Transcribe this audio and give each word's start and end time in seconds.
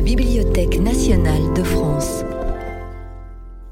Bibliothèque 0.00 0.80
nationale 0.80 1.52
de 1.54 1.62
France. 1.62 2.24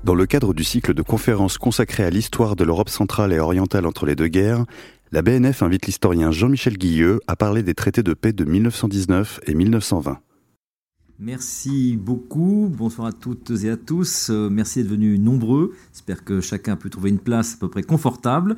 Dans 0.05 0.15
le 0.15 0.27
cadre 0.27 0.53
du 0.53 0.63
cycle 0.63 0.93
de 0.93 1.03
conférences 1.03 1.59
consacré 1.59 2.05
à 2.05 2.11
l'histoire 2.11 2.55
de 2.55 2.65
l'Europe 2.65 2.91
centrale 2.91 3.33
et 3.33 3.39
orientale 3.39 3.87
entre 3.87 4.05
les 4.05 4.15
deux 4.15 4.29
guerres, 4.29 4.65
la 5.11 5.23
BNF 5.23 5.63
invite 5.63 5.87
l'historien 5.87 6.31
Jean-Michel 6.31 6.77
Guilleux 6.77 7.21
à 7.27 7.37
parler 7.37 7.63
des 7.63 7.75
traités 7.75 8.03
de 8.03 8.13
paix 8.13 8.33
de 8.33 8.45
1919 8.45 9.41
et 9.47 9.55
1920. 9.55 10.19
Merci 11.21 11.97
beaucoup. 11.97 12.73
Bonsoir 12.73 13.09
à 13.09 13.13
toutes 13.13 13.51
et 13.65 13.71
à 13.71 13.77
tous. 13.77 14.31
Euh, 14.31 14.49
merci 14.49 14.81
d'être 14.81 14.93
venus 14.93 15.19
nombreux. 15.19 15.75
J'espère 15.93 16.23
que 16.23 16.41
chacun 16.41 16.77
peut 16.77 16.91
trouver 16.91 17.11
une 17.11 17.19
place 17.19 17.55
à 17.55 17.57
peu 17.57 17.69
près 17.69 17.83
confortable. 17.83 18.55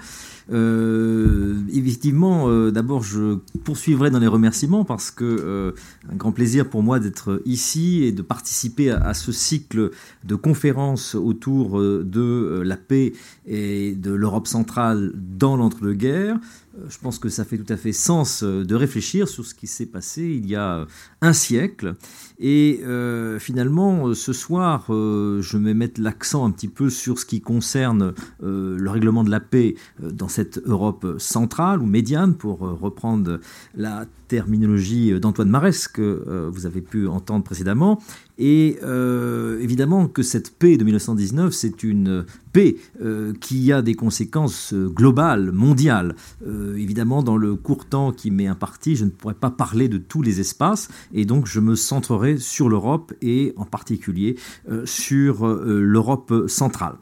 Euh, 0.53 1.59
effectivement, 1.73 2.51
euh, 2.51 2.71
d'abord, 2.71 3.03
je 3.03 3.37
poursuivrai 3.65 4.11
dans 4.11 4.19
les 4.19 4.27
remerciements 4.27 4.85
parce 4.85 5.11
que 5.11 5.73
un 6.13 6.17
grand 6.17 6.33
plaisir 6.33 6.69
pour 6.69 6.83
moi 6.83 7.01
d'être 7.01 7.41
ici 7.47 8.03
et 8.05 8.13
de 8.13 8.21
participer 8.21 8.91
à, 8.91 9.15
ce 9.15 9.33
cycle 9.33 9.91
de 10.25 10.35
conférences 10.35 11.15
autour 11.15 11.81
de 11.81 12.61
la 12.63 12.77
paix 12.77 13.15
et 13.47 13.95
de 13.95 14.13
l'Europe 14.13 14.47
centrale 14.47 15.13
dans 15.15 15.57
l'entre-deux-guerres 15.57 16.39
je 16.89 16.99
pense 16.99 17.19
que 17.19 17.29
ça 17.29 17.45
fait 17.45 17.59
tout 17.59 17.73
à 17.73 17.77
fait 17.77 17.93
sens 17.93 18.43
de 18.43 18.75
réfléchir 18.75 19.29
sur 19.29 19.45
ce 19.45 19.55
qui 19.55 19.67
s'est 19.67 19.87
passé 19.87 20.23
il 20.23 20.49
y 20.49 20.55
a 20.55 20.87
un 21.21 21.33
siècle 21.33 21.97
et 22.43 22.81
euh, 22.85 23.39
finalement, 23.39 24.09
euh, 24.09 24.15
ce 24.15 24.33
soir, 24.33 24.87
euh, 24.89 25.43
je 25.43 25.59
vais 25.59 25.75
mettre 25.75 26.01
l'accent 26.01 26.47
un 26.47 26.51
petit 26.51 26.69
peu 26.69 26.89
sur 26.89 27.19
ce 27.19 27.27
qui 27.27 27.43
concerne 27.43 28.15
le 28.41 28.89
règlement 28.89 29.25
de 29.25 29.31
la 29.31 29.41
paix 29.41 29.75
dans 30.01 30.29
cette 30.29 30.59
Europe 30.65 31.17
centrale 31.19 31.83
ou 31.83 31.87
médiane, 31.87 32.35
pour 32.35 32.61
reprendre 32.61 33.41
la 33.75 34.07
terminologie 34.29 35.19
d'Antoine 35.21 35.51
Marès 35.51 35.89
que 35.89 36.49
vous 36.51 36.65
avez 36.65 36.81
pu 36.81 37.07
entendre 37.07 37.45
précédemment. 37.45 38.01
Et 38.39 38.79
évidemment 39.61 40.09
que 40.09 40.23
cette 40.23 40.57
paix 40.57 40.77
de 40.77 40.85
1919, 40.85 41.53
c'est 41.53 41.83
une 41.83 42.25
paix 42.53 42.77
qui 43.41 43.73
a 43.73 43.83
des 43.83 43.95
conséquences 43.95 44.73
globales, 44.75 45.53
mondiales. 45.53 46.15
évidemment, 46.47 47.23
dans 47.23 47.37
le 47.37 47.57
court 47.57 47.85
temps 47.85 48.13
qui 48.13 48.31
m'est 48.31 48.47
imparti, 48.47 48.97
je 48.97 49.05
ne 49.05 49.11
pourrais 49.11 49.35
pas 49.35 49.51
parler 49.51 49.89
de 49.89 49.99
tous 49.99 50.23
les 50.23 50.41
espaces, 50.41 50.89
et 51.13 51.25
donc 51.25 51.47
je 51.47 51.61
me 51.61 51.75
centrerai 51.75 52.30
sur 52.39 52.69
l'Europe 52.69 53.13
et 53.23 53.53
en 53.57 53.65
particulier 53.65 54.37
euh, 54.71 54.85
sur 54.87 55.47
euh, 55.47 55.81
l'Europe 55.83 56.47
centrale. 56.49 56.95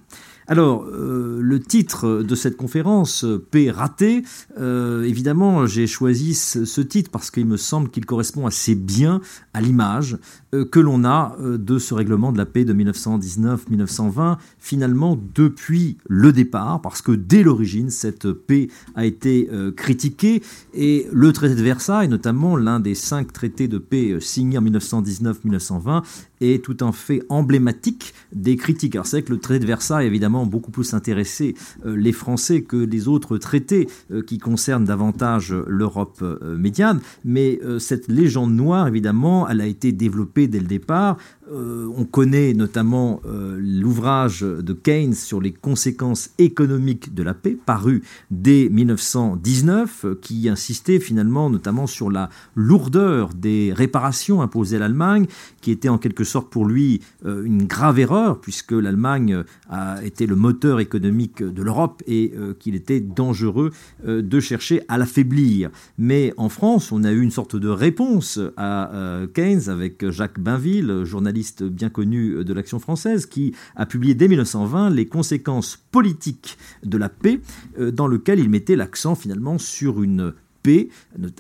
Alors, 0.50 0.84
euh, 0.84 1.40
le 1.42 1.60
titre 1.60 2.22
de 2.22 2.34
cette 2.34 2.56
conférence, 2.56 3.26
Paix 3.50 3.70
ratée, 3.70 4.22
évidemment, 4.58 5.66
j'ai 5.66 5.86
choisi 5.86 6.34
ce, 6.34 6.80
titre 6.80 7.10
parce 7.10 7.30
qu'il 7.30 7.44
me 7.44 7.58
semble 7.58 7.90
qu'il 7.90 8.06
correspond 8.06 8.46
assez 8.46 8.74
bien 8.74 9.20
à 9.52 9.60
l'image 9.60 10.16
que 10.52 10.80
l'on 10.80 11.04
a 11.04 11.36
de 11.40 11.78
ce 11.78 11.94
règlement 11.94 12.32
de 12.32 12.38
la 12.38 12.46
paix 12.46 12.64
de 12.64 12.72
1919-1920, 12.72 14.38
finalement 14.58 15.18
depuis 15.34 15.98
le 16.08 16.32
départ, 16.32 16.80
parce 16.80 17.02
que 17.02 17.12
dès 17.12 17.42
l'origine, 17.42 17.90
cette 17.90 18.32
paix 18.32 18.68
a 18.94 19.04
été 19.04 19.48
critiquée, 19.76 20.42
et 20.74 21.06
le 21.12 21.32
traité 21.32 21.54
de 21.54 21.62
Versailles, 21.62 22.08
notamment 22.08 22.56
l'un 22.56 22.80
des 22.80 22.94
cinq 22.94 23.32
traités 23.32 23.68
de 23.68 23.78
paix 23.78 24.16
signés 24.20 24.58
en 24.58 24.62
1919-1920, 24.62 26.02
est 26.40 26.64
tout 26.64 26.76
un 26.80 26.92
fait 26.92 27.22
emblématique 27.28 28.14
des 28.32 28.56
critiques. 28.56 28.94
Alors 28.94 29.06
c'est 29.06 29.18
vrai 29.18 29.22
que 29.22 29.32
le 29.32 29.40
traité 29.40 29.60
de 29.60 29.66
Versailles, 29.66 30.06
évidemment, 30.06 30.46
beaucoup 30.46 30.70
plus 30.70 30.94
intéressé 30.94 31.54
euh, 31.84 31.96
les 31.96 32.12
Français 32.12 32.62
que 32.62 32.76
les 32.76 33.08
autres 33.08 33.38
traités 33.38 33.88
euh, 34.10 34.22
qui 34.22 34.38
concernent 34.38 34.84
davantage 34.84 35.54
l'Europe 35.66 36.18
euh, 36.22 36.56
médiane, 36.56 37.00
mais 37.24 37.60
cette 37.78 38.08
légende 38.08 38.54
noire, 38.54 38.88
évidemment, 38.88 39.48
elle 39.48 39.60
a 39.60 39.66
été 39.66 39.92
développée 39.92 40.37
dès 40.46 40.60
le 40.60 40.66
départ. 40.66 41.16
On 41.50 42.04
connaît 42.04 42.54
notamment 42.54 43.20
l'ouvrage 43.58 44.40
de 44.40 44.72
Keynes 44.72 45.14
sur 45.14 45.40
les 45.40 45.52
conséquences 45.52 46.30
économiques 46.38 47.14
de 47.14 47.22
la 47.22 47.34
paix, 47.34 47.56
paru 47.64 48.02
dès 48.30 48.68
1919, 48.68 50.06
qui 50.20 50.48
insistait 50.48 51.00
finalement 51.00 51.50
notamment 51.50 51.86
sur 51.86 52.10
la 52.10 52.28
lourdeur 52.54 53.34
des 53.34 53.72
réparations 53.74 54.42
imposées 54.42 54.76
à 54.76 54.80
l'Allemagne, 54.80 55.26
qui 55.60 55.70
était 55.70 55.88
en 55.88 55.98
quelque 55.98 56.24
sorte 56.24 56.50
pour 56.50 56.66
lui 56.66 57.00
euh, 57.24 57.44
une 57.44 57.64
grave 57.64 57.98
erreur, 57.98 58.40
puisque 58.40 58.72
l'Allemagne 58.72 59.44
a 59.68 60.04
été 60.04 60.26
le 60.26 60.36
moteur 60.36 60.80
économique 60.80 61.42
de 61.42 61.62
l'Europe 61.62 62.02
et 62.06 62.32
euh, 62.36 62.54
qu'il 62.58 62.74
était 62.74 63.00
dangereux 63.00 63.72
euh, 64.06 64.22
de 64.22 64.40
chercher 64.40 64.82
à 64.88 64.98
l'affaiblir. 64.98 65.70
Mais 65.98 66.32
en 66.36 66.48
France, 66.48 66.92
on 66.92 67.04
a 67.04 67.12
eu 67.12 67.20
une 67.20 67.30
sorte 67.30 67.56
de 67.56 67.68
réponse 67.68 68.38
à 68.56 68.90
Keynes 69.34 69.68
avec 69.68 70.08
Jacques 70.10 70.40
Bainville, 70.40 71.04
journaliste 71.04 71.37
bien 71.62 71.90
connu 71.90 72.44
de 72.44 72.52
l'Action 72.52 72.78
française, 72.78 73.26
qui 73.26 73.54
a 73.76 73.86
publié 73.86 74.14
dès 74.14 74.28
1920 74.28 74.90
les 74.90 75.06
conséquences 75.06 75.76
politiques 75.90 76.58
de 76.84 76.98
la 76.98 77.08
paix, 77.08 77.40
dans 77.78 78.06
lequel 78.06 78.38
il 78.38 78.48
mettait 78.48 78.76
l'accent 78.76 79.14
finalement 79.14 79.58
sur 79.58 80.02
une 80.02 80.32
paix 80.62 80.88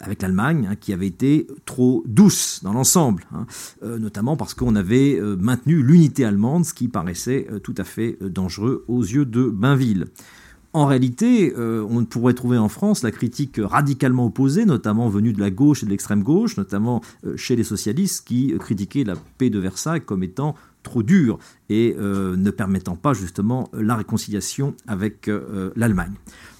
avec 0.00 0.22
l'Allemagne, 0.22 0.68
hein, 0.70 0.76
qui 0.76 0.92
avait 0.92 1.06
été 1.06 1.46
trop 1.64 2.04
douce 2.06 2.60
dans 2.62 2.72
l'ensemble, 2.72 3.26
hein, 3.32 3.46
euh, 3.82 3.98
notamment 3.98 4.36
parce 4.36 4.54
qu'on 4.54 4.74
avait 4.74 5.18
euh, 5.18 5.36
maintenu 5.36 5.82
l'unité 5.82 6.24
allemande, 6.24 6.64
ce 6.64 6.74
qui 6.74 6.88
paraissait 6.88 7.46
euh, 7.50 7.58
tout 7.58 7.74
à 7.76 7.84
fait 7.84 8.18
dangereux 8.20 8.84
aux 8.88 9.02
yeux 9.02 9.24
de 9.24 9.48
Bainville. 9.48 10.06
En 10.72 10.86
réalité, 10.86 11.54
on 11.56 12.04
pourrait 12.04 12.34
trouver 12.34 12.58
en 12.58 12.68
France 12.68 13.02
la 13.02 13.10
critique 13.10 13.58
radicalement 13.62 14.26
opposée, 14.26 14.64
notamment 14.64 15.08
venue 15.08 15.32
de 15.32 15.40
la 15.40 15.50
gauche 15.50 15.82
et 15.82 15.86
de 15.86 15.90
l'extrême 15.90 16.22
gauche, 16.22 16.56
notamment 16.56 17.00
chez 17.36 17.56
les 17.56 17.64
socialistes 17.64 18.26
qui 18.26 18.54
critiquaient 18.58 19.04
la 19.04 19.14
paix 19.38 19.50
de 19.50 19.58
Versailles 19.58 20.02
comme 20.02 20.22
étant 20.22 20.54
trop 20.82 21.02
dure 21.02 21.38
et 21.70 21.96
ne 21.98 22.50
permettant 22.50 22.96
pas 22.96 23.14
justement 23.14 23.70
la 23.72 23.96
réconciliation 23.96 24.74
avec 24.86 25.30
l'Allemagne. 25.74 26.12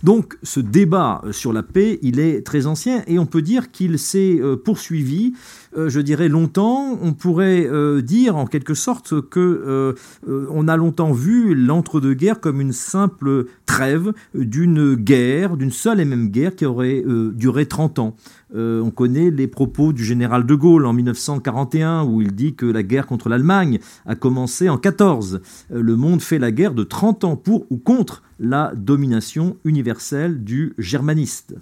Donc 0.03 0.38
ce 0.42 0.60
débat 0.60 1.20
euh, 1.25 1.32
sur 1.32 1.53
la 1.53 1.62
paix, 1.62 1.98
il 2.03 2.20
est 2.20 2.47
très 2.47 2.66
ancien 2.66 3.03
et 3.06 3.19
on 3.19 3.26
peut 3.26 3.42
dire 3.42 3.70
qu'il 3.70 3.98
s'est 3.98 4.38
euh, 4.41 4.56
poursuivi, 4.56 5.34
euh, 5.76 5.88
je 5.88 6.00
dirais 6.00 6.28
longtemps. 6.28 6.98
On 7.03 7.12
pourrait 7.12 7.69
dire 8.03 8.36
en 8.36 8.47
quelque 8.47 8.75
sorte 8.75 9.20
que 9.28 9.94
on 10.26 10.69
a 10.69 10.76
longtemps 10.76 11.12
vu 11.12 11.54
l'entre-deux-guerres 11.54 12.41
comme 12.41 12.60
une 12.60 12.72
simple 12.72 13.47
trêve 13.66 14.12
d'une 14.34 14.94
guerre, 14.94 15.56
d'une 15.56 15.70
seule 15.70 16.00
et 16.00 16.04
même 16.04 16.28
guerre 16.28 16.54
qui 16.54 16.66
aurait 16.66 17.04
duré 17.34 17.66
30 17.66 17.98
ans. 17.98 18.16
on 18.54 18.91
connaît 18.91 19.30
les 19.30 19.47
propos 19.47 19.92
du 19.92 20.04
général 20.04 20.47
de 20.47 20.54
Gaulle 20.54 20.86
en 20.86 20.92
1941 20.92 22.04
où 22.04 22.22
il 22.22 22.34
dit 22.34 22.54
que 22.54 22.66
la 22.66 22.82
guerre 22.82 23.06
contre 23.06 23.28
l'Allemagne 23.28 23.78
a 24.06 24.15
commencé 24.15 24.69
en 24.69 24.78
14. 24.78 25.41
le 25.70 25.97
monde 25.97 26.20
fait 26.20 26.38
la 26.38 26.53
guerre 26.53 26.75
de 26.75 26.84
30 26.84 27.25
ans 27.25 27.36
pour 27.36 27.66
ou 27.70 27.78
contre 27.78 28.22
la 28.38 28.72
domination 28.75 29.56
universelle 29.65 30.44
du 30.44 30.75
germanisme. 30.78 31.56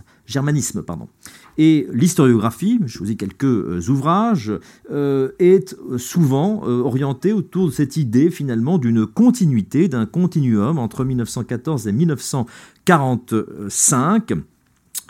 Et 1.58 1.86
l'historiographie, 1.92 2.80
je 2.84 2.98
vous 2.98 3.14
quelques 3.14 3.44
euh, 3.44 3.80
ouvrages, 3.88 4.52
euh, 4.90 5.30
est 5.38 5.74
souvent 5.96 6.64
euh, 6.66 6.82
orientée 6.82 7.32
autour 7.32 7.68
de 7.68 7.72
cette 7.72 7.96
idée 7.96 8.28
finalement 8.30 8.76
d'une 8.78 9.06
continuité, 9.06 9.88
d'un 9.88 10.04
continuum 10.04 10.76
entre 10.78 11.02
1914 11.04 11.88
et 11.88 11.92
1945. 11.92 14.34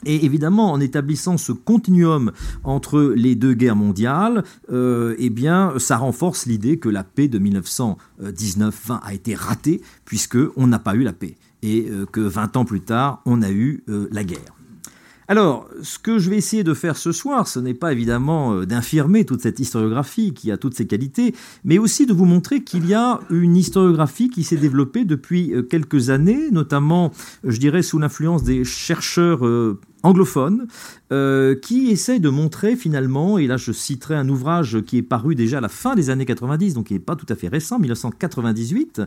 Et 0.05 0.26
évidemment, 0.26 0.72
en 0.72 0.78
établissant 0.78 1.38
ce 1.38 1.53
continuum 1.53 2.32
entre 2.65 3.15
les 3.16 3.34
deux 3.34 3.55
guerres 3.55 3.76
mondiales, 3.76 4.44
eh 4.71 5.31
bien, 5.31 5.72
ça 5.78 5.97
renforce 5.97 6.44
l'idée 6.44 6.78
que 6.78 6.91
la 6.91 7.03
paix 7.03 7.28
de 7.28 7.38
1919-20 7.38 9.00
a 9.03 9.15
été 9.15 9.34
ratée, 9.34 9.81
puisqu'on 10.05 10.66
n'a 10.66 10.78
pas 10.78 10.97
eu 10.97 11.03
la 11.03 11.15
paix 11.15 11.37
et 11.62 11.87
euh, 11.89 12.06
que 12.06 12.21
20 12.21 12.56
ans 12.56 12.65
plus 12.65 12.81
tard, 12.81 13.22
on 13.27 13.43
a 13.43 13.50
eu 13.50 13.84
euh, 13.89 14.09
la 14.11 14.25
guerre. 14.25 14.55
Alors, 15.28 15.69
ce 15.83 15.99
que 15.99 16.21
je 16.21 16.31
vais 16.31 16.37
essayer 16.37 16.62
de 16.62 16.72
faire 16.72 16.97
ce 16.97 17.11
soir, 17.11 17.49
ce 17.49 17.59
n'est 17.59 17.75
pas 17.75 17.91
évidemment 17.91 18.55
euh, 18.55 18.67
d'infirmer 18.67 19.25
toute 19.25 19.43
cette 19.43 19.58
historiographie 19.58 20.32
qui 20.32 20.53
a 20.53 20.56
toutes 20.56 20.75
ses 20.75 20.87
qualités, 20.87 21.35
mais 21.64 21.79
aussi 21.79 22.06
de 22.06 22.12
vous 22.12 22.26
montrer 22.26 22.62
qu'il 22.62 22.87
y 22.87 22.94
a 22.94 23.19
une 23.31 23.56
historiographie 23.56 24.31
qui 24.31 24.44
s'est 24.44 24.56
développée 24.56 25.05
depuis 25.05 25.53
quelques 25.69 26.11
années, 26.11 26.50
notamment, 26.53 27.12
je 27.43 27.59
dirais, 27.59 27.82
sous 27.82 27.99
l'influence 27.99 28.44
des 28.44 28.64
chercheurs 28.64 29.41
anglophone, 30.02 30.66
euh, 31.12 31.54
qui 31.54 31.90
essaye 31.90 32.20
de 32.20 32.28
montrer 32.28 32.76
finalement, 32.76 33.38
et 33.38 33.46
là 33.46 33.56
je 33.56 33.72
citerai 33.72 34.14
un 34.14 34.28
ouvrage 34.28 34.81
qui 34.82 34.98
est 34.98 35.02
paru 35.02 35.34
déjà 35.34 35.58
à 35.58 35.60
la 35.60 35.69
fin 35.69 35.94
des 35.94 36.10
années 36.10 36.25
90, 36.25 36.75
donc 36.75 36.87
qui 36.87 36.94
n'est 36.94 37.00
pas 37.00 37.16
tout 37.16 37.26
à 37.28 37.34
fait 37.34 37.48
récent, 37.48 37.78
1998, 37.78 39.02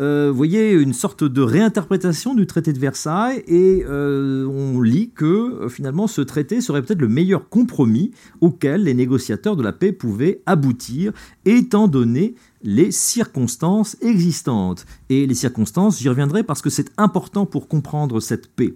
euh, 0.00 0.28
vous 0.30 0.36
voyez 0.36 0.72
une 0.72 0.92
sorte 0.92 1.24
de 1.24 1.40
réinterprétation 1.40 2.34
du 2.34 2.46
traité 2.46 2.72
de 2.72 2.78
Versailles, 2.78 3.42
et 3.46 3.84
euh, 3.86 4.46
on 4.46 4.80
lit 4.82 5.10
que 5.14 5.68
finalement 5.68 6.06
ce 6.06 6.20
traité 6.20 6.60
serait 6.60 6.82
peut-être 6.82 7.00
le 7.00 7.08
meilleur 7.08 7.48
compromis 7.48 8.10
auquel 8.40 8.84
les 8.84 8.94
négociateurs 8.94 9.56
de 9.56 9.62
la 9.62 9.72
paix 9.72 9.92
pouvaient 9.92 10.42
aboutir, 10.46 11.12
étant 11.44 11.88
donné 11.88 12.34
les 12.62 12.90
circonstances 12.90 13.96
existantes. 14.02 14.86
Et 15.08 15.26
les 15.26 15.34
circonstances, 15.34 16.00
j'y 16.00 16.08
reviendrai 16.08 16.42
parce 16.42 16.62
que 16.62 16.70
c'est 16.70 16.90
important 16.96 17.46
pour 17.46 17.68
comprendre 17.68 18.20
cette 18.20 18.48
paix. 18.48 18.74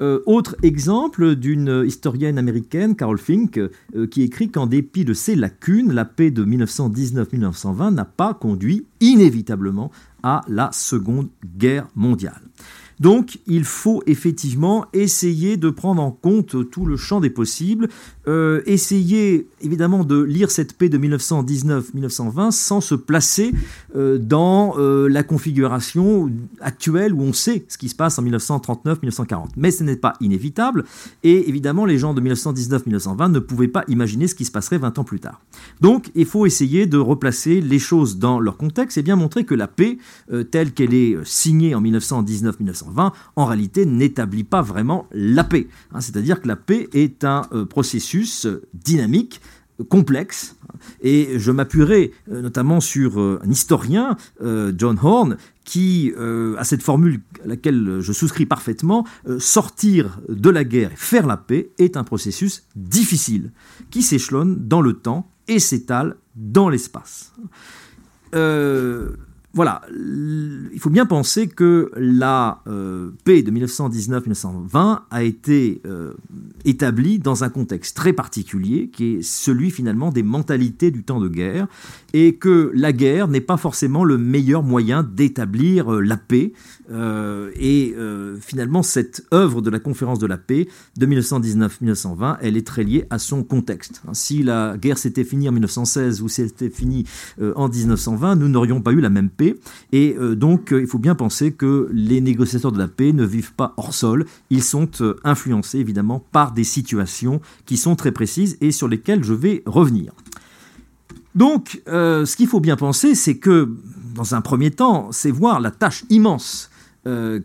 Euh, 0.00 0.20
autre 0.26 0.56
exemple 0.62 1.36
d'une 1.36 1.84
historienne 1.86 2.38
américaine, 2.38 2.96
Carol 2.96 3.18
Fink, 3.18 3.58
euh, 3.58 4.06
qui 4.10 4.22
écrit 4.22 4.50
qu'en 4.50 4.66
dépit 4.66 5.04
de 5.04 5.14
ses 5.14 5.34
lacunes, 5.36 5.92
la 5.92 6.04
paix 6.04 6.30
de 6.30 6.44
1919-1920 6.44 7.94
n'a 7.94 8.04
pas 8.04 8.34
conduit 8.34 8.86
inévitablement 9.00 9.90
à 10.22 10.42
la 10.48 10.70
Seconde 10.72 11.28
Guerre 11.56 11.88
mondiale. 11.94 12.42
Donc 13.00 13.38
il 13.46 13.64
faut 13.64 14.02
effectivement 14.06 14.86
essayer 14.92 15.56
de 15.56 15.70
prendre 15.70 16.02
en 16.02 16.10
compte 16.10 16.70
tout 16.70 16.86
le 16.86 16.96
champ 16.96 17.20
des 17.20 17.30
possibles, 17.30 17.88
euh, 18.26 18.62
essayer 18.66 19.48
évidemment 19.60 20.04
de 20.04 20.20
lire 20.20 20.50
cette 20.50 20.72
paix 20.72 20.88
de 20.88 20.98
1919-1920 20.98 22.50
sans 22.50 22.80
se 22.80 22.94
placer 22.94 23.52
euh, 23.94 24.18
dans 24.18 24.74
euh, 24.78 25.08
la 25.08 25.22
configuration 25.22 26.30
actuelle 26.60 27.12
où 27.12 27.20
on 27.20 27.32
sait 27.32 27.64
ce 27.68 27.76
qui 27.76 27.88
se 27.88 27.94
passe 27.94 28.18
en 28.18 28.22
1939-1940. 28.24 29.48
Mais 29.56 29.70
ce 29.70 29.84
n'est 29.84 29.96
pas 29.96 30.14
inévitable 30.20 30.84
et 31.22 31.48
évidemment 31.48 31.84
les 31.84 31.98
gens 31.98 32.14
de 32.14 32.20
1919-1920 32.22 33.30
ne 33.30 33.38
pouvaient 33.38 33.68
pas 33.68 33.84
imaginer 33.88 34.26
ce 34.26 34.34
qui 34.34 34.44
se 34.44 34.50
passerait 34.50 34.78
20 34.78 34.98
ans 34.98 35.04
plus 35.04 35.20
tard. 35.20 35.40
Donc 35.80 36.10
il 36.14 36.26
faut 36.26 36.46
essayer 36.46 36.86
de 36.86 36.98
replacer 36.98 37.60
les 37.60 37.78
choses 37.78 38.18
dans 38.18 38.40
leur 38.40 38.56
contexte 38.56 38.96
et 38.96 39.02
bien 39.02 39.16
montrer 39.16 39.44
que 39.44 39.54
la 39.54 39.68
paix 39.68 39.98
telle 40.50 40.72
qu'elle 40.72 40.94
est 40.94 41.16
signée 41.24 41.74
en 41.74 41.82
1919-1920 41.82 42.85
en 43.36 43.44
réalité 43.44 43.86
n'établit 43.86 44.44
pas 44.44 44.62
vraiment 44.62 45.06
la 45.12 45.44
paix. 45.44 45.68
Hein. 45.92 46.00
C'est-à-dire 46.00 46.40
que 46.40 46.48
la 46.48 46.56
paix 46.56 46.88
est 46.92 47.24
un 47.24 47.46
euh, 47.52 47.64
processus 47.64 48.46
euh, 48.46 48.62
dynamique, 48.74 49.40
complexe, 49.90 50.56
et 51.02 51.38
je 51.38 51.50
m'appuierai 51.50 52.12
euh, 52.30 52.40
notamment 52.40 52.80
sur 52.80 53.18
un 53.18 53.50
historien, 53.50 54.16
John 54.40 54.98
Horn, 55.02 55.36
qui 55.64 56.12
a 56.16 56.64
cette 56.64 56.82
formule 56.82 57.20
à 57.44 57.48
laquelle 57.48 57.98
je 58.00 58.12
souscris 58.12 58.46
parfaitement, 58.46 59.04
sortir 59.38 60.20
de 60.28 60.48
la 60.48 60.64
guerre 60.64 60.92
et 60.92 60.96
faire 60.96 61.26
la 61.26 61.36
paix 61.36 61.70
est 61.78 61.96
un 61.96 62.04
processus 62.04 62.62
difficile, 62.74 63.50
qui 63.90 64.02
s'échelonne 64.02 64.66
dans 64.66 64.80
le 64.80 64.94
temps 64.94 65.28
et 65.48 65.58
s'étale 65.58 66.16
dans 66.36 66.68
l'espace 66.70 67.34
voilà, 69.56 69.80
il 69.90 70.78
faut 70.78 70.90
bien 70.90 71.06
penser 71.06 71.48
que 71.48 71.90
la 71.96 72.60
euh, 72.66 73.12
paix 73.24 73.42
de 73.42 73.50
1919-1920 73.50 75.00
a 75.10 75.22
été 75.22 75.80
euh, 75.86 76.12
établie 76.66 77.18
dans 77.18 77.42
un 77.42 77.48
contexte 77.48 77.96
très 77.96 78.12
particulier, 78.12 78.90
qui 78.92 79.14
est 79.14 79.22
celui 79.22 79.70
finalement 79.70 80.10
des 80.10 80.22
mentalités 80.22 80.90
du 80.90 81.04
temps 81.04 81.20
de 81.20 81.28
guerre, 81.28 81.68
et 82.12 82.34
que 82.34 82.70
la 82.74 82.92
guerre 82.92 83.28
n'est 83.28 83.40
pas 83.40 83.56
forcément 83.56 84.04
le 84.04 84.18
meilleur 84.18 84.62
moyen 84.62 85.02
d'établir 85.02 85.90
euh, 85.90 86.00
la 86.02 86.18
paix. 86.18 86.52
Et 86.90 87.94
finalement, 88.40 88.82
cette 88.82 89.24
œuvre 89.32 89.60
de 89.60 89.70
la 89.70 89.78
conférence 89.78 90.18
de 90.18 90.26
la 90.26 90.38
paix 90.38 90.68
de 90.96 91.06
1919-1920, 91.06 92.38
elle 92.40 92.56
est 92.56 92.66
très 92.66 92.84
liée 92.84 93.06
à 93.10 93.18
son 93.18 93.42
contexte. 93.42 94.02
Si 94.12 94.42
la 94.42 94.76
guerre 94.76 94.98
s'était 94.98 95.24
finie 95.24 95.48
en 95.48 95.52
1916 95.52 96.22
ou 96.22 96.28
s'était 96.28 96.70
finie 96.70 97.04
en 97.40 97.68
1920, 97.68 98.36
nous 98.36 98.48
n'aurions 98.48 98.80
pas 98.80 98.92
eu 98.92 99.00
la 99.00 99.10
même 99.10 99.30
paix 99.30 99.56
et 99.92 100.16
euh, 100.18 100.34
donc, 100.34 100.72
euh, 100.72 100.80
il 100.80 100.86
faut 100.86 100.98
bien 100.98 101.14
penser 101.14 101.52
que 101.52 101.88
les 101.92 102.20
négociateurs 102.20 102.72
de 102.72 102.78
la 102.78 102.88
paix 102.88 103.12
ne 103.12 103.24
vivent 103.24 103.52
pas 103.52 103.74
hors 103.76 103.94
sol. 103.94 104.26
Ils 104.50 104.62
sont 104.62 104.88
euh, 105.00 105.18
influencés, 105.24 105.78
évidemment, 105.78 106.24
par 106.32 106.52
des 106.52 106.64
situations 106.64 107.40
qui 107.64 107.76
sont 107.76 107.96
très 107.96 108.12
précises 108.12 108.56
et 108.60 108.72
sur 108.72 108.88
lesquelles 108.88 109.24
je 109.24 109.34
vais 109.34 109.62
revenir. 109.66 110.12
Donc, 111.34 111.82
ce 111.86 112.34
qu'il 112.34 112.46
faut 112.46 112.60
bien 112.60 112.76
penser, 112.76 113.14
c'est 113.14 113.36
que, 113.36 113.70
dans 114.14 114.34
un 114.34 114.40
premier 114.40 114.70
temps, 114.70 115.08
c'est 115.12 115.30
voir 115.30 115.60
la 115.60 115.70
tâche 115.70 116.06
immense 116.08 116.70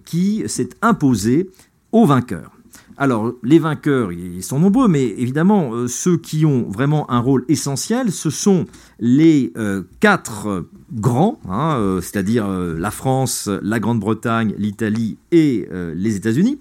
qui 0.05 0.43
s'est 0.47 0.69
imposée 0.81 1.49
aux 1.91 2.05
vainqueurs. 2.05 2.51
Alors, 3.01 3.33
les 3.41 3.57
vainqueurs, 3.57 4.11
ils 4.11 4.43
sont 4.43 4.59
nombreux, 4.59 4.87
mais 4.87 5.03
évidemment, 5.03 5.73
euh, 5.73 5.87
ceux 5.87 6.17
qui 6.17 6.45
ont 6.45 6.69
vraiment 6.69 7.09
un 7.09 7.17
rôle 7.17 7.45
essentiel, 7.47 8.11
ce 8.11 8.29
sont 8.29 8.67
les 8.99 9.51
euh, 9.57 9.81
quatre 9.99 10.65
grands, 10.91 11.39
hein, 11.49 11.77
euh, 11.79 12.01
c'est-à-dire 12.01 12.47
la 12.47 12.91
France, 12.91 13.49
la 13.63 13.79
Grande-Bretagne, 13.79 14.53
l'Italie 14.57 15.17
et 15.31 15.67
les 15.95 16.15
États-Unis 16.15 16.59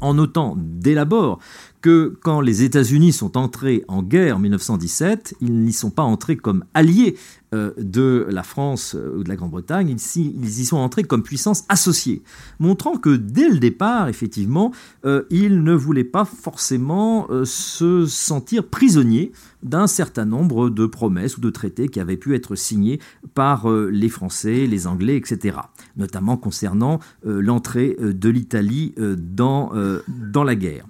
en 0.00 0.14
notant 0.14 0.56
dès 0.58 0.94
l'abord 0.94 1.38
que 1.80 2.16
quand 2.22 2.40
les 2.40 2.62
États-Unis 2.62 3.12
sont 3.12 3.36
entrés 3.36 3.84
en 3.88 4.02
guerre 4.02 4.36
en 4.36 4.38
1917, 4.38 5.34
ils 5.40 5.60
n'y 5.60 5.72
sont 5.72 5.90
pas 5.90 6.02
entrés 6.02 6.36
comme 6.36 6.64
alliés 6.72 7.14
euh, 7.14 7.43
de 7.78 8.26
la 8.30 8.42
France 8.42 8.94
euh, 8.94 9.16
ou 9.16 9.24
de 9.24 9.28
la 9.28 9.36
Grande-Bretagne, 9.36 9.96
ils, 10.16 10.60
y 10.60 10.64
sont 10.64 10.76
entrés 10.76 11.04
comme 11.04 11.22
puissance 11.22 11.64
associée, 11.68 12.22
montrant 12.58 12.96
que 12.96 13.16
dès 13.16 13.48
le 13.48 13.58
départ, 13.58 14.08
effectivement, 14.08 14.72
euh, 15.04 15.24
ils 15.30 15.62
ne 15.62 15.74
voulaient 15.74 16.04
pas 16.04 16.24
forcément 16.24 17.28
se 17.44 18.06
sentir 18.06 18.66
prisonniers 18.66 19.32
d'un 19.62 19.86
certain 19.86 20.24
nombre 20.24 20.70
de 20.70 20.86
promesses 20.86 21.36
ou 21.36 21.40
de 21.40 21.50
traités 21.50 21.88
qui 21.88 22.00
avaient 22.00 22.16
pu 22.16 22.34
être 22.34 22.54
signés 22.54 23.00
par 23.34 23.68
les 23.70 24.08
Français, 24.08 24.66
les 24.66 24.86
Anglais, 24.86 25.16
etc., 25.16 25.58
notamment 25.96 26.36
concernant 26.36 27.00
l'entrée 27.24 27.96
de 27.98 28.28
l'Italie 28.28 28.94
dans, 28.98 29.72
dans 30.08 30.44
la 30.44 30.54
guerre. 30.54 30.86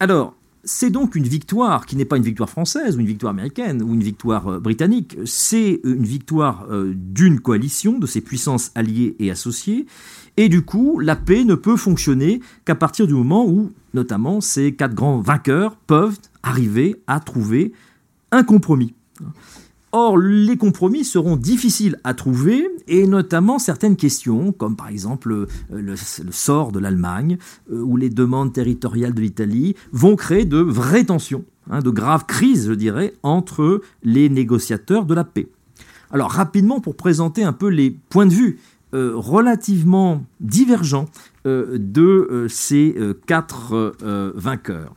Alors, 0.00 0.34
c'est 0.64 0.90
donc 0.90 1.14
une 1.14 1.26
victoire 1.26 1.86
qui 1.86 1.96
n'est 1.96 2.04
pas 2.04 2.16
une 2.16 2.22
victoire 2.22 2.48
française 2.48 2.96
ou 2.96 3.00
une 3.00 3.06
victoire 3.06 3.30
américaine 3.30 3.82
ou 3.82 3.94
une 3.94 4.02
victoire 4.02 4.48
euh, 4.48 4.60
britannique, 4.60 5.16
c'est 5.24 5.80
une 5.84 6.04
victoire 6.04 6.66
euh, 6.70 6.92
d'une 6.94 7.40
coalition, 7.40 7.98
de 7.98 8.06
ces 8.06 8.20
puissances 8.20 8.70
alliées 8.74 9.16
et 9.18 9.30
associées, 9.30 9.86
et 10.36 10.48
du 10.48 10.62
coup, 10.62 10.98
la 10.98 11.16
paix 11.16 11.44
ne 11.44 11.54
peut 11.54 11.76
fonctionner 11.76 12.40
qu'à 12.64 12.74
partir 12.74 13.06
du 13.06 13.14
moment 13.14 13.46
où, 13.46 13.70
notamment, 13.92 14.40
ces 14.40 14.74
quatre 14.74 14.94
grands 14.94 15.20
vainqueurs 15.20 15.76
peuvent 15.76 16.18
arriver 16.42 16.96
à 17.06 17.20
trouver 17.20 17.72
un 18.30 18.42
compromis. 18.42 18.94
Or, 19.94 20.16
les 20.16 20.56
compromis 20.56 21.04
seront 21.04 21.36
difficiles 21.36 22.00
à 22.02 22.14
trouver, 22.14 22.66
et 22.88 23.06
notamment 23.06 23.58
certaines 23.58 23.96
questions, 23.96 24.50
comme 24.50 24.74
par 24.74 24.88
exemple 24.88 25.32
euh, 25.32 25.46
le, 25.70 25.96
sort 25.96 26.72
de 26.72 26.78
l'Allemagne 26.78 27.36
euh, 27.70 27.82
ou 27.82 27.98
les 27.98 28.08
demandes 28.08 28.54
territoriales 28.54 29.12
de 29.12 29.20
l'Italie, 29.20 29.76
vont 29.92 30.16
créer 30.16 30.46
de 30.46 30.56
vraies 30.56 31.04
tensions, 31.04 31.44
hein, 31.70 31.80
de 31.80 31.90
graves 31.90 32.24
crises, 32.24 32.68
je 32.68 32.72
dirais, 32.72 33.12
entre 33.22 33.82
les 34.02 34.30
négociateurs 34.30 35.04
de 35.04 35.12
la 35.12 35.24
paix. 35.24 35.48
Alors, 36.10 36.30
rapidement, 36.30 36.80
pour 36.80 36.96
présenter 36.96 37.44
un 37.44 37.52
peu 37.52 37.68
les 37.68 37.90
points 37.90 38.26
de 38.26 38.32
vue 38.32 38.60
euh, 38.94 39.12
relativement 39.14 40.24
divergents 40.40 41.06
de 41.44 42.46
ces 42.48 42.94
quatre 43.26 43.96
vainqueurs. 44.36 44.94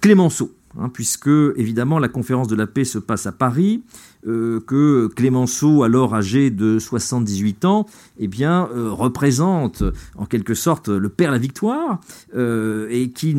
Clémenceau, 0.00 0.52
hein, 0.80 0.88
puisque 0.88 1.30
évidemment 1.56 1.98
la 1.98 2.08
conférence 2.08 2.48
de 2.48 2.56
la 2.56 2.66
paix 2.66 2.84
se 2.84 2.98
passe 2.98 3.26
à 3.26 3.32
Paris, 3.32 3.82
euh, 4.26 4.60
que 4.60 5.06
Clémenceau, 5.14 5.84
alors 5.84 6.14
âgé 6.14 6.50
de 6.50 6.80
78 6.80 7.64
ans, 7.64 7.86
eh 8.18 8.26
bien, 8.26 8.68
euh, 8.74 8.90
représente 8.90 9.84
en 10.16 10.26
quelque 10.26 10.54
sorte 10.54 10.88
le 10.88 11.08
père 11.08 11.30
la 11.30 11.38
victoire, 11.38 12.00
euh, 12.34 12.88
et 12.90 13.10
qu'il 13.10 13.36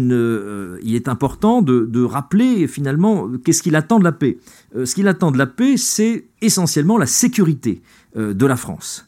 il 0.81 0.95
est 0.95 1.09
important 1.09 1.61
de, 1.61 1.85
de 1.85 2.03
rappeler 2.03 2.67
finalement 2.67 3.29
qu'est-ce 3.43 3.61
qu'il 3.61 3.75
attend 3.75 3.99
de 3.99 4.03
la 4.05 4.11
paix. 4.11 4.37
ce 4.83 4.95
qu'il 4.95 5.07
attend 5.07 5.31
de 5.31 5.37
la 5.37 5.47
paix, 5.47 5.75
c'est 5.75 6.25
essentiellement 6.41 6.97
la 6.97 7.05
sécurité 7.05 7.81
de 8.15 8.45
la 8.45 8.55
France 8.55 9.07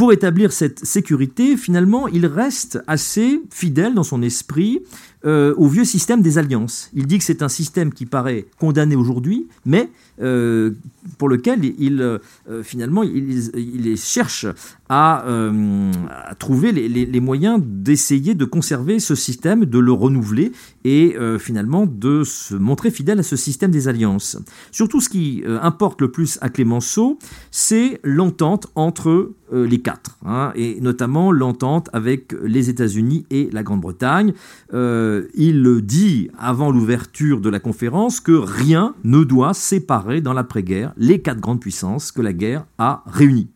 pour 0.00 0.14
établir 0.14 0.50
cette 0.50 0.82
sécurité, 0.82 1.58
finalement, 1.58 2.08
il 2.08 2.24
reste 2.24 2.82
assez 2.86 3.42
fidèle 3.50 3.92
dans 3.92 4.02
son 4.02 4.22
esprit 4.22 4.80
au 5.24 5.68
vieux 5.68 5.84
système 5.84 6.22
des 6.22 6.38
alliances. 6.38 6.90
Il 6.94 7.06
dit 7.06 7.18
que 7.18 7.24
c'est 7.24 7.42
un 7.42 7.48
système 7.48 7.92
qui 7.92 8.06
paraît 8.06 8.46
condamné 8.58 8.96
aujourd'hui, 8.96 9.48
mais 9.64 9.88
euh, 10.20 10.72
pour 11.18 11.28
lequel 11.28 11.64
il, 11.64 12.02
euh, 12.02 12.18
finalement 12.62 13.02
il, 13.02 13.96
cherche 13.96 14.46
à, 14.90 15.24
euh, 15.26 15.92
trouver 16.40 16.72
les, 16.72 17.20
moyens 17.20 17.62
d'essayer 17.64 18.34
de 18.34 18.44
conserver 18.44 18.98
ce 18.98 19.14
système, 19.14 19.64
de 19.64 19.78
le 19.78 19.92
renouveler 19.92 20.52
et 20.84 21.16
finalement 21.38 21.86
de 21.86 22.24
se 22.24 22.54
montrer 22.54 22.90
fidèle 22.90 23.20
à 23.20 23.22
ce 23.22 23.36
système 23.36 23.70
des 23.70 23.88
alliances. 23.88 24.38
Surtout 24.72 25.00
ce 25.00 25.08
qui 25.08 25.44
importe 25.62 26.00
le 26.00 26.10
plus 26.10 26.38
à 26.40 26.48
Clémenceau, 26.48 27.18
c'est 27.50 28.00
l'entente 28.02 28.68
entre 28.74 29.32
les 29.52 29.80
quatre, 29.80 30.16
hein, 30.24 30.52
et 30.54 30.80
notamment 30.80 31.30
l'entente 31.30 31.90
avec 31.92 32.34
les 32.42 32.70
États-Unis 32.70 33.26
et 33.30 33.50
la 33.52 33.62
Grande-Bretagne. 33.62 34.32
il 34.72 35.80
dit 35.82 36.30
avant 36.38 36.70
l'ouverture 36.70 37.40
de 37.40 37.50
la 37.50 37.60
conférence 37.60 38.20
que 38.20 38.32
rien 38.32 38.94
ne 39.04 39.22
doit 39.24 39.54
séparer 39.54 40.20
dans 40.20 40.32
l'après-guerre 40.32 40.92
les 40.96 41.20
quatre 41.20 41.40
grandes 41.40 41.60
puissances 41.60 42.10
que 42.12 42.22
la 42.22 42.32
guerre 42.32 42.64
a 42.78 43.04
réunies. 43.06 43.50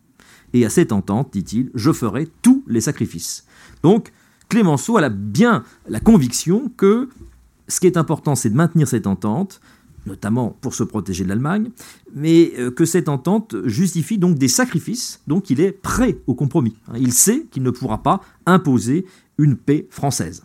Et 0.54 0.64
à 0.64 0.70
cette 0.70 0.92
entente, 0.92 1.32
dit-il, 1.32 1.70
je 1.74 1.92
ferai 1.92 2.28
tous 2.40 2.64
les 2.66 2.80
sacrifices. 2.80 3.44
Donc, 3.82 4.12
Clémenceau 4.48 4.96
a 4.96 5.08
bien 5.08 5.64
la 5.88 6.00
conviction 6.00 6.72
que 6.76 7.08
ce 7.68 7.80
qui 7.80 7.86
est 7.86 7.96
important, 7.96 8.34
c'est 8.34 8.50
de 8.50 8.54
maintenir 8.54 8.86
cette 8.86 9.06
entente, 9.06 9.60
notamment 10.06 10.56
pour 10.60 10.74
se 10.74 10.84
protéger 10.84 11.24
de 11.24 11.28
l'Allemagne, 11.28 11.70
mais 12.14 12.52
euh, 12.58 12.70
que 12.70 12.84
cette 12.84 13.08
entente 13.08 13.56
justifie 13.64 14.18
donc 14.18 14.38
des 14.38 14.48
sacrifices, 14.48 15.20
donc 15.26 15.50
il 15.50 15.60
est 15.60 15.72
prêt 15.72 16.18
au 16.26 16.34
compromis. 16.34 16.76
Il 16.96 17.12
sait 17.12 17.46
qu'il 17.50 17.62
ne 17.62 17.70
pourra 17.70 18.02
pas 18.02 18.20
imposer 18.46 19.06
une 19.38 19.56
paix 19.56 19.88
française. 19.90 20.44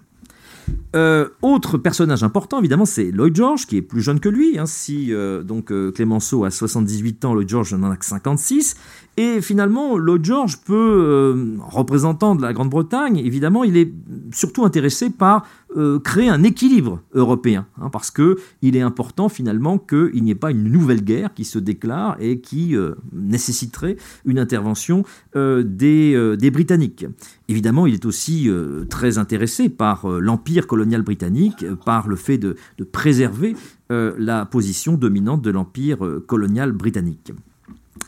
Autre 1.42 1.78
personnage 1.78 2.24
important, 2.24 2.60
évidemment, 2.60 2.86
c'est 2.86 3.12
Lloyd 3.12 3.36
George, 3.36 3.66
qui 3.68 3.78
est 3.78 3.82
plus 3.82 4.02
jeune 4.02 4.20
que 4.20 4.30
lui. 4.30 4.58
Hein, 4.58 4.66
si 4.66 5.12
donc 5.44 5.72
Clémenceau 5.94 6.46
a 6.46 6.52
78 6.52 7.26
ans, 7.26 7.34
Lloyd 7.34 7.50
George 7.50 7.74
n'en 7.74 7.92
a 7.92 7.98
que 7.98 8.06
56. 8.06 8.76
Et 9.18 9.42
finalement, 9.42 9.98
Lloyd 9.98 10.24
George 10.24 10.58
peut, 10.66 11.58
représentant 11.60 12.36
de 12.36 12.42
la 12.42 12.54
Grande-Bretagne, 12.54 13.18
évidemment, 13.18 13.64
il 13.64 13.78
est 13.78 13.92
surtout 14.34 14.66
intéressé 14.66 15.10
par 15.10 15.46
euh, 15.78 16.00
créer 16.00 16.30
un 16.30 16.42
équilibre 16.42 17.02
européen, 17.14 17.68
hein, 17.80 17.90
parce 17.92 18.10
que 18.10 18.38
il 18.64 18.76
est 18.76 18.82
important 18.82 19.30
finalement 19.30 19.78
qu'il 19.78 20.24
n'y 20.24 20.32
ait 20.32 20.36
pas 20.36 20.50
une 20.50 20.64
nouvelle 20.64 21.04
guerre 21.04 21.32
qui 21.36 21.46
se 21.46 21.60
déclare 21.60 22.18
et 22.20 22.40
qui 22.40 22.76
euh, 22.76 22.96
nécessiterait 23.14 23.96
une 24.26 24.40
intervention 24.40 25.04
euh, 25.36 25.62
des, 25.64 26.50
Britanniques. 26.50 27.06
Évidemment, 27.50 27.86
il 27.86 27.94
est 27.94 28.06
aussi 28.06 28.50
très 28.90 29.20
intéressé 29.20 29.70
par 29.70 30.08
l'empire 30.08 30.66
colonial 30.66 31.04
britannique, 31.04 31.64
par 31.86 32.08
le 32.08 32.16
fait 32.16 32.40
de 32.40 32.56
préserver 32.92 33.56
la 33.90 34.46
position 34.46 34.96
dominante 34.96 35.44
de 35.44 35.52
l'empire 35.52 36.00
colonial 36.26 36.72
britannique. 36.72 37.32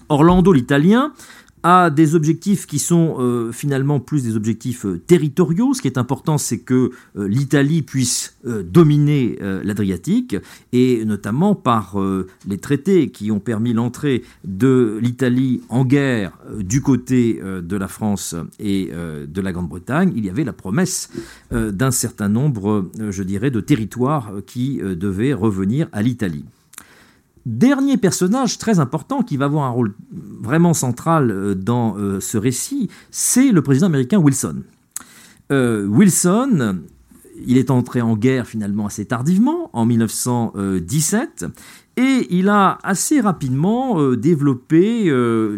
Orlando 0.10 0.52
l'Italien 0.52 1.14
a 1.64 1.90
des 1.90 2.16
objectifs 2.16 2.66
qui 2.66 2.80
sont 2.80 3.18
euh, 3.20 3.52
finalement 3.52 4.00
plus 4.00 4.24
des 4.24 4.36
objectifs 4.36 4.86
euh, 4.86 5.00
territoriaux. 5.00 5.74
Ce 5.74 5.82
qui 5.82 5.88
est 5.88 5.98
important, 5.98 6.38
c'est 6.38 6.60
que 6.60 6.92
euh, 7.18 7.28
l'Italie 7.28 7.82
puisse 7.82 8.38
dominer 8.44 9.38
l'Adriatique, 9.64 10.36
et 10.74 11.06
notamment 11.06 11.54
par 11.54 11.96
les 12.48 12.58
traités 12.58 13.10
qui 13.10 13.30
ont 13.30 13.40
permis 13.40 13.72
l'entrée 13.72 14.24
de 14.44 14.98
l'Italie 15.00 15.62
en 15.70 15.86
guerre 15.86 16.32
du 16.58 16.82
côté 16.82 17.40
de 17.40 17.78
la 17.78 17.88
France 17.88 18.36
et 18.60 18.90
de 18.92 19.42
la 19.42 19.52
Grande-Bretagne, 19.52 20.12
il 20.16 20.26
y 20.26 20.30
avait 20.30 20.44
la 20.44 20.54
promesse 20.54 21.10
d'un 21.52 21.92
certain 21.92 22.30
nombre, 22.30 22.90
je 23.10 23.22
dirais, 23.22 23.52
de 23.52 23.60
territoires 23.60 24.32
qui 24.48 24.78
devaient 24.78 25.34
revenir 25.34 25.88
à 25.92 26.02
l'Italie. 26.02 26.46
Dernier 27.46 27.98
personnage 27.98 28.60
très 28.60 28.80
important 28.80 29.24
qui 29.24 29.36
va 29.36 29.46
avoir 29.46 29.64
un 29.66 29.72
rôle 29.72 29.96
vraiment 30.12 30.76
central 30.76 31.32
euh, 31.32 31.56
dans 31.56 31.98
euh, 31.98 32.20
ce 32.20 32.38
récit, 32.38 32.90
c'est 33.10 33.52
le 33.52 33.64
président 33.64 33.88
américain 33.88 34.20
Wilson. 34.20 34.62
Euh, 35.52 35.88
Wilson, 35.88 36.82
il 37.48 37.58
est 37.58 37.72
entré 37.72 38.00
en 38.02 38.16
guerre 38.16 38.46
finalement 38.46 38.86
assez 38.86 39.06
tardivement, 39.06 39.72
en 39.74 39.88
1917, 39.88 41.46
et 41.98 42.28
il 42.30 42.48
a 42.48 42.78
assez 42.84 43.20
rapidement 43.20 44.14
développé 44.14 45.06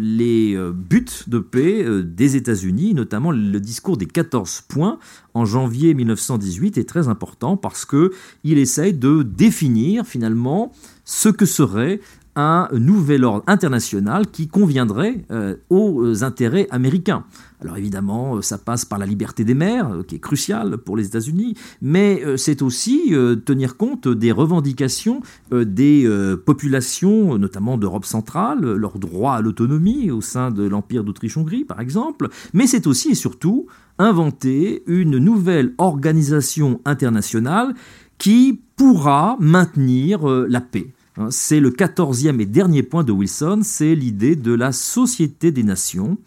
les 0.00 0.58
buts 0.74 1.04
de 1.28 1.38
paix 1.38 1.84
des 2.02 2.34
États-Unis, 2.36 2.94
notamment 2.94 3.30
le 3.30 3.60
discours 3.60 3.96
des 3.96 4.06
14 4.06 4.62
points 4.62 4.98
en 5.34 5.44
janvier 5.44 5.94
1918 5.94 6.78
est 6.78 6.88
très 6.88 7.06
important 7.06 7.56
parce 7.56 7.84
que 7.84 8.12
il 8.42 8.58
essaye 8.58 8.94
de 8.94 9.22
définir 9.22 10.06
finalement 10.06 10.72
ce 11.04 11.28
que 11.28 11.46
serait 11.46 12.00
un 12.36 12.68
nouvel 12.72 13.24
ordre 13.24 13.44
international 13.46 14.26
qui 14.30 14.48
conviendrait 14.48 15.24
euh, 15.30 15.56
aux 15.70 16.24
intérêts 16.24 16.66
américains. 16.70 17.24
Alors 17.60 17.76
évidemment, 17.76 18.36
euh, 18.36 18.42
ça 18.42 18.58
passe 18.58 18.84
par 18.84 18.98
la 18.98 19.06
liberté 19.06 19.44
des 19.44 19.54
mers, 19.54 19.88
euh, 19.88 20.02
qui 20.02 20.16
est 20.16 20.20
cruciale 20.20 20.78
pour 20.78 20.96
les 20.96 21.06
États-Unis, 21.06 21.54
mais 21.80 22.22
c'est 22.36 22.62
aussi 22.62 23.12
tenir 23.44 23.76
compte 23.76 24.08
des 24.08 24.32
revendications 24.32 25.20
des 25.52 26.08
populations, 26.44 27.38
notamment 27.38 27.78
d'Europe 27.78 28.04
centrale, 28.04 28.60
leur 28.60 28.98
droit 28.98 29.34
à 29.34 29.40
l'autonomie 29.40 30.10
au 30.10 30.20
sein 30.20 30.50
de 30.50 30.64
l'Empire 30.64 31.04
d'Autriche-Hongrie, 31.04 31.64
par 31.64 31.80
exemple, 31.80 32.28
mais 32.52 32.66
c'est 32.66 32.86
aussi 32.86 33.10
et 33.10 33.14
surtout 33.14 33.66
inventer 33.98 34.82
une 34.86 35.18
nouvelle 35.18 35.74
organisation 35.78 36.80
internationale 36.84 37.74
qui 38.18 38.60
pourra 38.76 39.36
maintenir 39.40 40.26
la 40.26 40.60
paix. 40.60 40.93
Hein, 41.16 41.28
c'est 41.30 41.60
le 41.60 41.70
quatorzième 41.70 42.40
et 42.40 42.46
dernier 42.46 42.82
point 42.82 43.04
de 43.04 43.12
Wilson, 43.12 43.60
c'est 43.62 43.94
l'idée 43.94 44.34
de 44.34 44.52
la 44.52 44.72
société 44.72 45.52
des 45.52 45.62
nations. 45.62 46.18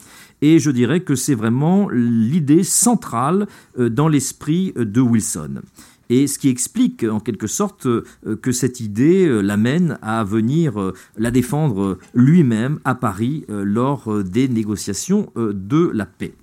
Et 0.41 0.59
je 0.59 0.71
dirais 0.71 1.01
que 1.01 1.15
c'est 1.15 1.35
vraiment 1.35 1.89
l'idée 1.89 2.63
centrale 2.63 3.47
euh, 3.79 3.89
dans 3.89 4.07
l'esprit 4.07 4.73
euh, 4.77 4.85
de 4.85 5.01
Wilson. 5.01 5.61
Et 6.09 6.27
ce 6.27 6.39
qui 6.39 6.47
explique 6.47 7.03
en 7.03 7.19
quelque 7.19 7.47
sorte 7.47 7.85
euh, 7.85 8.03
que 8.41 8.53
cette 8.53 8.79
idée 8.79 9.27
l'amène 9.41 9.99
à 10.01 10.23
venir 10.23 10.93
la 11.17 11.31
défendre 11.31 11.97
lui-même 12.13 12.79
à 12.85 12.95
Paris 12.95 13.45
lors 13.49 14.23
des 14.23 14.47
négociations 14.47 15.29
de 15.35 15.91
la 15.93 16.05
paix. 16.05 16.33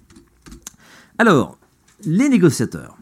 Alors, 1.16 1.56
les 2.04 2.28
négociateurs, 2.28 2.98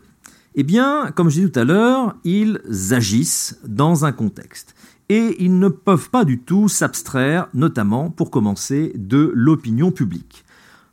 eh 0.54 0.62
bien, 0.62 1.10
comme 1.16 1.30
je 1.30 1.36
disais 1.36 1.50
tout 1.50 1.58
à 1.58 1.64
l'heure, 1.64 2.14
ils 2.22 2.60
agissent 2.90 3.58
dans 3.66 4.04
un 4.04 4.12
contexte 4.12 4.71
et 5.12 5.36
ils 5.44 5.58
ne 5.58 5.68
peuvent 5.68 6.08
pas 6.08 6.24
du 6.24 6.38
tout 6.38 6.68
s'abstraire, 6.70 7.46
notamment 7.52 8.08
pour 8.08 8.30
commencer, 8.30 8.94
de 8.96 9.30
l'opinion 9.34 9.90
publique. 9.90 10.42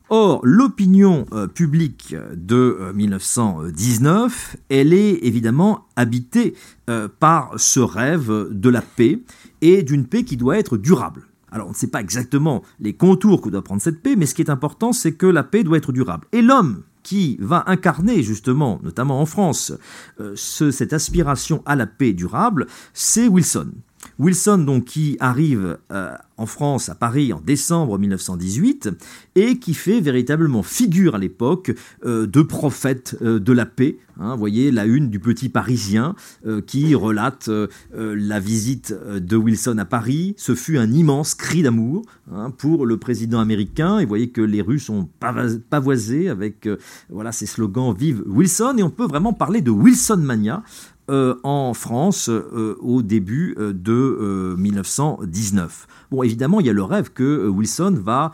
Or, 0.09 0.41
l'opinion 0.43 1.25
euh, 1.31 1.47
publique 1.47 2.17
de 2.35 2.91
1919, 2.93 4.55
euh, 4.55 4.59
elle 4.67 4.91
est 4.91 5.19
évidemment 5.25 5.85
habitée 5.95 6.53
euh, 6.89 7.07
par 7.07 7.53
ce 7.55 7.79
rêve 7.79 8.49
de 8.51 8.69
la 8.69 8.81
paix 8.81 9.21
et 9.61 9.83
d'une 9.83 10.05
paix 10.05 10.25
qui 10.25 10.35
doit 10.35 10.57
être 10.57 10.75
durable. 10.75 11.25
Alors, 11.49 11.67
on 11.67 11.71
ne 11.71 11.75
sait 11.75 11.88
pas 11.88 12.01
exactement 12.01 12.61
les 12.81 12.91
contours 12.91 13.39
que 13.39 13.47
doit 13.47 13.63
prendre 13.63 13.81
cette 13.81 14.01
paix, 14.01 14.17
mais 14.17 14.25
ce 14.25 14.35
qui 14.35 14.41
est 14.41 14.49
important, 14.49 14.91
c'est 14.91 15.13
que 15.13 15.27
la 15.27 15.43
paix 15.43 15.63
doit 15.63 15.77
être 15.77 15.93
durable. 15.93 16.27
Et 16.33 16.41
l'homme 16.41 16.83
qui 17.03 17.38
va 17.39 17.63
incarner 17.67 18.21
justement, 18.21 18.81
notamment 18.83 19.21
en 19.21 19.25
France, 19.25 19.71
cette 20.35 20.91
aspiration 20.91 21.63
à 21.65 21.77
la 21.77 21.88
paix 21.88 22.11
durable, 22.11 22.67
c'est 22.93 23.29
Wilson. 23.29 23.71
Wilson, 24.18 24.60
donc, 24.60 24.86
qui 24.86 25.18
arrive 25.20 25.77
euh, 25.91 26.13
en 26.38 26.46
France, 26.46 26.89
à 26.89 26.96
Paris, 26.96 27.32
en 27.32 27.39
décembre 27.39 27.98
1918, 27.98 28.89
et 29.36 29.60
qui 29.60 29.74
fait 29.74 30.01
véritablement 30.01 30.63
figure 30.63 31.15
à 31.15 31.18
l'époque 31.18 31.74
euh, 32.06 32.27
de 32.27 32.41
prophète 32.41 33.18
euh, 33.22 33.39
de 33.39 33.53
la 33.53 33.65
paix. 33.65 33.98
Hein. 34.20 34.36
voyez 34.36 34.72
la 34.72 34.86
une 34.86 35.10
du 35.10 35.20
Petit 35.20 35.48
Parisien 35.48 36.13
qui 36.68 36.94
relate 36.94 37.50
la 37.94 38.39
visite 38.41 38.94
de 38.94 39.38
Wilson 39.38 39.77
à 39.77 39.86
Paris. 39.86 40.34
Ce 40.36 40.56
fut 40.56 40.77
un 40.77 40.91
immense 40.91 41.36
cri 41.36 41.63
d'amour 41.63 42.01
hein, 42.29 42.51
pour 42.51 42.86
le 42.86 42.98
président 42.98 43.39
américain. 43.39 44.00
Et 44.00 44.03
vous 44.03 44.10
voyez 44.10 44.29
que 44.29 44.41
les 44.41 44.62
rues 44.62 44.79
sont 44.79 45.08
pavoisées 45.70 46.27
avec 46.27 46.68
voilà 47.10 47.32
ces 47.32 47.46
slogans 47.46 47.96
Vive 47.98 48.22
Wilson. 48.27 48.75
Et 48.77 48.84
on 48.84 48.89
peut 48.89 49.08
vraiment 49.08 49.32
parler 49.32 49.62
de 49.62 49.72
Wilson 49.72 50.18
Mania 50.18 50.63
euh, 51.09 51.35
en 51.43 51.73
France 51.73 52.29
euh, 52.29 52.75
au 52.81 53.01
début 53.01 53.55
euh, 53.57 53.73
de 53.73 54.55
1919. 54.57 55.87
Bon, 56.11 56.21
évidemment, 56.21 56.59
il 56.59 56.67
y 56.67 56.69
a 56.69 56.73
le 56.73 56.83
rêve 56.83 57.11
que 57.13 57.47
Wilson 57.47 57.95
va, 58.03 58.33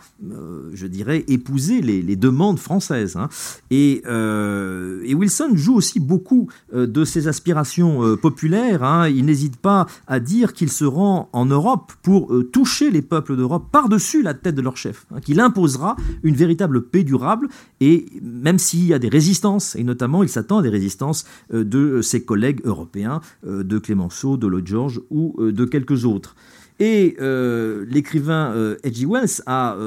je 0.73 0.87
dirais, 0.87 1.25
épouser 1.27 1.81
les, 1.81 2.15
demandes 2.15 2.57
françaises. 2.57 3.17
Hein. 3.17 3.27
Et, 3.69 4.01
Wilson 4.05 5.49
joue 5.55 5.75
aussi 5.75 5.99
beaucoup 5.99 6.47
de 6.73 7.03
ses 7.03 7.27
aspirations 7.27 8.15
populaires. 8.15 8.81
Hein. 8.81 9.09
Il 9.09 9.25
n'hésite 9.25 9.57
pas 9.57 9.87
à 10.07 10.21
dire 10.21 10.53
qu'il 10.53 10.71
se 10.71 10.85
rend 10.85 11.27
en 11.33 11.45
Europe 11.45 11.91
pour 12.01 12.33
toucher 12.53 12.91
les 12.91 13.01
peuples 13.01 13.35
d'Europe 13.35 13.65
par-dessus 13.73 14.21
la 14.21 14.33
tête 14.33 14.55
de 14.55 14.61
leur 14.61 14.77
chef, 14.77 15.05
hein, 15.13 15.19
qu'il 15.19 15.41
imposera 15.41 15.97
une 16.23 16.35
véritable 16.35 16.81
paix 16.81 17.03
durable. 17.03 17.49
Et 17.81 18.05
même 18.21 18.57
s'il 18.57 18.85
y 18.85 18.93
a 18.93 18.99
des 18.99 19.09
résistances, 19.09 19.75
et 19.75 19.83
notamment 19.83 20.23
il 20.23 20.29
s'attend 20.29 20.59
à 20.59 20.61
des 20.61 20.69
résistances 20.69 21.25
de 21.51 22.01
ses 22.01 22.23
collègues 22.23 22.64
européens, 22.65 23.21
euh, 23.45 23.63
de 23.63 23.77
Clémenceau, 23.79 24.37
de 24.37 24.47
Lloyd 24.47 24.67
George 24.67 25.01
ou 25.09 25.35
euh, 25.39 25.51
de 25.51 25.65
quelques 25.65 26.05
autres. 26.05 26.35
Et 26.79 27.15
euh, 27.21 27.85
l'écrivain 27.87 28.53
H.G. 28.83 29.05
Wells 29.05 29.41
a 29.45 29.77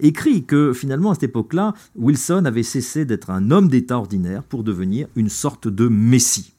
écrit 0.00 0.44
que 0.44 0.74
finalement 0.74 1.12
à 1.12 1.14
cette 1.14 1.22
époque-là, 1.22 1.72
Wilson 1.96 2.44
avait 2.44 2.62
cessé 2.62 3.06
d'être 3.06 3.30
un 3.30 3.50
homme 3.50 3.68
d'État 3.68 3.96
ordinaire 3.96 4.42
pour 4.42 4.62
devenir 4.62 5.08
une 5.16 5.30
sorte 5.30 5.68
de 5.68 5.88
messie. 5.88 6.52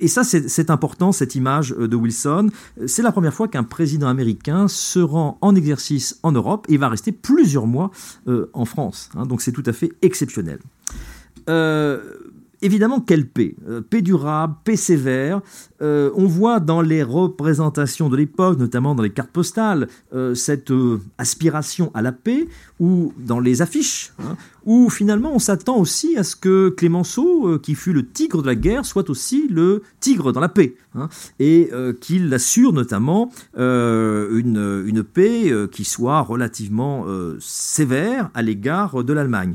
et 0.00 0.08
ça, 0.08 0.24
c'est 0.24 0.70
important, 0.70 1.12
cette 1.12 1.36
image 1.36 1.70
de 1.70 1.94
Wilson. 1.94 2.50
C'est 2.88 3.02
la 3.02 3.12
première 3.12 3.32
fois 3.32 3.46
qu'un 3.46 3.62
président 3.62 4.08
américain 4.08 4.66
se 4.66 4.98
rend 4.98 5.38
en 5.40 5.54
exercice 5.54 6.18
en 6.24 6.32
Europe 6.32 6.66
et 6.68 6.76
va 6.76 6.88
rester 6.88 7.12
plusieurs 7.12 7.68
mois 7.68 7.92
en 8.26 8.64
France. 8.64 9.08
Hein. 9.14 9.24
donc 9.26 9.40
c'est 9.40 9.52
tout 9.52 9.62
à 9.66 9.72
fait 9.72 9.92
exceptionnel. 10.02 10.58
Évidemment, 12.64 12.98
quelle 12.98 13.26
paix 13.26 13.54
euh, 13.68 13.82
Paix 13.82 14.00
durable, 14.00 14.54
paix 14.64 14.76
sévère. 14.76 15.42
Euh, 15.82 16.10
on 16.14 16.24
voit 16.24 16.60
dans 16.60 16.80
les 16.80 17.02
représentations 17.02 18.08
de 18.08 18.16
l'époque, 18.16 18.58
notamment 18.58 18.94
dans 18.94 19.02
les 19.02 19.10
cartes 19.10 19.30
postales, 19.30 19.86
euh, 20.14 20.34
cette 20.34 20.72
aspiration 21.18 21.90
à 21.92 22.00
la 22.00 22.10
paix, 22.10 22.48
ou 22.80 23.12
dans 23.18 23.38
les 23.38 23.60
affiches, 23.60 24.14
hein, 24.18 24.38
où 24.64 24.88
finalement 24.88 25.34
on 25.34 25.38
s'attend 25.38 25.76
aussi 25.76 26.16
à 26.16 26.24
ce 26.24 26.36
que 26.36 26.70
Clémenceau, 26.70 27.58
qui 27.58 27.74
fut 27.74 27.92
le 27.92 28.06
tigre 28.06 28.40
de 28.40 28.46
la 28.46 28.54
guerre, 28.54 28.86
soit 28.86 29.10
aussi 29.10 29.46
le 29.48 29.82
tigre 30.00 30.32
dans 30.32 30.40
la 30.40 30.48
paix, 30.48 30.74
hein, 30.94 31.10
et 31.38 31.70
qu'il 32.00 32.32
assure 32.32 32.72
notamment 32.72 33.30
une, 33.56 34.84
une, 34.86 35.04
paix 35.04 35.52
qui 35.70 35.84
soit 35.84 36.22
relativement 36.22 37.04
sévère 37.38 38.30
à 38.32 38.40
l'égard 38.40 39.04
de 39.04 39.12
l'Allemagne. 39.12 39.54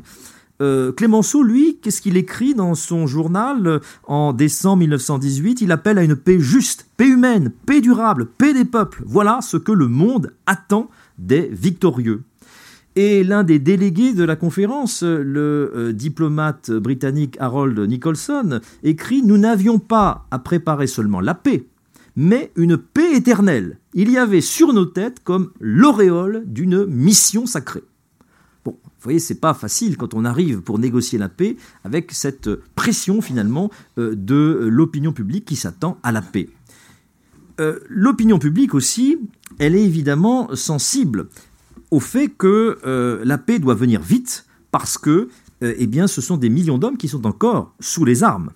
Clémenceau, 0.96 1.42
lui, 1.42 1.78
qu'est-ce 1.82 2.02
qu'il 2.02 2.18
écrit 2.18 2.54
dans 2.54 2.76
son 2.76 3.08
journal 3.08 3.80
en 4.04 4.34
décembre 4.34 4.80
1918 4.80 5.62
Il 5.62 5.72
appelle 5.72 5.98
à 5.98 6.04
une 6.04 6.16
paix 6.16 6.40
juste, 6.40 6.88
paix 6.98 7.08
humaine, 7.08 7.52
paix 7.66 7.80
durable, 7.80 8.26
paix 8.26 8.54
des 8.54 8.66
peuples. 8.66 9.04
Voilà 9.06 9.40
ce 9.42 9.58
que 9.58 9.72
le 9.72 9.88
monde 9.88 10.34
attend 10.46 10.90
des 11.18 11.50
victorieux. 11.52 12.24
Et 12.96 13.24
l'un 13.24 13.44
des 13.44 13.60
délégués 13.60 14.14
de 14.14 14.24
la 14.24 14.36
conférence, 14.36 15.04
le 15.04 15.72
euh, 15.76 15.94
diplomate 15.94 16.72
britannique 16.72 17.38
Harold 17.40 17.80
Nicholson, 17.80 18.60
écrit 18.84 19.22
Nous 19.22 19.38
n'avions 19.38 19.80
pas 19.80 20.26
à 20.32 20.40
préparer 20.40 20.88
seulement 20.88 21.22
la 21.22 21.36
paix, 21.36 21.66
mais 22.16 22.52
une 22.56 22.78
paix 22.78 23.16
éternelle. 23.16 23.78
Il 23.94 24.12
y 24.12 24.18
avait 24.18 24.42
sur 24.42 24.74
nos 24.74 24.86
têtes 24.86 25.24
comme 25.24 25.52
l'auréole 25.60 26.44
d'une 26.46 26.86
mission 26.86 27.46
sacrée. 27.46 27.84
Vous 29.00 29.06
voyez, 29.06 29.20
c'est 29.20 29.40
pas 29.40 29.54
facile 29.54 29.96
quand 29.96 30.14
on 30.14 30.26
arrive 30.26 30.60
pour 30.60 30.78
négocier 30.78 31.18
la 31.18 31.30
paix 31.30 31.56
avec 31.86 32.12
cette 32.12 32.50
pression 32.76 33.22
finalement 33.22 33.72
euh, 33.98 34.14
de 34.14 34.68
l'opinion 34.70 35.14
publique 35.14 35.46
qui 35.46 35.56
s'attend 35.56 35.98
à 36.04 36.12
la 36.12 36.22
paix. 36.22 36.50
Euh, 37.62 37.80
l'opinion 37.88 38.40
publique 38.40 38.74
aussi, 38.74 39.18
elle 39.58 39.74
est 39.74 39.86
évidemment 39.86 40.54
sensible 40.54 41.30
au 41.92 42.02
fait 42.02 42.28
que 42.28 42.78
euh, 42.86 43.22
la 43.24 43.38
paix 43.38 43.60
doit 43.60 43.74
venir 43.74 44.02
vite 44.02 44.46
parce 44.70 44.98
que 44.98 45.30
eh 45.62 46.08
ce 46.08 46.22
sont 46.22 46.38
des 46.38 46.50
millions 46.50 46.78
d'hommes 46.78 46.96
qui 46.96 47.10
sont 47.10 47.26
encore 47.26 47.74
sous 47.82 48.06
les 48.06 48.24
armes. 48.24 48.52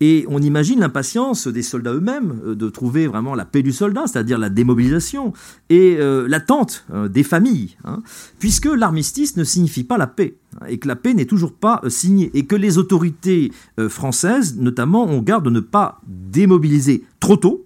Et 0.00 0.24
on 0.28 0.40
imagine 0.40 0.80
l'impatience 0.80 1.48
des 1.48 1.62
soldats 1.62 1.92
eux-mêmes 1.92 2.40
euh, 2.44 2.54
de 2.54 2.68
trouver 2.68 3.06
vraiment 3.06 3.34
la 3.34 3.44
paix 3.44 3.62
du 3.62 3.72
soldat, 3.72 4.04
c'est-à-dire 4.06 4.38
la 4.38 4.48
démobilisation, 4.48 5.32
et 5.68 5.98
l'attente 6.28 6.86
des 7.08 7.22
familles, 7.22 7.76
hein, 7.84 8.02
puisque 8.38 8.66
l'armistice 8.66 9.36
ne 9.36 9.44
signifie 9.44 9.84
pas 9.84 9.98
la 9.98 10.06
paix, 10.06 10.36
hein, 10.60 10.66
et 10.68 10.78
que 10.78 10.88
la 10.88 10.96
paix 10.96 11.14
n'est 11.14 11.24
toujours 11.24 11.52
pas 11.52 11.80
signée, 11.88 12.30
et 12.34 12.46
que 12.46 12.56
les 12.56 12.78
autorités 12.78 13.52
françaises, 13.88 14.56
notamment, 14.58 15.04
ont 15.04 15.20
garde 15.20 15.44
de 15.44 15.50
ne 15.50 15.60
pas 15.60 16.00
démobiliser 16.06 17.04
trop 17.20 17.36
tôt, 17.36 17.65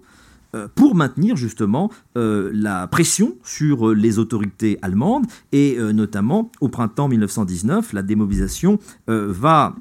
pour 0.75 0.95
maintenir 0.95 1.35
justement 1.35 1.91
euh, 2.17 2.51
la 2.53 2.87
pression 2.87 3.37
sur 3.43 3.89
euh, 3.89 3.93
les 3.93 4.19
autorités 4.19 4.77
allemandes 4.81 5.25
et 5.51 5.77
notamment 5.93 6.51
au 6.59 6.69
printemps 6.69 7.07
1919, 7.07 7.93
la 7.93 8.03
démobilisation 8.03 8.79
va, 9.07 9.75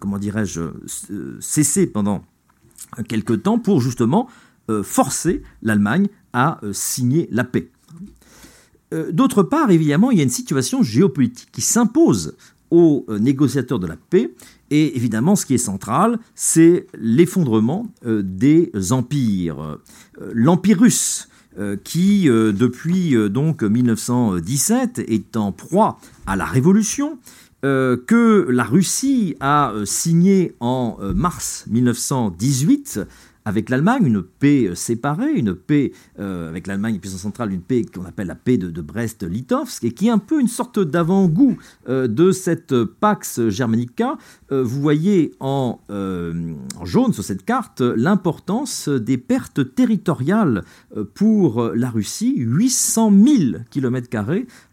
comment 0.00 0.18
dirais-je, 0.18 0.62
cesser 1.40 1.86
pendant 1.86 2.24
quelques 3.08 3.42
temps 3.42 3.58
pour 3.58 3.80
justement 3.80 4.28
forcer 4.82 5.42
l'Allemagne 5.62 6.08
à 6.32 6.60
signer 6.72 7.28
la 7.30 7.44
paix. 7.44 7.70
D'autre 9.10 9.42
part, 9.42 9.70
évidemment, 9.70 10.10
il 10.10 10.18
y 10.18 10.20
a 10.20 10.24
une 10.24 10.30
situation 10.30 10.82
géopolitique 10.82 11.50
qui 11.52 11.60
s'impose 11.60 12.36
aux 12.70 13.04
négociateurs 13.08 13.78
de 13.78 13.86
la 13.86 13.96
paix 13.96 14.34
et 14.76 14.96
évidemment, 14.96 15.36
ce 15.36 15.46
qui 15.46 15.54
est 15.54 15.58
central, 15.58 16.18
c'est 16.34 16.88
l'effondrement 16.98 17.86
euh, 18.04 18.22
des 18.24 18.72
empires. 18.90 19.60
Euh, 20.20 20.32
l'empire 20.32 20.80
russe, 20.80 21.28
euh, 21.60 21.76
qui 21.76 22.24
depuis 22.24 23.14
donc 23.30 23.62
1917 23.62 24.98
est 24.98 25.36
en 25.36 25.52
proie 25.52 26.00
à 26.26 26.34
la 26.34 26.44
révolution, 26.44 27.18
que 27.62 28.46
la 28.50 28.64
Russie 28.64 29.36
a 29.40 29.72
signé 29.86 30.54
en 30.60 30.98
mars 31.14 31.64
1918 31.70 33.00
avec 33.44 33.68
l'Allemagne, 33.68 34.06
une 34.06 34.22
paix 34.22 34.68
euh, 34.68 34.74
séparée, 34.74 35.32
une 35.32 35.54
paix 35.54 35.92
euh, 36.18 36.48
avec 36.48 36.66
l'Allemagne, 36.66 36.98
puissance 36.98 37.20
centrale, 37.20 37.52
une 37.52 37.60
paix 37.60 37.84
qu'on 37.84 38.04
appelle 38.04 38.26
la 38.26 38.34
paix 38.34 38.56
de, 38.56 38.80
Brest-Litovsk, 38.80 39.84
et 39.84 39.92
qui 39.92 40.08
est 40.08 40.10
un 40.10 40.18
peu 40.18 40.40
une 40.40 40.48
sorte 40.48 40.78
d'avant-goût 40.78 41.56
euh, 41.88 42.06
de 42.06 42.32
cette 42.32 42.74
Pax 42.84 43.48
Germanica. 43.48 44.16
vous 44.50 44.80
voyez 44.80 45.34
en, 45.40 45.80
en, 45.88 46.84
jaune 46.84 47.12
sur 47.12 47.24
cette 47.24 47.44
carte 47.44 47.80
l'importance 47.80 48.88
des 48.88 49.18
pertes 49.18 49.74
territoriales 49.74 50.64
pour 51.14 51.72
la 51.74 51.90
Russie, 51.90 52.34
800 52.36 53.12
000 53.12 53.62
km 53.70 54.08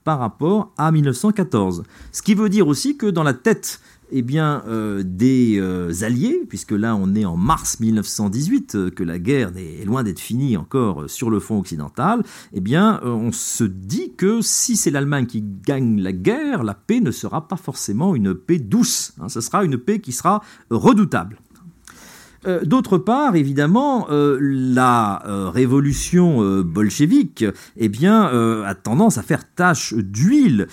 par 0.03 0.19
rapport 0.19 0.73
à 0.77 0.91
1914. 0.91 1.83
Ce 2.11 2.21
qui 2.21 2.35
veut 2.35 2.49
dire 2.49 2.67
aussi 2.67 2.97
que 2.97 3.07
dans 3.07 3.23
la 3.23 3.33
tête 3.33 3.79
eh 4.11 4.21
bien, 4.21 4.63
euh, 4.67 5.03
des 5.05 5.57
euh, 5.59 5.91
alliés, 6.01 6.41
puisque 6.47 6.71
là 6.71 6.95
on 6.95 7.15
est 7.15 7.25
en 7.25 7.37
mars 7.37 7.79
1918, 7.79 8.75
euh, 8.75 8.89
que 8.89 9.03
la 9.03 9.19
guerre 9.19 9.51
est 9.55 9.85
loin 9.85 10.03
d'être 10.03 10.19
finie 10.19 10.57
encore 10.57 11.09
sur 11.09 11.29
le 11.29 11.39
front 11.39 11.59
occidental, 11.59 12.23
eh 12.53 12.61
bien, 12.61 12.99
on 13.03 13.31
se 13.31 13.63
dit 13.63 14.13
que 14.15 14.41
si 14.41 14.75
c'est 14.75 14.91
l'Allemagne 14.91 15.25
qui 15.25 15.43
gagne 15.43 16.01
la 16.01 16.11
guerre, 16.11 16.63
la 16.63 16.73
paix 16.73 16.99
ne 16.99 17.11
sera 17.11 17.47
pas 17.47 17.57
forcément 17.57 18.15
une 18.15 18.33
paix 18.33 18.59
douce, 18.59 19.13
hein. 19.19 19.29
ce 19.29 19.41
sera 19.41 19.63
une 19.63 19.77
paix 19.77 19.99
qui 19.99 20.11
sera 20.11 20.41
redoutable. 20.69 21.37
Euh, 22.47 22.61
d'autre 22.65 22.97
part, 22.97 23.35
évidemment, 23.35 24.07
euh, 24.09 24.37
la 24.41 25.21
euh, 25.27 25.49
révolution 25.49 26.61
bolchevique 26.63 27.45
eh 27.77 27.89
bien, 27.89 28.21
a 28.21 28.75
tendance 28.75 29.17
à 29.17 29.21
faire 29.21 29.53
tache 29.53 29.93
d'huile 29.93 30.67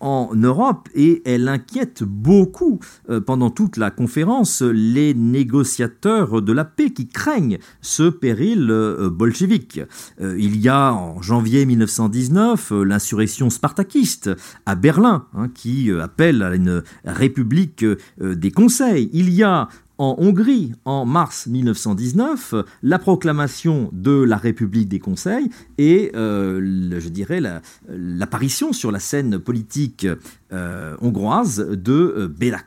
en 0.00 0.30
Europe 0.34 0.88
et 0.94 1.22
elle 1.24 1.48
inquiète 1.48 2.02
beaucoup 2.02 2.80
pendant 3.26 3.50
toute 3.50 3.76
la 3.76 3.90
conférence 3.90 4.62
les 4.62 5.14
négociateurs 5.14 6.42
de 6.42 6.52
la 6.52 6.64
paix 6.64 6.90
qui 6.90 7.08
craignent 7.08 7.58
ce 7.80 8.08
péril 8.08 8.72
bolchevique. 9.12 9.80
il 10.20 10.56
y 10.60 10.68
a 10.68 10.92
en 10.92 11.20
janvier 11.22 11.66
1919 11.66 12.72
l'insurrection 12.84 13.50
spartakiste 13.50 14.30
à 14.66 14.74
Berlin 14.74 15.26
hein, 15.34 15.48
qui 15.52 15.90
appelle 15.90 16.42
à 16.42 16.54
une 16.54 16.82
république 17.04 17.84
des 18.20 18.50
conseils. 18.50 19.10
Il 19.12 19.30
y 19.30 19.42
a 19.42 19.68
en 20.00 20.14
Hongrie, 20.16 20.72
en 20.86 21.04
mars 21.04 21.46
1919, 21.46 22.54
la 22.82 22.98
proclamation 22.98 23.90
de 23.92 24.22
la 24.22 24.38
République 24.38 24.88
des 24.88 24.98
Conseils 24.98 25.50
et, 25.76 26.10
euh, 26.14 26.98
je 26.98 27.08
dirais, 27.10 27.42
l'apparition 27.86 28.72
sur 28.72 28.92
la 28.92 28.98
scène 28.98 29.38
politique 29.38 30.06
euh, 30.52 30.96
hongroise 31.02 31.58
de 31.58 31.92
euh, 31.92 32.28
Béla 32.28 32.60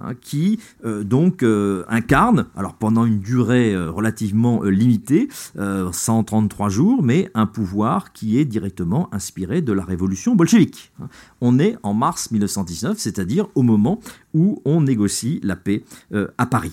hein, 0.00 0.14
qui 0.22 0.58
donc 1.04 1.44
incarne, 1.88 2.46
alors 2.56 2.74
pendant 2.74 3.04
une 3.04 3.20
durée 3.20 3.76
relativement 3.76 4.62
limitée, 4.62 5.28
133 5.56 6.70
jours, 6.70 7.02
mais 7.02 7.30
un 7.34 7.46
pouvoir 7.46 8.12
qui 8.12 8.38
est 8.38 8.46
directement 8.46 9.12
inspiré 9.12 9.60
de 9.60 9.72
la 9.72 9.84
révolution 9.84 10.34
bolchevique. 10.34 10.92
Hein. 11.02 11.08
On 11.42 11.58
est 11.58 11.76
en 11.82 11.92
mars 11.92 12.30
1919, 12.30 12.98
c'est-à-dire 12.98 13.48
au 13.54 13.62
moment 13.62 14.00
où 14.32 14.62
on 14.64 14.80
négocie 14.80 15.40
la 15.42 15.56
paix 15.56 15.84
à 16.38 16.46
Paris. 16.46 16.69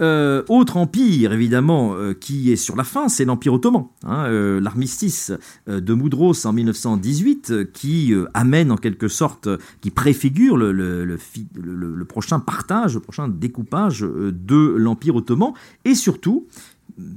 Euh, 0.00 0.42
autre 0.48 0.76
empire, 0.76 1.32
évidemment, 1.32 1.94
euh, 1.94 2.14
qui 2.14 2.50
est 2.50 2.56
sur 2.56 2.76
la 2.76 2.84
fin, 2.84 3.08
c'est 3.08 3.24
l'Empire 3.24 3.54
ottoman. 3.54 3.86
Hein, 4.04 4.24
euh, 4.26 4.60
l'armistice 4.60 5.32
de 5.66 5.94
Moudros 5.94 6.46
en 6.46 6.52
1918, 6.52 7.72
qui 7.72 8.14
amène 8.34 8.70
en 8.70 8.76
quelque 8.76 9.08
sorte, 9.08 9.48
qui 9.80 9.90
préfigure 9.90 10.56
le, 10.56 10.72
le, 10.72 12.04
prochain 12.04 12.40
partage, 12.40 12.94
le 12.94 13.00
prochain 13.00 13.28
découpage 13.28 14.00
de 14.00 14.74
l'Empire 14.76 15.16
ottoman, 15.16 15.52
et 15.84 15.94
surtout, 15.94 16.46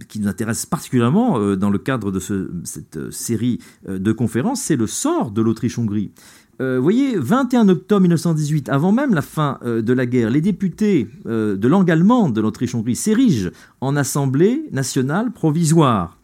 qui 0.08 0.20
nous 0.20 0.28
intéresse 0.28 0.66
particulièrement 0.66 1.56
dans 1.56 1.70
le 1.70 1.78
cadre 1.78 2.12
de 2.12 2.20
cette 2.64 3.12
série 3.12 3.60
de 3.88 4.12
conférences, 4.12 4.62
c'est 4.62 4.78
le 4.78 4.88
sort 4.88 5.32
de 5.32 5.42
l'Autriche-Hongrie. 5.42 6.12
Euh, 6.62 6.78
vous 6.78 6.84
voyez, 6.84 7.18
21 7.18 7.68
octobre 7.68 8.02
1918, 8.02 8.70
avant 8.70 8.92
même 8.92 9.14
la 9.14 9.22
fin 9.22 9.60
euh, 9.64 9.82
de 9.82 9.92
la 9.92 10.06
guerre, 10.06 10.30
les 10.30 10.42
députés 10.42 11.10
euh, 11.26 11.58
de 11.58 11.68
langue 11.68 11.92
allemande 11.92 12.34
de 12.34 12.40
l'Autriche-Hongrie 12.40 12.96
s'érigent 12.96 13.50
en 13.82 13.96
Assemblée 13.98 14.64
nationale 14.72 15.32
provisoire. 15.32 16.18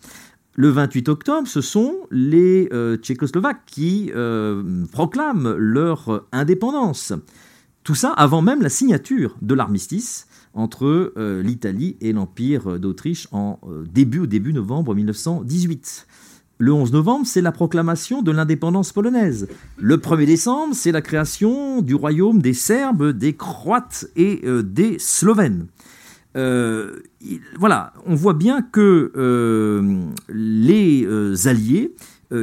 Le 0.56 0.70
28 0.70 1.10
octobre, 1.10 1.48
ce 1.48 1.62
sont 1.62 1.96
les 2.12 2.70
Tchécoslovaques 3.02 3.65
qui 3.65 4.12
proclament 4.91 5.56
leur 5.56 6.26
indépendance. 6.34 7.13
Tout 7.86 7.96
ça 7.96 8.12
avant 8.12 8.41
même 8.41 8.62
la 8.62 8.67
signature 8.67 9.38
de 9.41 9.54
l'armistice 9.54 10.28
entre 10.54 11.13
l'Italie 11.41 11.96
et 12.02 12.12
l'Empire 12.12 12.80
d'Autriche 12.80 13.30
en 13.32 13.62
début 13.94 14.20
au 14.20 14.26
début 14.26 14.52
novembre 14.52 14.94
1918. 14.94 16.06
Le 16.62 16.71
11 16.71 16.93
novembre, 16.93 17.26
c'est 17.26 17.41
la 17.41 17.52
proclamation 17.52 18.21
de 18.21 18.32
l'indépendance 18.32 18.91
polonaise. 18.91 19.47
Le 19.80 19.97
1er 19.97 20.28
décembre, 20.28 20.76
c'est 20.76 20.91
la 20.91 21.02
création 21.02 21.82
du 21.82 21.95
royaume 21.95 22.39
des 22.39 22.54
Serbes, 22.54 23.13
des 23.13 23.34
Croates 23.34 24.06
et 24.15 24.41
euh, 24.43 24.62
des 24.62 25.00
Slovènes. 25.00 25.65
Euh, 26.38 27.02
voilà, 27.58 27.93
on 28.06 28.13
voit 28.13 28.36
bien 28.36 28.62
que 28.62 29.12
euh, 29.15 30.04
les 30.30 31.47
Alliés 31.47 31.95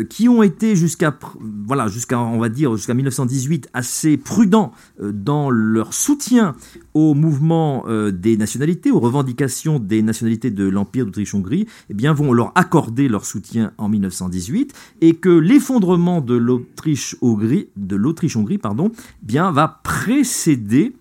qui 0.09 0.29
ont 0.29 0.43
été 0.43 0.77
jusqu'à, 0.77 1.19
voilà, 1.67 1.89
jusqu'à, 1.89 2.21
on 2.21 2.39
va 2.39 2.49
dire, 2.49 2.77
jusqu'à 2.77 2.95
1918 2.95 3.71
assez 3.73 4.17
prudents 4.17 4.73
dans 5.01 5.51
leur 5.51 5.95
soutien 5.95 6.55
au 6.95 7.15
mouvement 7.15 7.85
des 8.11 8.37
nationalités, 8.37 8.91
aux 8.91 9.01
revendications 9.01 9.79
des 9.79 10.03
nationalités 10.03 10.51
de 10.51 10.69
l'Empire 10.69 11.07
d'Autriche-Hongrie, 11.07 11.67
eh 11.91 11.95
bien, 11.95 12.13
vont 12.13 12.33
leur 12.33 12.53
accorder 12.55 13.09
leur 13.09 13.25
soutien 13.25 13.73
en 13.79 13.89
1918 13.89 14.75
et 15.01 15.15
que 15.15 15.29
l'effondrement 15.29 16.21
de 16.21 16.35
l'Autriche-Hongrie, 16.35 17.69
eh 17.81 19.27
bien, 19.27 19.51
va 19.51 19.81
précéder 19.83 20.95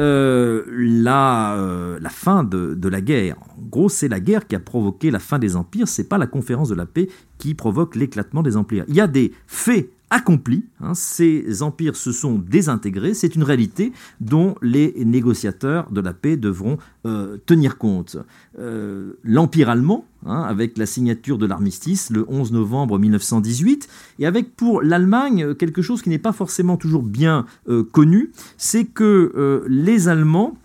euh, 0.00 0.64
la, 0.68 1.54
euh, 1.54 1.98
la, 2.00 2.10
fin 2.10 2.42
de, 2.42 2.74
de, 2.74 2.88
la 2.88 3.00
guerre. 3.00 3.36
En 3.56 3.62
gros, 3.62 3.88
c'est 3.88 4.08
la 4.08 4.18
guerre 4.18 4.46
qui 4.46 4.56
a 4.56 4.60
provoqué 4.60 5.10
la 5.10 5.20
fin 5.20 5.38
des 5.38 5.54
empires, 5.54 5.86
c'est 5.86 6.08
pas 6.08 6.18
la 6.18 6.26
conférence 6.26 6.68
de 6.68 6.74
la 6.74 6.86
paix 6.86 7.08
qui 7.38 7.54
provoque 7.54 7.94
l'éclatement 7.94 8.42
des 8.42 8.56
empires. 8.56 8.84
Il 8.88 8.96
y 8.96 9.00
a 9.00 9.06
des 9.06 9.32
faits 9.46 9.90
accompli. 10.10 10.64
Hein, 10.80 10.94
ces 10.94 11.62
empires 11.62 11.96
se 11.96 12.12
sont 12.12 12.38
désintégrés. 12.38 13.14
C'est 13.14 13.34
une 13.34 13.42
réalité 13.42 13.92
dont 14.20 14.54
les 14.62 14.94
négociateurs 15.04 15.90
de 15.90 16.00
la 16.00 16.12
paix 16.12 16.36
devront 16.36 16.78
euh, 17.06 17.38
tenir 17.46 17.78
compte. 17.78 18.16
Euh, 18.58 19.14
L'Empire 19.24 19.68
allemand, 19.70 20.06
hein, 20.26 20.42
avec 20.42 20.78
la 20.78 20.86
signature 20.86 21.38
de 21.38 21.46
l'armistice 21.46 22.10
le 22.10 22.24
11 22.28 22.52
novembre 22.52 22.98
1918, 22.98 23.88
et 24.18 24.26
avec 24.26 24.54
pour 24.54 24.82
l'Allemagne 24.82 25.54
quelque 25.54 25.82
chose 25.82 26.02
qui 26.02 26.10
n'est 26.10 26.18
pas 26.18 26.32
forcément 26.32 26.76
toujours 26.76 27.02
bien 27.02 27.46
euh, 27.68 27.82
connu, 27.82 28.30
c'est 28.56 28.84
que 28.84 29.64
les 29.68 30.08
Allemands 30.08 30.56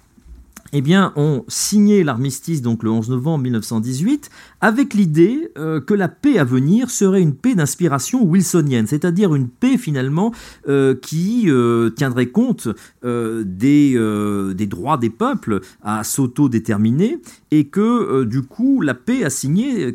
eh 0.74 0.82
bien, 0.82 1.14
ont 1.16 1.44
signé 1.48 2.04
l'armistice 2.04 2.62
donc 2.62 2.84
le 2.84 2.92
11 2.92 3.10
novembre 3.10 3.44
1918 3.44 4.30
avec 4.62 4.94
l'idée 4.94 5.52
euh, 5.58 5.80
que 5.82 5.94
la 5.94 6.08
paix 6.08 6.38
à 6.38 6.44
venir 6.44 6.90
serait 6.90 7.22
une 7.22 7.34
paix 7.34 7.56
d'inspiration 7.56 8.24
wilsonienne, 8.24 8.88
c'est-à-dire 8.88 9.34
une 9.34 9.48
paix 9.48 9.78
finalement 9.78 10.34
euh, 10.68 10.96
qui 10.96 11.46
euh, 11.48 11.90
tiendrait 11.90 12.28
compte 12.28 12.68
des, 13.04 13.96
droits 14.68 14.98
des 14.98 15.10
peuples 15.10 15.62
à 15.82 16.04
s'autodéterminer 16.04 17.20
et 17.52 17.66
que 17.66 18.24
du 18.24 18.44
coup 18.44 18.82
la 18.82 18.94
paix 18.94 19.24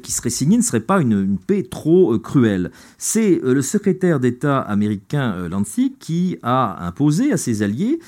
qui 0.02 0.12
serait 0.12 0.30
signée 0.30 0.56
ne 0.56 0.62
serait 0.62 0.80
pas 0.80 1.00
une, 1.00 1.38
paix 1.38 1.62
trop 1.62 2.18
cruelle. 2.18 2.70
C'est 2.98 3.40
le 3.42 3.62
secrétaire 3.62 4.20
d'État 4.20 4.58
américain 4.58 5.48
Lancy 5.48 5.94
qui 5.98 6.38
a 6.42 6.86
imposé 6.86 7.32
à 7.32 7.36
ses 7.36 7.62
alliés 7.62 7.98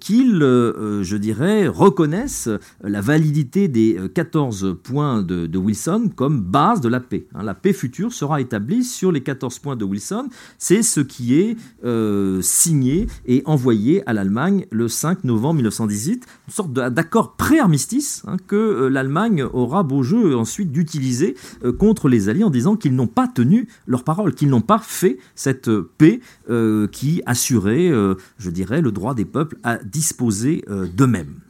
qu'ils, 0.00 0.38
je 0.40 1.16
dirais, 1.16 1.68
reconnaissent 2.14 2.48
la 2.82 3.00
validité 3.00 3.68
des 3.68 3.98
14 4.14 4.76
points 4.82 5.22
de, 5.22 5.56
Wilson 5.56 6.10
comme 6.14 6.40
base 6.40 6.80
de 6.80 6.88
la 6.88 7.00
paix. 7.00 7.26
Hein. 7.34 7.42
La 7.42 7.54
paix 7.54 7.72
future 7.72 8.12
sera 8.12 8.40
établie 8.40 8.84
sur 8.84 9.12
les 9.12 9.22
14 9.22 9.58
points 9.60 9.76
de 9.76 9.84
Wilson. 9.84 10.28
C'est 10.58 10.82
ce 10.82 11.00
qui 11.00 11.34
est 11.34 11.56
euh, 11.84 12.40
signé 12.42 13.06
et 13.26 13.42
envoyé 13.46 14.06
à 14.08 14.12
l'Allemagne 14.12 14.66
le 14.70 14.88
5 14.88 15.24
novembre 15.24 15.54
1918, 15.56 16.26
une 16.48 16.52
sorte 16.52 16.72
d'accord 16.72 17.36
pré-armistice 17.36 18.22
hein, 18.26 18.36
que 18.46 18.56
euh, 18.56 18.88
l'Allemagne 18.88 19.44
aura 19.52 19.82
beau 19.82 20.02
jeu 20.02 20.36
ensuite 20.36 20.72
d'utiliser 20.72 21.36
euh, 21.64 21.72
contre 21.72 22.08
les 22.08 22.28
Alliés 22.28 22.44
en 22.44 22.50
disant 22.50 22.76
qu'ils 22.76 22.94
n'ont 22.94 23.06
pas 23.06 23.28
tenu 23.28 23.68
leur 23.86 24.04
parole, 24.04 24.34
qu'ils 24.34 24.48
n'ont 24.48 24.60
pas 24.60 24.78
fait 24.78 25.18
cette 25.34 25.70
paix 25.98 26.20
qui 26.92 27.22
assurait, 27.26 27.90
je 28.38 28.50
dirais, 28.50 28.80
le 28.80 28.92
droit 28.92 29.14
des 29.14 29.24
peuples 29.24 29.56
à 29.62 29.78
disposer 29.78 30.64
d'eux-mêmes. 30.68 31.40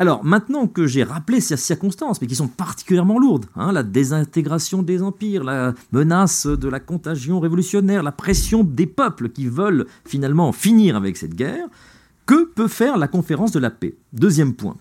Alors 0.00 0.24
maintenant 0.24 0.66
que 0.66 0.86
j'ai 0.86 1.02
rappelé 1.02 1.42
ces 1.42 1.58
circonstances, 1.58 2.22
mais 2.22 2.26
qui 2.26 2.34
sont 2.34 2.48
particulièrement 2.48 3.18
lourdes, 3.18 3.44
hein, 3.54 3.70
la 3.70 3.82
désintégration 3.82 4.82
des 4.82 5.02
empires, 5.02 5.44
la 5.44 5.74
menace 5.92 6.46
de 6.46 6.68
la 6.70 6.80
contagion 6.80 7.38
révolutionnaire, 7.38 8.02
la 8.02 8.10
pression 8.10 8.64
des 8.64 8.86
peuples 8.86 9.28
qui 9.28 9.46
veulent 9.46 9.84
finalement 10.06 10.52
finir 10.52 10.96
avec 10.96 11.18
cette 11.18 11.34
guerre, 11.34 11.68
que 12.24 12.44
peut 12.44 12.68
faire 12.68 12.96
la 12.96 13.08
conférence 13.08 13.52
de 13.52 13.58
la 13.58 13.70
paix? 13.70 13.94
Deuxième 14.14 14.54
point. 14.54 14.76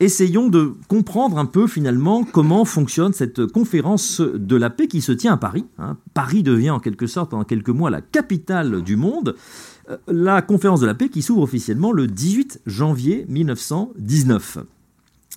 Essayons 0.00 0.48
de 0.48 0.74
comprendre 0.88 1.38
un 1.38 1.46
peu 1.46 1.66
finalement 1.66 2.24
comment 2.24 2.64
fonctionne 2.64 3.12
cette 3.12 3.46
conférence 3.46 4.20
de 4.20 4.56
la 4.56 4.68
paix 4.68 4.88
qui 4.88 5.00
se 5.00 5.12
tient 5.12 5.32
à 5.32 5.36
Paris. 5.38 5.64
Hein. 5.78 5.96
Paris 6.12 6.42
devient 6.42 6.70
en 6.70 6.80
quelque 6.80 7.06
sorte 7.06 7.30
pendant 7.30 7.44
quelques 7.44 7.68
mois 7.68 7.88
la 7.88 8.00
capitale 8.00 8.82
du 8.82 8.96
monde. 8.96 9.34
Euh, 9.90 9.96
la 10.06 10.42
conférence 10.42 10.80
de 10.80 10.86
la 10.86 10.94
paix 10.94 11.08
qui 11.08 11.22
s'ouvre 11.22 11.42
officiellement 11.42 11.92
le 11.92 12.06
18 12.06 12.62
janvier 12.66 13.24
1919 13.28 14.58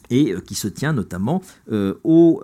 et 0.10 0.34
euh, 0.34 0.42
qui 0.42 0.56
se 0.56 0.68
tient 0.68 0.94
notamment 0.94 1.42
euh, 1.72 1.96
au, 2.04 2.42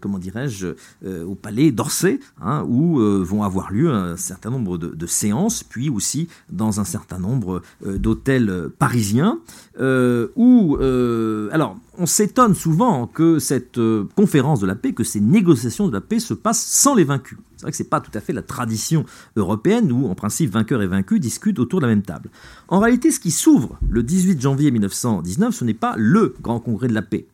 comment 0.00 0.18
dirais-je, 0.18 0.68
au 1.04 1.34
palais 1.34 1.70
d'Orsay, 1.72 2.20
hein, 2.40 2.64
où 2.68 2.98
vont 2.98 3.42
avoir 3.42 3.70
lieu 3.70 3.90
un 3.90 4.16
certain 4.16 4.50
nombre 4.50 4.78
de, 4.78 5.06
séances, 5.06 5.62
puis 5.62 5.90
aussi 5.90 6.28
dans 6.50 6.80
un 6.80 6.84
certain 6.84 7.18
nombre 7.18 7.62
d'hôtels 7.84 8.70
parisiens, 8.78 9.40
où, 9.78 10.76
alors, 11.52 11.76
on 11.98 12.06
s'étonne 12.06 12.54
souvent 12.54 13.06
que 13.06 13.38
cette 13.38 13.80
conférence 14.14 14.60
de 14.60 14.66
la 14.66 14.74
paix, 14.74 14.92
que 14.92 15.04
ces 15.04 15.20
négociations 15.20 15.88
de 15.88 15.92
la 15.92 16.00
paix 16.00 16.18
se 16.18 16.34
passent 16.34 16.64
sans 16.64 16.94
les 16.94 17.04
vaincus. 17.04 17.38
C'est 17.56 17.62
vrai 17.62 17.70
que 17.70 17.76
ce 17.76 17.82
n'est 17.82 17.88
pas 17.88 18.00
tout 18.00 18.10
à 18.12 18.20
fait 18.20 18.34
la 18.34 18.42
tradition 18.42 19.04
européenne 19.36 19.90
où, 19.90 20.06
en 20.08 20.14
principe, 20.14 20.50
vainqueurs 20.50 20.82
et 20.82 20.86
vaincus 20.86 21.20
discutent 21.20 21.58
autour 21.58 21.80
de 21.80 21.86
la 21.86 21.90
même 21.90 22.02
table. 22.02 22.30
En 22.68 22.80
réalité, 22.80 23.10
ce 23.10 23.18
qui 23.18 23.30
s'ouvre 23.30 23.78
le 23.88 24.02
18 24.02 24.40
janvier 24.40 24.70
1919, 24.70 25.54
ce 25.54 25.64
n'est 25.64 25.74
pas 25.74 25.94
le 25.96 26.34
grand 26.42 26.60
congrès 26.60 26.88
de 26.88 26.94
la 26.94 27.02
paix. 27.02 27.26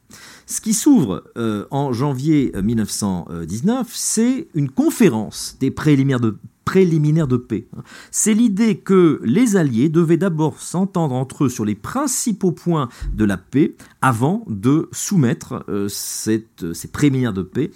Ce 0.47 0.61
qui 0.61 0.75
s'ouvre 0.75 1.25
euh, 1.37 1.67
en 1.71 1.93
janvier 1.93 2.53
1919, 2.61 3.89
c'est 3.93 4.49
une 4.55 4.71
conférence 4.71 5.57
des 5.61 5.71
préliminaires 5.71 6.21
de, 6.21 7.37
paix. 7.37 7.67
C'est 8.11 8.35
l'idée 8.35 8.79
que 8.79 9.21
les 9.25 9.57
Alliés 9.57 9.89
devaient 9.89 10.17
d'abord 10.17 10.61
s'entendre 10.61 11.15
entre 11.15 11.45
eux 11.45 11.49
sur 11.49 11.65
les 11.65 11.75
principaux 11.75 12.53
points 12.53 12.89
de 13.15 13.25
la 13.25 13.37
paix 13.37 13.75
avant 14.01 14.45
de 14.49 14.89
soumettre 14.93 15.65
euh, 15.69 15.89
ces 15.89 16.49
préliminaires 16.93 17.33
de 17.33 17.43
paix 17.43 17.71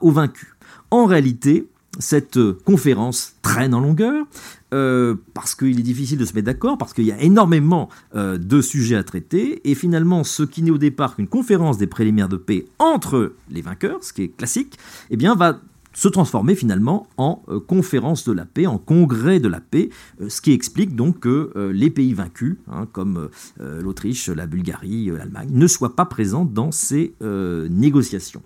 aux 0.00 0.10
vaincus. 0.10 0.54
En 0.90 1.06
réalité, 1.06 1.68
cette 1.98 2.38
conférence 2.64 3.34
traîne 3.42 3.74
en 3.74 3.80
longueur 3.80 4.26
euh, 4.74 5.14
parce 5.34 5.54
qu'il 5.54 5.78
est 5.78 5.82
difficile 5.82 6.18
de 6.18 6.24
se 6.24 6.34
mettre 6.34 6.46
d'accord, 6.46 6.78
parce 6.78 6.92
qu'il 6.92 7.04
y 7.04 7.12
a 7.12 7.20
énormément 7.20 7.88
euh, 8.14 8.36
de 8.36 8.60
sujets 8.60 8.96
à 8.96 9.04
traiter, 9.04 9.60
et 9.68 9.74
finalement, 9.74 10.24
ce 10.24 10.42
qui 10.42 10.62
n'est 10.62 10.70
au 10.70 10.78
départ 10.78 11.16
qu'une 11.16 11.28
conférence 11.28 11.78
des 11.78 11.86
préliminaires 11.86 12.28
de 12.28 12.36
paix 12.36 12.66
entre 12.78 13.34
les 13.50 13.62
vainqueurs, 13.62 14.02
ce 14.02 14.12
qui 14.12 14.22
est 14.22 14.36
classique, 14.36 14.78
eh 15.10 15.16
bien, 15.16 15.34
va 15.34 15.60
se 15.92 16.08
transformer 16.08 16.54
finalement 16.54 17.06
en 17.16 17.42
euh, 17.48 17.60
conférence 17.60 18.24
de 18.24 18.32
la 18.32 18.44
paix, 18.44 18.66
en 18.66 18.78
congrès 18.78 19.40
de 19.40 19.48
la 19.48 19.60
paix, 19.60 19.88
ce 20.28 20.40
qui 20.40 20.52
explique 20.52 20.94
donc 20.94 21.20
que 21.20 21.70
les 21.72 21.88
pays 21.88 22.12
vaincus, 22.12 22.56
hein, 22.70 22.86
comme 22.92 23.30
l'Autriche, 23.60 24.28
la 24.28 24.46
Bulgarie, 24.46 25.06
l'Allemagne, 25.06 25.48
ne 25.50 25.66
soient 25.66 25.96
pas 25.96 26.04
présents 26.04 26.44
dans 26.44 26.70
ces 26.70 27.14
négociations. 27.22 28.42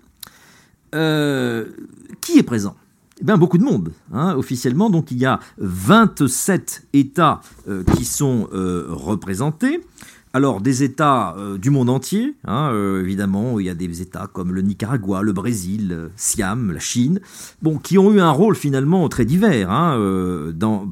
Euh, 0.93 1.65
qui 2.19 2.37
est 2.37 2.43
présent? 2.43 2.75
Eh 3.21 3.23
bien, 3.23 3.37
beaucoup 3.37 3.59
de 3.59 3.63
monde, 3.63 3.91
hein, 4.11 4.33
officiellement. 4.35 4.89
Donc, 4.89 5.11
il 5.11 5.19
y 5.19 5.25
a 5.27 5.39
27 5.59 6.87
États 6.93 7.41
euh, 7.67 7.83
qui 7.95 8.03
sont 8.03 8.49
euh, 8.51 8.87
représentés. 8.89 9.81
Alors, 10.33 10.59
des 10.59 10.81
États 10.81 11.35
euh, 11.37 11.59
du 11.59 11.69
monde 11.69 11.89
entier, 11.89 12.33
hein, 12.45 12.73
évidemment, 12.99 13.59
il 13.59 13.67
y 13.67 13.69
a 13.69 13.75
des 13.75 14.01
États 14.01 14.25
comme 14.25 14.53
le 14.53 14.63
Nicaragua, 14.63 15.21
le 15.21 15.33
Brésil, 15.33 16.09
Siam, 16.15 16.71
la 16.71 16.79
Chine, 16.79 17.19
bon, 17.61 17.77
qui 17.77 17.99
ont 17.99 18.11
eu 18.11 18.21
un 18.21 18.31
rôle 18.31 18.55
finalement 18.55 19.07
très 19.07 19.25
divers 19.25 19.69
hein, 19.69 19.99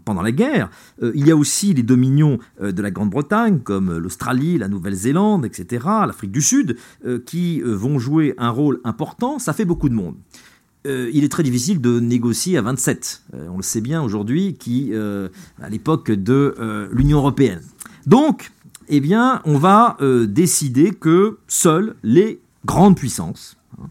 pendant 0.06 0.22
la 0.22 0.34
guerre. 0.34 0.70
il 1.02 1.26
y 1.26 1.32
a 1.32 1.38
aussi 1.38 1.74
les 1.74 1.84
dominions 1.84 2.38
de 2.62 2.82
la 2.82 2.92
Grande-Bretagne, 2.92 3.62
comme 3.62 3.98
l'Australie, 3.98 4.58
la 4.58 4.68
Nouvelle-Zélande, 4.68 5.46
etc., 5.46 5.86
l'Afrique 6.06 6.32
du 6.32 6.42
Sud, 6.42 6.76
qui 7.26 7.62
vont 7.62 7.98
jouer 7.98 8.36
un 8.38 8.50
rôle 8.50 8.82
important. 8.84 9.40
Ça 9.40 9.54
fait 9.54 9.66
beaucoup 9.66 9.88
de 9.88 9.96
monde. 9.96 10.16
Il 11.14 11.24
est 11.24 11.30
très 11.30 11.44
difficile 11.44 11.82
de 11.82 12.00
négocier 12.00 12.58
à 12.58 12.62
27. 12.62 13.24
on 13.50 13.58
le 13.58 13.64
sait 13.64 13.82
bien 13.82 14.02
aujourd'hui, 14.02 14.56
qui 14.56 14.92
à 15.62 15.70
l'époque 15.70 16.12
de 16.12 16.90
l'Union 16.92 17.20
européenne. 17.20 17.62
Donc, 18.06 18.52
eh 18.90 19.00
bien, 19.00 19.42
on 19.46 19.58
va 19.58 19.98
euh, 20.02 20.26
décider 20.26 20.92
que 20.92 21.38
seules 21.48 21.96
les 22.04 22.42
grandes 22.66 22.98
puissances, 22.98 23.56
hein, 23.80 23.86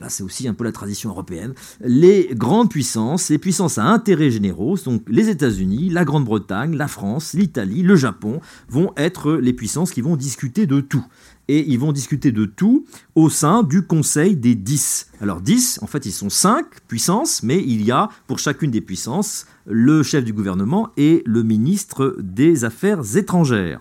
là 0.00 0.08
c'est 0.08 0.24
aussi 0.24 0.48
un 0.48 0.54
peu 0.54 0.64
la 0.64 0.72
tradition 0.72 1.10
européenne, 1.10 1.54
les 1.80 2.30
grandes 2.32 2.68
puissances, 2.68 3.28
les 3.30 3.38
puissances 3.38 3.78
à 3.78 3.84
intérêt 3.84 4.30
généraux, 4.30 4.76
donc 4.84 5.02
les 5.06 5.28
États-Unis, 5.28 5.88
la 5.88 6.04
Grande-Bretagne, 6.04 6.76
la 6.76 6.88
France, 6.88 7.32
l'Italie, 7.32 7.82
le 7.82 7.94
Japon, 7.94 8.40
vont 8.68 8.92
être 8.96 9.34
les 9.34 9.52
puissances 9.52 9.92
qui 9.92 10.00
vont 10.00 10.16
discuter 10.16 10.66
de 10.66 10.80
tout. 10.80 11.04
Et 11.48 11.68
ils 11.68 11.78
vont 11.78 11.92
discuter 11.92 12.30
de 12.30 12.44
tout 12.44 12.84
au 13.14 13.28
sein 13.28 13.62
du 13.62 13.82
Conseil 13.82 14.36
des 14.36 14.54
10. 14.54 15.08
Alors 15.20 15.40
10, 15.40 15.80
en 15.82 15.86
fait, 15.86 16.06
ils 16.06 16.12
sont 16.12 16.30
5 16.30 16.64
puissances, 16.86 17.42
mais 17.42 17.62
il 17.66 17.82
y 17.82 17.90
a 17.90 18.08
pour 18.26 18.38
chacune 18.38 18.70
des 18.70 18.80
puissances 18.80 19.46
le 19.66 20.02
chef 20.02 20.24
du 20.24 20.32
gouvernement 20.32 20.90
et 20.96 21.22
le 21.26 21.42
ministre 21.42 22.16
des 22.20 22.64
Affaires 22.64 23.16
étrangères. 23.16 23.80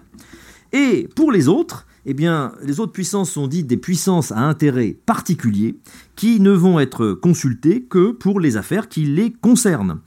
Et 0.72 1.10
pour 1.16 1.32
les 1.32 1.48
autres, 1.48 1.86
eh 2.06 2.14
bien, 2.14 2.54
les 2.64 2.80
autres 2.80 2.92
puissances 2.92 3.32
sont 3.32 3.48
dites 3.48 3.68
des 3.68 3.78
puissances 3.78 4.32
à 4.32 4.40
intérêt 4.40 4.98
particulier 5.06 5.78
qui 6.16 6.40
ne 6.40 6.52
vont 6.52 6.80
être 6.80 7.14
consultées 7.14 7.84
que 7.84 8.12
pour 8.12 8.40
les 8.40 8.58
affaires 8.58 8.90
qui 8.90 9.06
les 9.06 9.32
concernent 9.32 10.00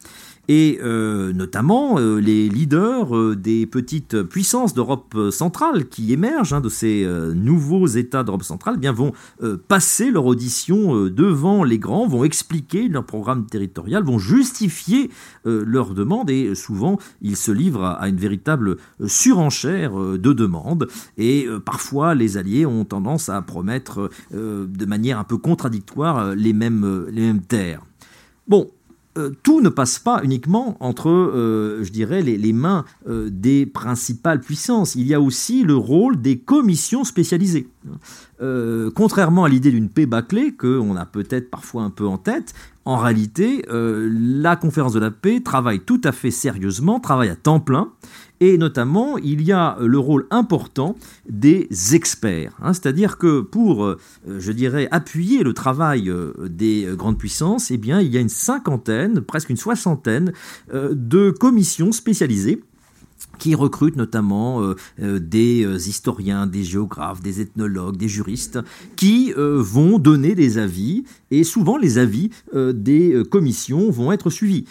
et 0.53 0.79
euh, 0.83 1.33
notamment 1.33 1.99
euh, 1.99 2.19
les 2.19 2.47
leaders 2.51 3.17
euh, 3.17 3.35
des 3.35 3.65
petites 3.65 4.23
puissances 4.23 4.75
d'Europe 4.75 5.17
centrale 5.31 5.89
qui 5.89 6.13
émergent 6.13 6.53
hein, 6.53 6.61
de 6.61 6.69
ces 6.69 7.09
nouveaux 7.35 7.87
États 7.87 8.23
d'Europe 8.23 8.43
centrale 8.43 8.75
eh 8.77 8.81
bien, 8.81 8.93
vont 8.93 9.13
passer 9.69 10.11
leur 10.11 10.27
audition 10.27 11.07
devant 11.07 11.65
les 11.65 11.79
grands, 11.79 12.07
vont 12.07 12.25
expliquer 12.25 12.89
leur 12.89 13.05
programme 13.05 13.47
territorial, 13.47 14.03
vont 14.03 14.19
justifier 14.19 15.11
leurs 15.45 15.95
demandes 15.95 16.31
et 16.31 16.55
souvent 16.55 16.99
ils 17.21 17.37
se 17.37 17.51
livrent 17.51 17.85
à, 17.85 18.09
une 18.09 18.17
véritable 18.17 18.77
surenchère 19.07 19.95
de 19.97 20.33
demandes 20.33 20.89
et 21.17 21.47
parfois 21.65 22.15
les 22.15 22.37
alliés 22.37 22.67
ont 22.67 22.85
tendance 22.85 23.29
à 23.29 23.41
promettre 23.43 24.11
de 24.33 24.87
manière 24.87 25.19
un 25.19 25.25
peu 25.25 25.39
contradictoire 25.39 26.35
les 26.35 26.53
mêmes, 26.53 27.07
les 27.11 27.23
mêmes 27.23 27.43
terres. 27.43 27.83
Bon, 28.49 28.69
euh, 29.19 29.31
tout 29.43 29.61
ne 29.61 29.69
passe 29.69 29.99
pas 29.99 30.23
uniquement 30.25 30.79
entre, 30.81 31.11
euh, 31.11 31.85
je 31.85 31.93
dirais, 31.93 32.23
les, 32.23 32.53
mains 32.55 32.87
euh, 33.07 33.29
des 33.31 33.67
principales 33.67 34.41
puissances. 34.41 34.95
Il 34.95 35.07
y 35.07 35.13
a 35.13 35.21
aussi 35.21 35.65
le 35.65 35.77
rôle 35.77 36.23
des 36.23 36.39
commissions 36.39 37.05
spécialisées. 37.05 37.69
contrairement 38.95 39.45
à 39.45 39.49
l'idée 39.49 39.71
d'une 39.71 39.91
paix 39.91 40.07
bâclée, 40.07 40.53
qu'on 40.53 40.97
a 40.97 41.05
peut-être 41.05 41.51
parfois 41.51 41.83
un 41.83 41.91
peu 41.91 42.07
en 42.07 42.17
tête, 42.17 42.55
en 42.85 42.97
réalité, 42.97 43.65
la 43.71 44.57
conférence 44.57 44.95
de 44.95 44.99
la 44.99 45.13
paix 45.13 45.41
travaille 45.41 45.79
tout 45.81 46.01
à 46.03 46.11
fait 46.11 46.33
sérieusement, 46.33 46.99
travaille 46.99 47.29
à 47.29 47.37
temps 47.37 47.61
plein, 47.61 47.93
et 48.45 48.59
notamment, 48.59 49.19
il 49.19 49.41
y 49.43 49.53
a 49.53 49.77
le 49.81 50.01
rôle 50.01 50.27
important 50.33 50.97
des 51.29 51.69
experts. 51.95 52.57
Hein. 52.61 52.73
C'est-à-dire 52.73 53.17
que 53.17 53.41
pour, 53.41 53.85
euh, 53.85 53.99
je 54.27 54.51
dirais, 54.51 54.89
appuyer 54.91 55.45
le 55.45 55.55
travail 55.55 56.11
euh, 56.11 56.33
des 56.51 56.89
grandes 56.95 57.19
puissances, 57.19 57.71
eh 57.71 57.75
il 57.75 57.87
y 57.87 58.17
a 58.17 58.21
une 58.21 58.29
cinquantaine, 58.29 59.21
presque 59.21 59.51
une 59.51 59.57
soixantaine 59.57 60.33
euh, 60.75 60.91
de 60.93 61.31
commissions 61.31 61.93
spécialisées 61.93 62.65
qui 63.39 63.55
recrutent 63.55 63.97
notamment 63.97 64.63
euh, 64.63 64.77
euh, 65.01 65.19
des 65.19 65.65
euh, 65.65 65.77
historiens, 65.77 66.47
des 66.47 66.65
géographes, 66.65 67.21
des 67.23 67.41
ethnologues, 67.41 67.97
des 67.97 68.09
juristes, 68.09 68.59
qui 68.97 69.33
vont 69.37 69.99
donner 69.99 70.35
des 70.35 70.59
avis, 70.59 71.05
et 71.31 71.45
souvent 71.45 71.77
les 71.77 71.99
avis 71.99 72.31
des 72.55 73.23
commissions 73.31 73.91
vont 73.91 74.13
être 74.13 74.31
suivis. 74.31 74.65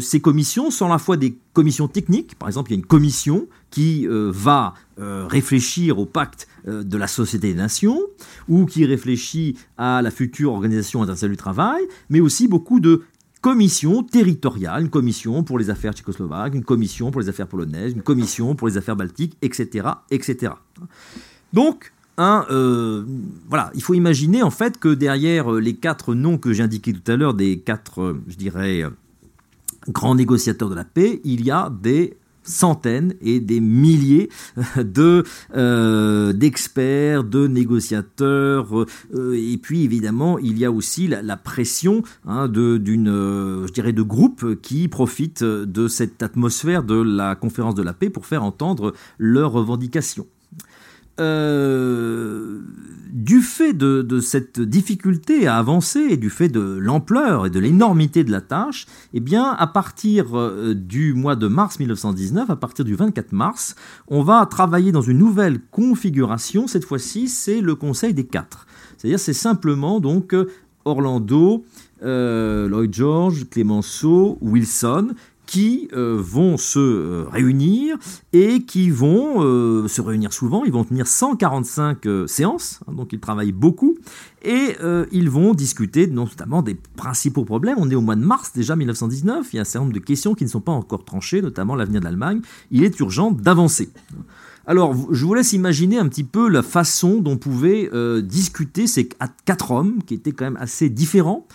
ces 0.00 0.20
commissions 0.20 0.70
sont 0.70 0.86
à 0.86 0.90
la 0.90 0.98
fois 0.98 1.16
des 1.16 1.36
commissions 1.52 1.88
techniques, 1.88 2.36
par 2.36 2.48
exemple 2.48 2.70
il 2.70 2.74
y 2.74 2.76
a 2.76 2.80
une 2.80 2.86
commission 2.86 3.46
qui 3.70 4.06
va 4.08 4.74
réfléchir 4.98 5.98
au 5.98 6.06
pacte 6.06 6.48
de 6.66 6.96
la 6.96 7.06
Société 7.06 7.48
des 7.48 7.58
Nations, 7.58 8.00
ou 8.48 8.66
qui 8.66 8.84
réfléchit 8.84 9.56
à 9.76 10.02
la 10.02 10.10
future 10.10 10.52
Organisation 10.52 11.02
internationale 11.02 11.32
du 11.32 11.36
travail, 11.36 11.82
mais 12.08 12.20
aussi 12.20 12.48
beaucoup 12.48 12.80
de 12.80 13.02
commission 13.46 14.02
territoriale, 14.02 14.82
une 14.82 14.90
commission 14.90 15.44
pour 15.44 15.56
les 15.56 15.70
affaires 15.70 15.92
tchécoslovaques, 15.92 16.56
une 16.56 16.64
commission 16.64 17.12
pour 17.12 17.20
les 17.20 17.28
affaires 17.28 17.46
polonaises, 17.46 17.92
une 17.92 18.02
commission 18.02 18.56
pour 18.56 18.66
les 18.66 18.76
affaires 18.76 18.96
baltiques, 18.96 19.36
etc. 19.40 19.86
etc. 20.10 20.54
Donc, 21.52 21.92
euh, 22.18 23.04
voilà, 23.48 23.70
il 23.76 23.84
faut 23.84 23.94
imaginer 23.94 24.42
en 24.42 24.50
fait 24.50 24.78
que 24.78 24.92
derrière 24.92 25.54
euh, 25.54 25.60
les 25.60 25.76
quatre 25.76 26.16
noms 26.16 26.38
que 26.38 26.52
j'ai 26.52 26.64
indiqués 26.64 26.92
tout 26.92 27.08
à 27.08 27.14
l'heure, 27.14 27.34
des 27.34 27.60
quatre, 27.60 28.02
euh, 28.02 28.20
je 28.26 28.34
dirais, 28.34 28.82
grands 29.88 30.16
négociateurs 30.16 30.68
de 30.68 30.74
la 30.74 30.84
paix, 30.84 31.20
il 31.22 31.44
y 31.44 31.52
a 31.52 31.70
des 31.70 32.16
centaines 32.46 33.14
et 33.20 33.40
des 33.40 33.60
milliers 33.60 34.30
de 34.76 35.24
euh, 35.54 36.32
d'experts, 36.32 37.24
de 37.24 37.46
négociateurs, 37.46 38.86
euh, 39.14 39.32
et 39.34 39.58
puis 39.58 39.84
évidemment 39.84 40.38
il 40.38 40.58
y 40.58 40.64
a 40.64 40.70
aussi 40.70 41.08
la, 41.08 41.36
pression 41.36 42.02
hein, 42.26 42.48
d'une, 42.48 43.08
euh, 43.08 43.66
je 43.66 43.72
dirais, 43.72 43.92
de 43.92 44.02
groupes 44.02 44.60
qui 44.62 44.88
profitent 44.88 45.44
de 45.44 45.88
cette 45.88 46.22
atmosphère 46.22 46.82
de 46.82 47.00
la 47.00 47.34
conférence 47.34 47.74
de 47.74 47.82
la 47.82 47.92
paix 47.92 48.10
pour 48.10 48.26
faire 48.26 48.42
entendre 48.42 48.94
leurs 49.18 49.52
revendications. 49.52 50.26
Euh, 51.18 52.60
du 53.10 53.40
fait 53.40 53.72
de, 53.72 54.20
cette 54.20 54.60
difficulté 54.60 55.46
à 55.46 55.56
avancer 55.56 56.00
et 56.00 56.16
du 56.18 56.28
fait 56.28 56.48
de 56.50 56.60
l'ampleur 56.60 57.46
et 57.46 57.50
de 57.50 57.58
l'énormité 57.58 58.24
de 58.24 58.30
la 58.30 58.42
tâche, 58.42 58.86
eh 59.14 59.20
bien, 59.20 59.50
à 59.50 59.66
partir 59.66 60.38
euh, 60.38 60.74
du 60.74 61.14
mois 61.14 61.34
de 61.34 61.48
mars 61.48 61.78
1919, 61.78 62.50
à 62.50 62.56
partir 62.56 62.84
du 62.84 62.94
24 62.94 63.32
mars, 63.32 63.74
on 64.08 64.22
va 64.22 64.44
travailler 64.44 64.92
dans 64.92 65.00
une 65.00 65.18
nouvelle 65.18 65.60
configuration. 65.70 66.66
Cette 66.66 66.84
fois-ci, 66.84 67.28
c'est 67.28 67.62
le 67.62 67.74
Conseil 67.74 68.12
des 68.12 68.26
quatre. 68.26 68.66
C'est-à-dire, 68.98 69.18
c'est 69.18 69.32
simplement 69.32 69.98
donc 70.00 70.34
Orlando, 70.84 71.64
euh, 72.02 72.68
Lloyd 72.68 72.94
George, 72.94 73.48
Clemenceau, 73.50 74.38
Wilson, 74.40 75.08
qui 75.46 75.88
euh, 75.92 76.18
vont 76.20 76.56
se 76.56 76.78
euh, 76.78 77.24
réunir 77.30 77.96
et 78.32 78.62
qui 78.62 78.90
vont 78.90 79.42
euh, 79.42 79.88
se 79.88 80.00
réunir 80.00 80.32
souvent. 80.32 80.64
Ils 80.64 80.72
vont 80.72 80.84
tenir 80.84 81.06
145 81.06 82.06
séances, 82.26 82.80
hein, 82.86 82.92
donc 82.92 83.12
ils 83.12 83.20
travaillent 83.20 83.52
beaucoup, 83.52 83.96
et 84.42 84.76
ils 85.10 85.30
vont 85.30 85.54
discuter 85.54 86.06
notamment 86.06 86.62
des 86.62 86.74
principaux 86.74 87.44
problèmes. 87.44 87.76
On 87.78 87.90
est 87.90 87.94
au 87.94 88.00
mois 88.00 88.14
de 88.14 88.24
mars 88.24 88.52
déjà 88.54 88.76
1919, 88.76 89.48
il 89.52 89.56
y 89.56 89.58
a 89.58 89.62
un 89.62 89.64
certain 89.64 89.80
nombre 89.86 89.94
de 89.94 90.04
questions 90.04 90.34
qui 90.34 90.44
ne 90.44 90.48
sont 90.48 90.60
pas 90.60 90.72
encore 90.72 91.04
tranchées, 91.04 91.42
notamment 91.42 91.74
l'avenir 91.74 92.00
de 92.00 92.04
l'Allemagne. 92.04 92.40
Il 92.70 92.84
est 92.84 92.98
urgent 93.00 93.32
d'avancer. 93.32 93.88
Alors, 94.66 94.94
je 95.12 95.24
vous 95.24 95.34
laisse 95.34 95.52
imaginer 95.52 95.98
un 95.98 96.08
petit 96.08 96.24
peu 96.24 96.48
la 96.48 96.62
façon 96.62 97.20
dont 97.20 97.36
pouvaient 97.36 97.90
discuter 98.22 98.86
ces 98.86 99.08
quatre 99.44 99.72
hommes, 99.72 100.02
qui 100.04 100.14
étaient 100.14 100.32
quand 100.32 100.44
même 100.44 100.58
assez 100.60 100.90
différents, 100.90 101.46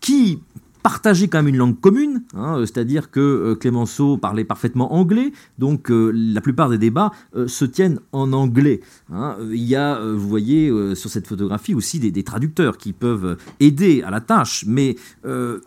qui 0.00 0.40
partager 0.82 1.28
quand 1.28 1.38
même 1.38 1.48
une 1.48 1.56
langue 1.56 1.78
commune, 1.80 2.22
hein, 2.34 2.58
euh, 2.58 2.66
c'est-à-dire 2.66 3.10
que 3.10 3.20
euh, 3.20 3.54
Clémenceau 3.54 4.16
parlait 4.16 4.44
parfaitement 4.44 4.94
anglais, 4.94 5.32
donc 5.58 5.90
euh, 5.90 6.10
la 6.14 6.40
plupart 6.40 6.68
des 6.68 6.78
débats 6.78 7.10
se 7.46 7.64
tiennent 7.64 8.00
en 8.12 8.32
anglais. 8.32 8.80
Hein. 9.12 9.36
Il 9.50 9.62
y 9.62 9.76
a, 9.76 10.00
vous 10.00 10.28
voyez 10.28 10.70
sur 10.94 11.10
cette 11.10 11.26
photographie 11.26 11.74
aussi 11.74 11.98
des, 11.98 12.22
traducteurs 12.22 12.76
qui 12.76 12.92
peuvent 12.92 13.36
aider 13.60 14.02
à 14.02 14.10
la 14.10 14.20
tâche, 14.20 14.64
mais 14.66 14.96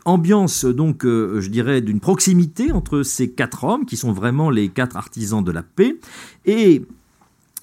ambiance 0.05 0.65
donc, 0.65 1.03
je 1.03 1.47
dirais, 1.49 1.81
d'une 1.81 1.99
proximité 1.99 2.71
entre 2.71 3.03
ces 3.03 3.31
quatre 3.31 3.63
hommes 3.63 3.85
qui 3.85 3.97
sont 3.97 4.11
vraiment 4.11 4.49
les 4.49 4.69
quatre 4.69 4.97
artisans 4.97 5.43
de 5.43 5.51
la 5.51 5.63
paix 5.63 5.97
et 6.45 6.83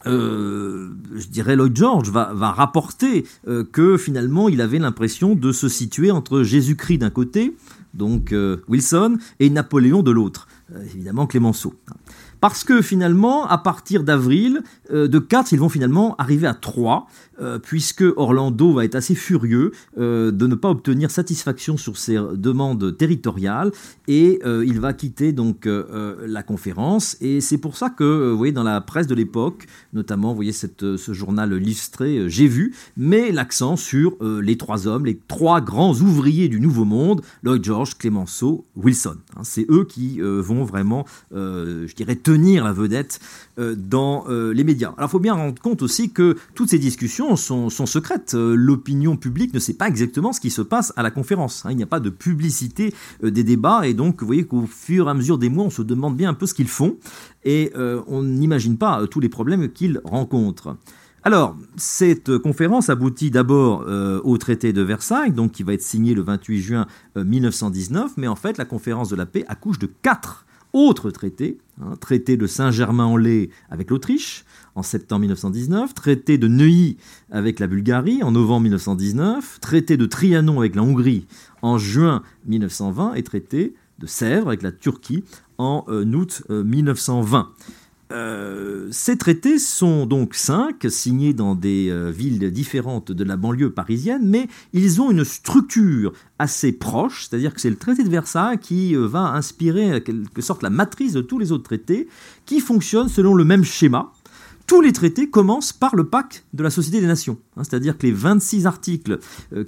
euh, 0.07 0.91
je 1.15 1.27
dirais 1.27 1.57
Lloyd 1.57 1.77
George 1.77 2.11
va, 2.11 2.33
rapporter 2.33 3.27
euh, 3.47 3.65
que 3.65 3.97
finalement 3.97 4.49
il 4.49 4.61
avait 4.61 4.79
l'impression 4.79 5.35
de 5.35 5.53
se 5.53 5.69
situer 5.69 6.11
entre 6.11 6.43
Jésus-Christ 6.43 6.99
d'un 6.99 7.11
côté, 7.11 7.57
donc 7.95 8.33
euh, 8.33 8.59
Wilson, 8.69 9.19
et 9.41 9.51
Napoléon 9.51 10.03
de 10.03 10.11
l'autre, 10.11 10.49
évidemment 10.95 11.27
Clémenceau. 11.27 11.75
Parce 12.41 12.65
que 12.65 12.81
finalement, 12.81 13.47
à 13.47 13.59
partir 13.59 14.03
d'avril, 14.03 14.63
de 14.91 15.19
4, 15.19 15.53
ils 15.53 15.61
vont 15.61 15.69
finalement 15.69 16.15
arriver 16.17 16.47
à 16.47 16.55
3, 16.55 17.07
euh, 17.41 17.59
puisque 17.59 18.05
Orlando 18.17 18.73
va 18.73 18.85
être 18.85 18.95
assez 18.95 19.15
furieux 19.15 19.73
euh, 19.99 20.31
de 20.31 20.47
ne 20.47 20.55
pas 20.55 20.69
obtenir 20.69 21.11
satisfaction 21.11 21.77
sur 21.77 21.97
ses 21.97 22.19
demandes 22.35 22.97
territoriales 22.97 23.73
et 24.09 24.41
euh, 24.45 24.65
il 24.67 24.79
va 24.79 24.93
quitter 24.93 25.33
donc 25.33 25.67
la 25.67 26.43
conférence. 26.43 27.17
Et 27.21 27.41
c'est 27.41 27.59
pour 27.59 27.77
ça 27.77 27.91
que 27.91 28.31
vous 28.31 28.37
voyez 28.37 28.53
dans 28.53 28.63
la 28.63 28.81
presse 28.81 29.07
de 29.07 29.15
l'époque 29.15 29.67
notamment 29.93 30.31
vous 30.31 30.37
voyez 30.37 30.53
ce 30.53 31.13
journal 31.13 31.53
illustré 31.53 32.29
j'ai 32.29 32.47
vu 32.47 32.75
met 32.97 33.33
l'accent 33.33 33.77
sur 33.77 34.17
les 34.21 34.57
trois 34.57 34.87
hommes 34.87 35.07
les 35.07 35.19
trois 35.29 35.61
grands 35.61 35.95
ouvriers 35.95 36.49
du 36.49 36.61
nouveau 36.61 36.85
monde 36.85 37.23
Lloyd 37.43 37.65
George 37.65 37.97
Clemenceau 37.97 38.65
Wilson. 38.77 39.17
Hein, 39.37 39.43
c'est 39.45 39.67
eux 39.71 39.85
qui 39.85 40.21
vont 40.21 40.65
vraiment 40.65 41.07
je 41.33 41.95
dirais 41.95 42.17
tenir 42.17 42.65
la 42.65 42.73
vedette 42.73 43.21
dans 43.59 44.27
les 44.29 44.65
médias. 44.65 44.93
Alors 44.97 45.09
il 45.09 45.13
faut 45.13 45.19
bien 45.21 45.35
rendre 45.35 45.61
compte 45.61 45.83
aussi 45.83 46.11
que 46.11 46.37
toutes 46.55 46.71
ces 46.71 46.79
discussions 46.79 47.30
sont, 47.37 47.71
secrètes. 47.71 48.35
Euh, 48.35 48.55
l'opinion 48.55 49.17
publique 49.17 49.55
ne 49.55 49.59
sait 49.59 49.75
pas 49.75 49.89
exactement 49.89 50.33
ce 50.33 50.41
qui 50.41 50.51
se 50.51 50.63
passe 50.63 50.93
à 50.97 51.03
la 51.03 51.11
conférence. 51.11 51.65
Hein. 51.65 51.71
Il 51.71 51.77
n'y 51.77 51.83
a 51.83 51.87
pas 51.87 52.01
de 52.01 52.11
publicité 52.11 52.95
euh, 53.25 53.31
des 53.31 53.45
débats 53.45 53.87
et 53.87 53.95
donc 53.95 54.21
vous 54.21 54.27
voyez 54.27 54.45
qu'au 54.45 54.67
fur 54.67 55.09
et 55.09 55.11
à 55.11 55.15
mesure 55.15 55.39
des 55.39 55.49
mois, 55.49 55.65
on 55.65 55.71
se 55.71 55.83
demande 55.83 56.17
bien 56.17 56.31
un 56.31 56.35
peu 56.35 56.47
ce 56.47 56.55
qu'ils 56.55 56.69
font 56.69 56.97
et 57.45 57.73
euh, 57.77 58.03
on 58.07 58.23
n'imagine 58.23 58.77
pas 58.77 59.07
tous 59.07 59.21
les 59.21 59.29
problèmes 59.29 59.71
qu'ils 59.71 60.01
rencontrent. 60.05 60.77
Alors, 61.23 61.55
cette 61.77 62.39
conférence 62.39 62.89
aboutit 62.89 63.31
d'abord 63.31 63.85
au 64.25 64.39
traité 64.39 64.73
de 64.73 64.81
Versailles, 64.81 65.33
donc 65.33 65.53
qui 65.53 65.63
va 65.63 65.75
être 65.75 65.83
signé 65.83 66.15
le 66.15 66.23
28 66.23 66.61
juin 66.61 66.87
1919, 67.15 68.13
mais 68.17 68.27
en 68.27 68.37
fait, 68.37 68.57
la 68.57 68.65
conférence 68.65 69.11
de 69.11 69.17
la 69.17 69.27
paix 69.27 69.45
accouche 69.47 69.79
de 69.79 69.87
quatre 70.01 70.47
autres 70.73 71.11
traités. 71.11 71.59
Hein. 71.83 71.97
traité 72.01 72.37
de 72.37 72.47
Saint-Germain-en-Laye 72.47 73.51
avec 73.71 73.91
l'Autriche, 73.91 74.45
en 74.75 74.83
septembre 74.83 75.21
1919, 75.21 75.95
traité 75.95 76.39
de 76.39 76.49
Neuilly 76.49 76.97
avec 77.31 77.61
la 77.61 77.67
Bulgarie 77.67 78.23
en 78.23 78.33
novembre 78.33 78.63
1919, 78.63 79.59
traité 79.61 79.97
de 79.97 80.07
Trianon 80.07 80.59
avec 80.61 80.75
la 80.75 80.83
Hongrie 80.83 81.27
en 81.63 81.79
juin 81.79 82.23
1920 82.47 83.15
et 83.15 83.23
traité 83.23 83.75
de 83.99 84.07
Sèvres 84.07 84.49
avec 84.49 84.63
la 84.63 84.73
Turquie 84.73 85.25
en 85.59 85.85
euh, 85.89 86.05
août 86.13 86.43
1920. 86.49 87.39
Euh, 87.39 87.45
Euh, 88.13 88.89
ces 88.91 89.17
traités 89.17 89.61
sont 89.61 90.05
donc 90.05 90.35
cinq, 90.35 90.85
signés 90.89 91.33
dans 91.33 91.55
des 91.55 91.95
villes 92.11 92.51
différentes 92.51 93.13
de 93.13 93.23
la 93.23 93.37
banlieue 93.37 93.71
parisienne, 93.71 94.23
mais 94.25 94.49
ils 94.73 95.01
ont 95.01 95.13
une 95.13 95.23
structure 95.23 96.13
assez 96.41 96.73
proche, 96.73 97.29
c'est-à-dire 97.29 97.55
que 97.55 97.61
c'est 97.61 97.71
le 97.71 97.77
traité 97.77 98.03
de 98.03 98.09
Versailles 98.09 98.59
qui 98.59 98.97
va 98.97 99.35
inspirer 99.35 99.95
en 99.95 100.01
quelque 100.01 100.43
sorte 100.43 100.65
la 100.65 100.71
matrice 100.71 101.13
de 101.13 101.21
tous 101.21 101.39
les 101.39 101.53
autres 101.53 101.63
traités, 101.63 102.09
qui 102.47 102.59
fonctionnent 102.59 103.09
selon 103.09 103.33
le 103.33 103.45
même 103.45 103.63
schéma. 103.63 104.13
Tous 104.71 104.81
les 104.81 104.93
traités 104.93 105.29
commencent 105.29 105.73
par 105.73 105.97
le 105.97 106.05
pacte 106.05 106.45
de 106.53 106.63
la 106.63 106.71
Société 106.71 107.01
des 107.01 107.09
Nations, 107.09 107.39
hein, 107.57 107.65
c'est-à-dire 107.65 107.99
que 107.99 108.07
les 108.07 108.13
26 108.13 108.69
articles 108.69 109.19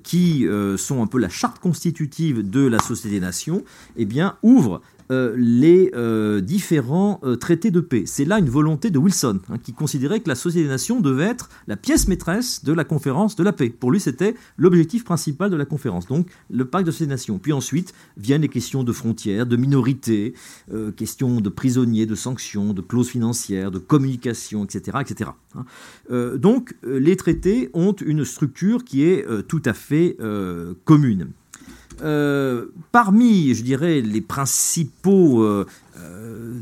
qui 0.05 0.47
sont 0.77 1.03
un 1.03 1.09
peu 1.09 1.19
la 1.19 1.29
charte 1.29 1.59
constitutive 1.59 2.49
de 2.49 2.65
la 2.69 2.79
Société 2.79 3.17
des 3.17 3.21
Nations, 3.21 3.65
eh 3.97 4.05
bien, 4.05 4.37
ouvrent 4.45 4.81
euh, 5.11 5.35
les 5.37 5.91
euh, 5.95 6.41
différents 6.41 7.21
euh, 7.25 7.37
traités 7.37 7.71
de 7.71 7.81
paix. 7.81 8.05
C'est 8.07 8.25
là 8.25 8.39
une 8.39 8.49
volonté 8.49 8.91
de 8.91 8.99
Wilson, 8.99 9.41
hein, 9.49 9.59
qui 9.59 9.73
considérait 9.73 10.21
que 10.21 10.29
la 10.29 10.35
Société 10.35 10.65
des 10.65 10.71
Nations 10.71 11.01
devait 11.01 11.25
être 11.25 11.49
la 11.67 11.77
pièce 11.77 12.09
maîtresse 12.09 12.65
de 12.65 12.73
la 12.73 12.85
conférence 12.85 13.37
de 13.37 13.43
la 13.43 13.53
paix. 13.53 13.71
Pour 13.71 13.91
lui, 13.91 14.01
c'était 14.01 14.35
l'objectif 14.57 15.05
principal 15.05 15.51
de 15.51 15.57
la 15.57 15.65
conférence, 15.65 16.07
donc 16.07 16.29
le 16.51 16.65
pacte 16.65 16.87
de 16.87 16.91
Société 16.91 17.07
des 17.07 17.15
Nations. 17.15 17.39
Puis 17.39 17.53
ensuite 17.53 17.95
viennent 18.17 18.43
les 18.43 18.49
questions 18.49 18.85
de 18.85 18.93
frontières, 18.93 19.47
de 19.47 19.57
minorités, 19.57 20.35
questions 20.97 21.41
de 21.41 21.49
prisonniers, 21.49 22.07
de 22.07 22.15
sanctions, 22.15 22.73
de 22.73 22.81
clauses 22.81 23.09
financières, 23.09 23.71
de 23.71 23.79
communication, 23.79 24.65
etc. 24.65 24.99
etc. 25.01 25.31
Hein. 25.55 25.65
donc 26.37 26.75
les 26.85 27.17
traités 27.17 27.71
ont 27.75 27.93
une 27.93 28.25
structure 28.25 28.85
qui 28.85 29.05
est 29.05 29.27
tout 29.49 29.63
à 29.65 29.73
fait 29.73 30.17
commune. 30.85 31.33
Euh, 32.03 32.67
parmi, 32.91 33.55
je 33.55 33.63
dirais, 33.63 34.01
les 34.01 34.21
principaux 34.21 35.45
euh, 35.99 36.53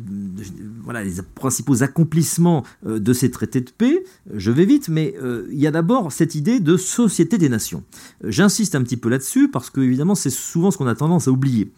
voilà, 0.82 1.04
les 1.04 1.12
principaux 1.34 1.82
accomplissements 1.82 2.64
euh, 2.86 2.98
de 2.98 3.12
ces 3.12 3.30
traités 3.30 3.60
de 3.60 3.70
paix, 3.70 4.02
je 4.34 4.50
vais 4.50 4.64
vite, 4.64 4.88
mais 4.88 5.14
euh, 5.22 5.46
il 5.50 5.58
y 5.58 5.66
a 5.66 5.70
d'abord 5.70 6.10
cette 6.10 6.34
idée 6.34 6.58
de 6.58 6.76
société 6.76 7.38
des 7.38 7.48
nations. 7.48 7.84
J'insiste 8.24 8.74
un 8.74 8.82
petit 8.82 8.96
peu 8.96 9.08
là-dessus 9.08 9.48
parce 9.48 9.70
que 9.70 9.80
évidemment 9.80 10.14
c'est 10.14 10.30
souvent 10.30 10.70
ce 10.70 10.78
qu'on 10.78 10.86
a 10.86 10.94
tendance 10.94 11.28
à 11.28 11.30
oublier. 11.30 11.70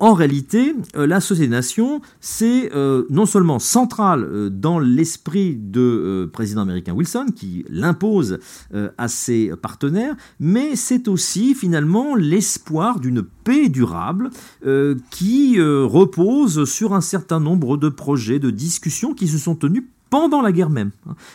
en 0.00 0.14
réalité, 0.14 0.74
la 0.94 1.20
société 1.20 1.48
des 1.48 1.56
nations, 1.56 2.00
c'est 2.20 2.70
non 3.10 3.26
seulement 3.26 3.58
central 3.58 4.50
dans 4.50 4.78
l'esprit 4.78 5.56
de 5.56 6.28
président 6.32 6.62
américain 6.62 6.94
Wilson 6.94 7.26
qui 7.34 7.64
l'impose 7.68 8.38
à 8.96 9.08
ses 9.08 9.52
partenaires, 9.60 10.16
mais 10.40 10.74
c'est 10.76 11.08
aussi 11.08 11.54
finalement 11.54 12.14
l'espoir 12.16 13.00
d'une 13.00 13.22
paix 13.22 13.68
durable 13.68 14.30
qui 15.10 15.60
repose 15.60 16.64
sur 16.64 16.77
sur 16.78 16.94
un 16.94 17.00
certain 17.00 17.40
nombre 17.40 17.76
de 17.76 17.88
projets, 17.88 18.38
de 18.38 18.50
discussions 18.50 19.12
qui 19.12 19.26
se 19.26 19.36
sont 19.36 19.56
tenus 19.56 19.82
pendant 20.10 20.40
la 20.40 20.52
guerre 20.52 20.70
même. 20.70 20.92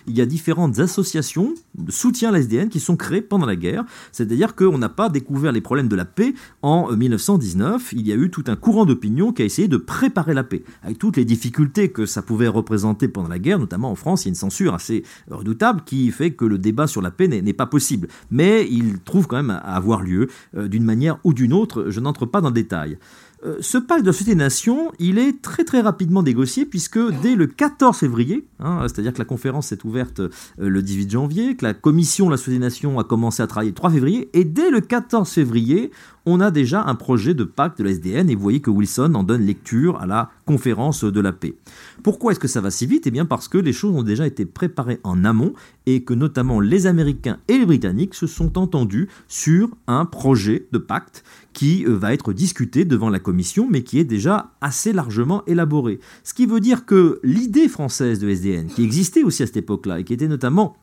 Il 0.07 0.17
y 0.17 0.21
a 0.21 0.25
différentes 0.25 0.79
associations 0.79 1.53
de 1.75 1.91
soutien 1.91 2.29
à 2.29 2.31
la 2.31 2.39
SDN 2.39 2.69
qui 2.69 2.79
sont 2.79 2.95
créées 2.95 3.21
pendant 3.21 3.45
la 3.45 3.57
guerre. 3.57 3.83
C'est-à-dire 4.13 4.55
qu'on 4.55 4.77
n'a 4.77 4.87
pas 4.87 5.09
découvert 5.09 5.51
les 5.51 5.59
problèmes 5.59 5.89
de 5.89 5.97
la 5.97 6.05
paix 6.05 6.33
en 6.61 6.91
1919. 6.95 7.91
Il 7.91 8.07
y 8.07 8.13
a 8.13 8.15
eu 8.15 8.31
tout 8.31 8.45
un 8.47 8.55
courant 8.55 8.85
d'opinion 8.85 9.33
qui 9.33 9.41
a 9.41 9.45
essayé 9.45 9.67
de 9.67 9.75
préparer 9.77 10.33
la 10.33 10.45
paix, 10.45 10.63
avec 10.81 10.97
toutes 10.97 11.17
les 11.17 11.25
difficultés 11.25 11.89
que 11.89 12.05
ça 12.05 12.21
pouvait 12.21 12.47
représenter 12.47 13.09
pendant 13.09 13.27
la 13.27 13.37
guerre, 13.37 13.59
notamment 13.59 13.91
en 13.91 13.95
France. 13.95 14.23
Il 14.23 14.27
y 14.27 14.29
a 14.29 14.31
une 14.31 14.35
censure 14.35 14.73
assez 14.73 15.03
redoutable 15.29 15.81
qui 15.85 16.09
fait 16.11 16.31
que 16.31 16.45
le 16.45 16.57
débat 16.57 16.87
sur 16.87 17.01
la 17.01 17.11
paix 17.11 17.27
n'est 17.27 17.53
pas 17.53 17.67
possible. 17.67 18.07
Mais 18.31 18.65
il 18.71 18.99
trouve 18.99 19.27
quand 19.27 19.37
même 19.37 19.51
à 19.51 19.57
avoir 19.57 20.01
lieu 20.01 20.29
euh, 20.55 20.69
d'une 20.69 20.85
manière 20.85 21.19
ou 21.25 21.33
d'une 21.33 21.51
autre. 21.53 21.89
Je 21.89 21.99
n'entre 21.99 22.25
pas 22.25 22.41
dans 22.41 22.47
le 22.47 22.53
détail. 22.53 22.97
Euh, 23.45 23.57
ce 23.59 23.77
pacte 23.77 24.01
de 24.01 24.07
la 24.07 24.13
Société 24.13 24.31
des 24.31 24.37
Nations, 24.43 24.91
il 24.99 25.17
est 25.17 25.41
très 25.41 25.65
très 25.65 25.81
rapidement 25.81 26.23
négocié 26.23 26.65
puisque 26.65 26.99
dès 27.21 27.35
le 27.35 27.47
14 27.47 27.97
février, 27.97 28.47
hein, 28.59 28.79
c'est-à-dire 28.83 29.13
que 29.13 29.19
la 29.19 29.25
conférence 29.25 29.67
s'est 29.67 29.85
ouverte 29.85 30.21
euh, 30.21 30.29
le 30.57 30.81
18 30.81 31.11
janvier, 31.11 31.55
que 31.55 31.65
la 31.65 31.73
commission 31.73 32.27
de 32.27 32.31
la 32.31 32.37
Société 32.37 32.59
des 32.59 32.65
Nations 32.65 32.99
a 32.99 33.03
commencé 33.03 33.43
à 33.43 33.47
travailler 33.47 33.71
le 33.71 33.75
3 33.75 33.89
février, 33.89 34.29
et 34.33 34.45
dès 34.45 34.69
le 34.69 34.79
14 34.79 35.29
février, 35.29 35.91
on 36.25 36.39
a 36.39 36.51
déjà 36.51 36.83
un 36.83 36.95
projet 36.95 37.33
de 37.33 37.43
pacte 37.43 37.79
de 37.79 37.83
la 37.83 37.91
SDN 37.91 38.29
et 38.29 38.35
vous 38.35 38.41
voyez 38.41 38.61
que 38.61 38.69
Wilson 38.69 39.13
en 39.15 39.23
donne 39.23 39.41
lecture 39.41 39.99
à 39.99 40.05
la 40.05 40.29
conférence 40.45 41.03
de 41.03 41.19
la 41.19 41.31
paix. 41.31 41.55
Pourquoi 42.01 42.31
est-ce 42.31 42.39
que 42.39 42.47
ça 42.47 42.61
va 42.61 42.71
si 42.71 42.85
vite? 42.85 43.07
Eh 43.07 43.11
bien 43.11 43.25
parce 43.25 43.47
que 43.47 43.57
les 43.57 43.73
choses 43.73 43.95
ont 43.95 44.03
déjà 44.03 44.25
été 44.25 44.45
préparées 44.45 44.99
en 45.03 45.25
amont 45.25 45.53
et 45.85 46.03
que 46.03 46.13
notamment 46.13 46.59
les 46.59 46.87
Américains 46.87 47.39
et 47.47 47.57
les 47.57 47.65
Britanniques 47.65 48.15
se 48.15 48.27
sont 48.27 48.57
entendus 48.57 49.09
sur 49.27 49.69
un 49.87 50.05
projet 50.05 50.67
de 50.71 50.77
pacte 50.77 51.23
qui 51.51 51.85
euh, 51.85 51.95
va 51.95 52.13
être 52.13 52.33
discuté 52.33 52.85
devant 52.85 53.09
la 53.09 53.19
commission 53.19 53.67
mais 53.69 53.83
qui 53.83 53.99
est 53.99 54.05
déjà 54.05 54.51
assez 54.61 54.93
largement 54.93 55.43
élaboré. 55.45 55.99
Ce 56.23 56.33
qui 56.33 56.45
veut 56.45 56.59
dire 56.59 56.85
que 56.85 57.19
l'idée 57.23 57.67
française 57.67 58.19
de 58.19 58.29
SDN, 58.29 58.67
qui 58.67 58.83
existait 58.83 59.23
aussi 59.23 59.43
à 59.43 59.45
cette 59.45 59.57
époque-là 59.57 59.99
et 59.99 60.03
qui 60.03 60.13
était 60.13 60.27
notamment 60.27 60.77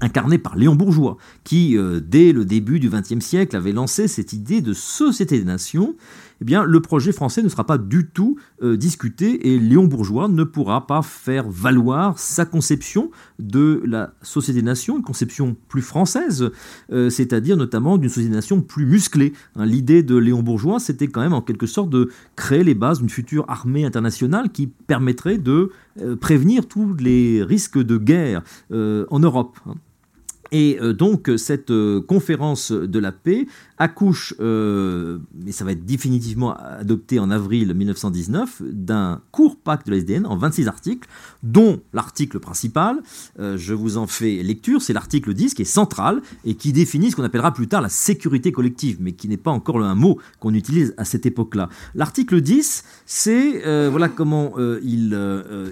incarné 0.00 0.38
par 0.38 0.56
Léon 0.56 0.74
Bourgeois, 0.74 1.16
qui, 1.44 1.76
euh, 1.76 2.00
dès 2.00 2.32
le 2.32 2.44
début 2.44 2.80
du 2.80 2.88
XXe 2.88 3.24
siècle, 3.24 3.56
avait 3.56 3.72
lancé 3.72 4.08
cette 4.08 4.32
idée 4.32 4.60
de 4.60 4.72
société 4.72 5.38
des 5.38 5.44
nations, 5.44 5.94
eh 6.42 6.44
bien, 6.44 6.64
le 6.64 6.80
projet 6.80 7.12
français 7.12 7.40
ne 7.40 7.48
sera 7.48 7.62
pas 7.64 7.78
du 7.78 8.08
tout 8.08 8.36
euh, 8.64 8.76
discuté 8.76 9.52
et 9.52 9.60
Léon 9.60 9.84
Bourgeois 9.84 10.26
ne 10.26 10.42
pourra 10.42 10.88
pas 10.88 11.00
faire 11.00 11.48
valoir 11.48 12.18
sa 12.18 12.44
conception 12.44 13.12
de 13.38 13.80
la 13.86 14.12
société 14.22 14.58
des 14.58 14.64
nations, 14.64 14.96
une 14.96 15.04
conception 15.04 15.56
plus 15.68 15.82
française, 15.82 16.50
euh, 16.90 17.10
c'est-à-dire 17.10 17.56
notamment 17.56 17.96
d'une 17.96 18.08
société 18.08 18.30
des 18.30 18.34
nations 18.34 18.60
plus 18.60 18.86
musclée. 18.86 19.34
Hein, 19.54 19.66
l'idée 19.66 20.02
de 20.02 20.16
Léon 20.16 20.42
Bourgeois, 20.42 20.80
c'était 20.80 21.06
quand 21.06 21.20
même 21.20 21.32
en 21.32 21.42
quelque 21.42 21.66
sorte 21.66 21.90
de 21.90 22.10
créer 22.34 22.64
les 22.64 22.74
bases 22.74 22.98
d'une 22.98 23.08
future 23.08 23.44
armée 23.46 23.84
internationale 23.84 24.50
qui 24.50 24.66
permettrait 24.66 25.38
de 25.38 25.70
prévenir 26.20 26.66
tous 26.66 26.96
les 26.98 27.44
risques 27.44 27.78
de 27.78 27.98
guerre 27.98 28.42
en 28.72 29.18
Europe. 29.20 29.60
Et 30.52 30.78
euh, 30.80 30.92
donc 30.92 31.30
cette 31.36 31.70
euh, 31.70 32.00
conférence 32.00 32.70
de 32.70 32.98
la 32.98 33.10
paix 33.10 33.46
accouche, 33.82 34.34
euh, 34.40 35.18
mais 35.34 35.50
ça 35.52 35.64
va 35.64 35.72
être 35.72 35.84
définitivement 35.84 36.54
adopté 36.54 37.18
en 37.18 37.30
avril 37.30 37.74
1919, 37.74 38.62
d'un 38.62 39.20
court 39.32 39.56
pacte 39.56 39.86
de 39.86 39.92
la 39.92 39.98
SDN 39.98 40.24
en 40.26 40.36
26 40.36 40.68
articles, 40.68 41.08
dont 41.42 41.80
l'article 41.92 42.38
principal, 42.38 43.02
je 43.38 43.74
vous 43.74 43.96
en 43.96 44.06
fais 44.06 44.42
lecture, 44.42 44.80
c'est 44.80 44.92
l'article 44.92 45.34
10 45.34 45.54
qui 45.54 45.62
est 45.62 45.64
central 45.64 46.22
et 46.44 46.54
qui 46.54 46.72
définit 46.72 47.10
ce 47.10 47.16
qu'on 47.16 47.24
appellera 47.24 47.52
plus 47.52 47.66
tard 47.66 47.82
la 47.82 47.88
sécurité 47.88 48.52
collective, 48.52 48.98
mais 49.00 49.12
qui 49.12 49.28
n'est 49.28 49.36
pas 49.36 49.50
encore 49.50 49.82
un 49.82 49.94
mot 49.94 50.18
qu'on 50.38 50.54
utilise 50.54 50.94
à 50.96 51.04
cette 51.04 51.26
époque-là. 51.26 51.68
L'article 51.94 52.40
10, 52.40 52.84
c'est, 53.04 53.88
voilà 53.88 54.08
comment 54.08 54.54
il, 54.82 55.18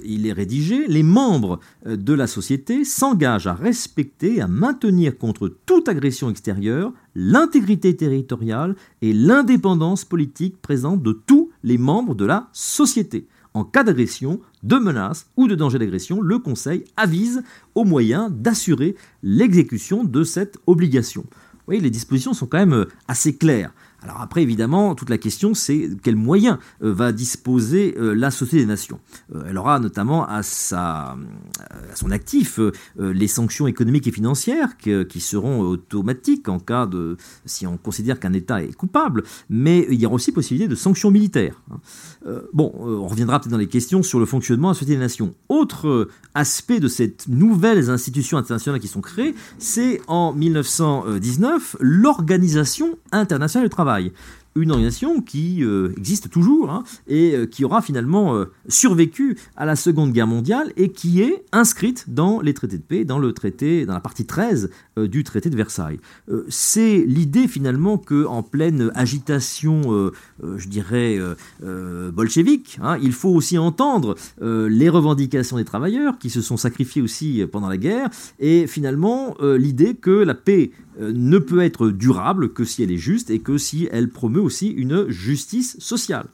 il 0.05 0.27
est 0.27 0.33
rédigé, 0.33 0.87
les 0.88 1.05
membres 1.05 1.61
de 1.87 2.12
la 2.12 2.27
société 2.27 2.85
s'engagent 2.85 3.46
à 3.46 3.55
respecter, 3.55 4.40
à 4.40 4.49
maintenir 4.49 5.16
contre 5.16 5.49
toute 5.66 5.88
agression 5.88 6.31
extérieure 6.31 6.92
l'intégrité 7.14 7.96
territoriale 7.96 8.77
et 9.03 9.12
l'indépendance 9.12 10.05
politique 10.05 10.61
présente 10.61 11.03
de 11.03 11.12
tous 11.12 11.51
les 11.62 11.79
membres 11.79 12.14
de 12.14 12.25
la 12.25 12.49
société. 12.53 13.27
En 13.53 13.64
cas 13.64 13.83
d'agression, 13.83 14.40
de 14.62 14.77
menace 14.77 15.29
ou 15.37 15.49
de 15.49 15.57
danger 15.57 15.79
d'agression, 15.79 16.20
le 16.20 16.38
Conseil 16.38 16.85
avise 16.96 17.42
aux 17.75 17.85
moyens 17.85 18.31
d'assurer 18.31 18.94
l'exécution 19.23 20.05
de 20.05 20.23
cette 20.23 20.59
obligation. 20.66 21.23
Vous 21.23 21.66
voyez, 21.66 21.81
les 21.81 21.90
dispositions 21.90 22.33
sont 22.33 22.46
quand 22.46 22.59
même 22.59 22.73
euh, 22.73 22.88
assez 23.09 23.37
claires. 23.37 23.73
Alors 24.02 24.20
après, 24.20 24.42
évidemment, 24.42 24.94
toute 24.94 25.10
la 25.10 25.18
question, 25.18 25.54
c'est 25.54 25.90
quels 26.02 26.16
moyens 26.16 26.58
euh, 26.82 26.92
va 26.92 27.12
disposer 27.12 27.94
euh, 27.98 28.14
la 28.14 28.30
Société 28.30 28.58
des 28.58 28.66
Nations. 28.66 28.98
Euh, 29.34 29.42
elle 29.48 29.58
aura 29.58 29.78
notamment 29.78 30.26
à, 30.26 30.42
son 30.42 32.10
actif 32.10 32.58
les 32.98 33.28
sanctions 33.28 33.66
économiques 33.66 34.06
et 34.06 34.12
financières 34.12 34.76
qui, 34.76 35.20
seront 35.20 35.60
automatiques 35.60 36.48
en 36.48 36.58
cas 36.58 36.86
de, 36.86 37.16
si 37.44 37.66
on 37.66 37.76
considère 37.76 38.18
qu'un 38.18 38.32
État 38.32 38.62
est 38.62 38.72
coupable, 38.74 39.22
mais 39.48 39.86
il 39.90 40.00
y 40.00 40.06
aura 40.06 40.14
aussi 40.14 40.32
possibilité 40.32 40.68
de 40.68 40.74
sanctions 40.74 41.10
militaires. 41.10 41.60
Hein. 41.70 41.80
bon, 42.52 42.72
on 42.78 43.06
reviendra 43.06 43.38
peut-être 43.38 43.50
dans 43.50 43.58
les 43.58 43.68
questions 43.68 44.02
sur 44.02 44.18
le 44.18 44.26
fonctionnement 44.26 44.68
de 44.68 44.74
la 44.74 44.78
Société 44.78 44.94
des 44.94 45.00
Nations. 45.00 45.34
Autre 45.48 46.08
aspect 46.34 46.80
de 46.80 46.88
ces 46.88 47.16
nouvelles 47.28 47.90
institutions 47.90 48.38
internationales 48.38 48.80
qui 48.80 48.88
sont 48.88 49.00
créées, 49.00 49.34
c'est 49.58 50.00
en 50.06 50.32
1919 50.32 51.76
l'Organisation 51.80 52.98
internationale 53.12 53.68
du 53.68 53.70
travail 53.70 53.89
travail. 53.90 54.12
Une 54.56 54.70
organisation 54.72 55.20
qui 55.20 55.62
euh, 55.62 55.92
existe 55.96 56.30
toujours 56.30 56.70
hein, 56.70 56.82
et 57.06 57.34
euh, 57.34 57.46
qui 57.46 57.64
aura 57.64 57.82
finalement 57.82 58.34
euh, 58.34 58.46
survécu 58.68 59.38
à 59.56 59.64
la 59.64 59.76
Seconde 59.76 60.12
Guerre 60.12 60.26
mondiale 60.26 60.72
et 60.76 60.90
qui 60.90 61.22
est 61.22 61.44
inscrite 61.52 62.06
dans 62.08 62.40
les 62.40 62.54
traités 62.54 62.78
de 62.78 62.82
paix, 62.82 63.04
dans 63.04 63.18
le 63.18 63.32
traité, 63.32 63.86
dans 63.86 63.94
la 63.94 64.00
partie 64.00 64.26
13 64.26 64.70
du 64.96 65.24
traité 65.24 65.50
de 65.50 65.56
Versailles. 65.56 65.98
C'est 66.48 67.04
l'idée 67.06 67.48
finalement 67.48 67.96
que 67.96 68.26
en 68.26 68.42
pleine 68.42 68.90
agitation, 68.94 70.10
je 70.42 70.68
dirais 70.68 71.18
bolchevique, 72.12 72.78
hein, 72.82 72.98
il 73.02 73.12
faut 73.12 73.30
aussi 73.30 73.56
entendre 73.58 74.16
les 74.40 74.88
revendications 74.88 75.56
des 75.56 75.64
travailleurs 75.64 76.18
qui 76.18 76.30
se 76.30 76.42
sont 76.42 76.56
sacrifiés 76.56 77.02
aussi 77.02 77.42
pendant 77.50 77.68
la 77.68 77.79
guerre 77.79 78.10
et 78.38 78.66
finalement 78.66 79.37
l'idée 79.40 79.94
que 79.94 80.10
la 80.10 80.35
paix 80.35 80.70
ne 80.98 81.38
peut 81.38 81.60
être 81.60 81.88
durable 81.88 82.52
que 82.52 82.64
si 82.64 82.83
elle 82.83 82.92
est 82.92 82.98
juste 82.98 83.31
et 83.31 83.38
que 83.38 83.56
si 83.58 83.88
elle 83.90 84.10
promeut 84.10 84.39
aussi 84.40 84.68
une 84.68 85.08
justice 85.08 85.78
sociale. 85.78 86.26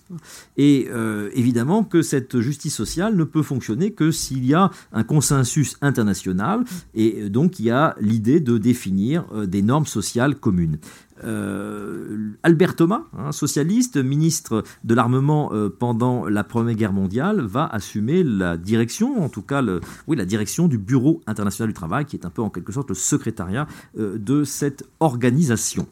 Et 0.56 0.88
évidemment 1.34 1.84
que 1.84 2.02
cette 2.02 2.40
justice 2.40 2.74
sociale 2.74 3.16
ne 3.16 3.24
peut 3.24 3.42
fonctionner 3.42 3.92
que 3.92 4.10
s'il 4.10 4.44
y 4.44 4.54
a 4.54 4.70
un 4.92 5.02
consensus 5.02 5.76
international, 5.82 6.64
et 6.94 7.28
donc 7.28 7.58
il 7.58 7.66
y 7.66 7.70
a 7.70 7.94
l'idée 8.00 8.40
de 8.40 8.58
définir 8.58 9.24
des 9.46 9.62
normes 9.62 9.86
sociales 9.86 10.36
communes. 10.36 10.78
Euh, 11.24 12.32
Albert 12.42 12.76
Thomas, 12.76 13.02
un 13.16 13.32
socialiste, 13.32 13.96
ministre 13.96 14.64
de 14.84 14.94
l'armement 14.94 15.50
euh, 15.52 15.68
pendant 15.68 16.26
la 16.26 16.44
Première 16.44 16.74
Guerre 16.74 16.92
mondiale, 16.92 17.40
va 17.40 17.66
assumer 17.66 18.22
la 18.22 18.56
direction, 18.56 19.22
en 19.22 19.28
tout 19.28 19.42
cas 19.42 19.62
oui, 20.06 20.16
la 20.16 20.24
direction 20.24 20.68
du 20.68 20.78
Bureau 20.78 21.22
international 21.26 21.68
du 21.68 21.74
travail, 21.74 22.04
qui 22.04 22.16
est 22.16 22.26
un 22.26 22.30
peu 22.30 22.42
en 22.42 22.50
quelque 22.50 22.72
sorte 22.72 22.90
le 22.90 22.94
secrétariat 22.94 23.66
euh, 23.98 24.18
de 24.18 24.44
cette 24.44 24.84
organisation. 25.00 25.86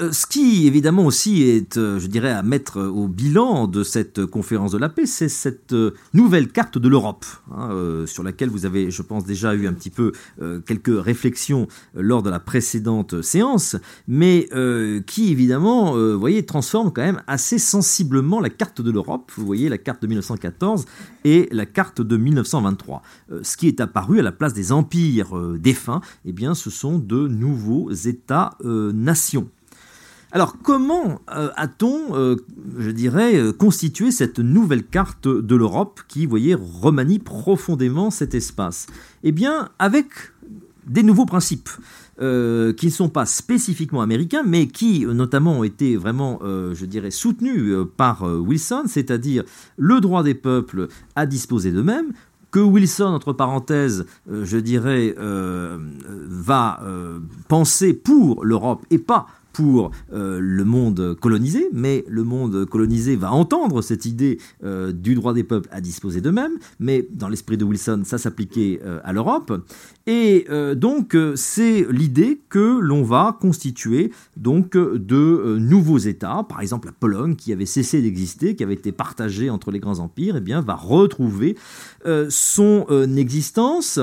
Euh, 0.00 0.12
ce 0.12 0.26
qui, 0.26 0.66
évidemment, 0.66 1.04
aussi 1.04 1.42
est, 1.42 1.76
euh, 1.76 1.98
je 1.98 2.06
dirais, 2.06 2.30
à 2.30 2.42
mettre 2.42 2.80
au 2.80 3.06
bilan 3.06 3.66
de 3.66 3.82
cette 3.82 4.24
conférence 4.24 4.72
de 4.72 4.78
la 4.78 4.88
paix, 4.88 5.04
c'est 5.04 5.28
cette 5.28 5.72
euh, 5.72 5.92
nouvelle 6.14 6.48
carte 6.48 6.78
de 6.78 6.88
l'Europe, 6.88 7.26
hein, 7.54 8.04
sur 8.06 8.22
laquelle 8.22 8.48
vous 8.48 8.64
avez, 8.66 8.90
je 8.90 9.02
pense, 9.02 9.24
déjà 9.24 9.54
eu 9.54 9.66
un 9.66 9.72
petit 9.72 9.90
peu 9.90 10.12
quelques 10.66 10.92
réflexions 11.02 11.66
lors 11.94 12.22
de 12.22 12.30
la 12.30 12.40
précédente 12.40 13.22
séance, 13.22 13.76
mais 14.08 14.48
qui, 15.06 15.30
évidemment, 15.30 15.92
vous 15.92 16.18
voyez, 16.18 16.44
transforme 16.44 16.92
quand 16.92 17.02
même 17.02 17.22
assez 17.26 17.58
sensiblement 17.58 18.40
la 18.40 18.50
carte 18.50 18.80
de 18.80 18.90
l'Europe. 18.90 19.30
Vous 19.36 19.46
voyez 19.46 19.68
la 19.68 19.78
carte 19.78 20.02
de 20.02 20.06
1914 20.06 20.84
et 21.24 21.48
la 21.52 21.66
carte 21.66 22.00
de 22.00 22.16
1923. 22.16 23.02
ce 23.42 23.56
qui 23.56 23.68
est 23.68 23.80
apparu 23.80 24.18
à 24.20 24.22
la 24.22 24.32
place 24.32 24.52
des 24.52 24.72
empires 24.72 25.36
défunts, 25.58 26.00
eh 26.24 26.32
bien, 26.32 26.54
ce 26.54 26.70
sont 26.70 26.98
de 26.98 27.28
nouveaux 27.28 27.90
États-nations. 27.90 29.48
Alors 30.32 30.56
comment 30.62 31.20
euh, 31.34 31.50
a-t-on, 31.56 32.14
euh, 32.14 32.36
je 32.78 32.90
dirais, 32.90 33.36
euh, 33.36 33.52
constitué 33.52 34.12
cette 34.12 34.38
nouvelle 34.38 34.84
carte 34.84 35.26
de 35.26 35.56
l'Europe 35.56 36.00
qui, 36.06 36.24
vous 36.24 36.30
voyez, 36.30 36.54
remanie 36.54 37.18
profondément 37.18 38.10
cet 38.10 38.34
espace? 38.34 38.86
Eh 39.24 39.32
bien, 39.32 39.70
avec 39.78 40.06
des 40.86 41.02
nouveaux 41.02 41.26
principes. 41.26 41.68
qui 42.20 42.86
ne 42.86 42.90
sont 42.90 43.08
pas 43.08 43.24
spécifiquement 43.24 44.02
américains, 44.02 44.42
mais 44.44 44.66
qui 44.66 45.06
notamment 45.06 45.60
ont 45.60 45.64
été 45.64 45.96
vraiment, 45.96 46.40
je 46.42 46.84
dirais, 46.84 47.10
soutenus 47.10 47.74
par 47.96 48.24
Wilson, 48.24 48.82
c'est-à-dire 48.86 49.44
le 49.78 50.00
droit 50.00 50.22
des 50.22 50.34
peuples 50.34 50.88
à 51.16 51.24
disposer 51.24 51.72
d'eux-mêmes, 51.72 52.12
que 52.50 52.60
Wilson, 52.60 53.06
entre 53.06 53.32
parenthèses, 53.32 54.04
je 54.30 54.58
dirais, 54.58 55.14
va 55.16 56.82
penser 57.48 57.94
pour 57.94 58.44
l'Europe 58.44 58.84
et 58.90 58.98
pas 58.98 59.26
pour 59.52 59.90
euh, 60.12 60.38
le 60.40 60.64
monde 60.64 61.16
colonisé, 61.20 61.68
mais 61.72 62.04
le 62.08 62.24
monde 62.24 62.66
colonisé 62.66 63.16
va 63.16 63.32
entendre 63.32 63.82
cette 63.82 64.04
idée 64.04 64.38
euh, 64.64 64.92
du 64.92 65.14
droit 65.14 65.34
des 65.34 65.44
peuples 65.44 65.68
à 65.72 65.80
disposer 65.80 66.20
d'eux-mêmes, 66.20 66.58
mais 66.78 67.06
dans 67.12 67.28
l'esprit 67.28 67.56
de 67.56 67.64
Wilson, 67.64 68.02
ça 68.04 68.18
s'appliquait 68.18 68.80
euh, 68.84 69.00
à 69.04 69.12
l'Europe. 69.12 69.52
Et 70.06 70.46
donc, 70.74 71.16
c'est 71.36 71.86
l'idée 71.88 72.40
que 72.48 72.80
l'on 72.80 73.04
va 73.04 73.38
constituer 73.40 74.10
donc 74.36 74.72
de 74.72 75.56
nouveaux 75.60 75.98
États, 75.98 76.44
par 76.48 76.60
exemple 76.62 76.88
la 76.88 76.92
Pologne, 76.92 77.36
qui 77.36 77.52
avait 77.52 77.66
cessé 77.66 78.02
d'exister, 78.02 78.56
qui 78.56 78.64
avait 78.64 78.74
été 78.74 78.90
partagée 78.90 79.50
entre 79.50 79.70
les 79.70 79.78
grands 79.78 80.00
empires, 80.00 80.34
et 80.34 80.38
eh 80.38 80.40
bien, 80.40 80.62
va 80.62 80.74
retrouver 80.74 81.56
son 82.28 82.86
existence. 83.16 84.00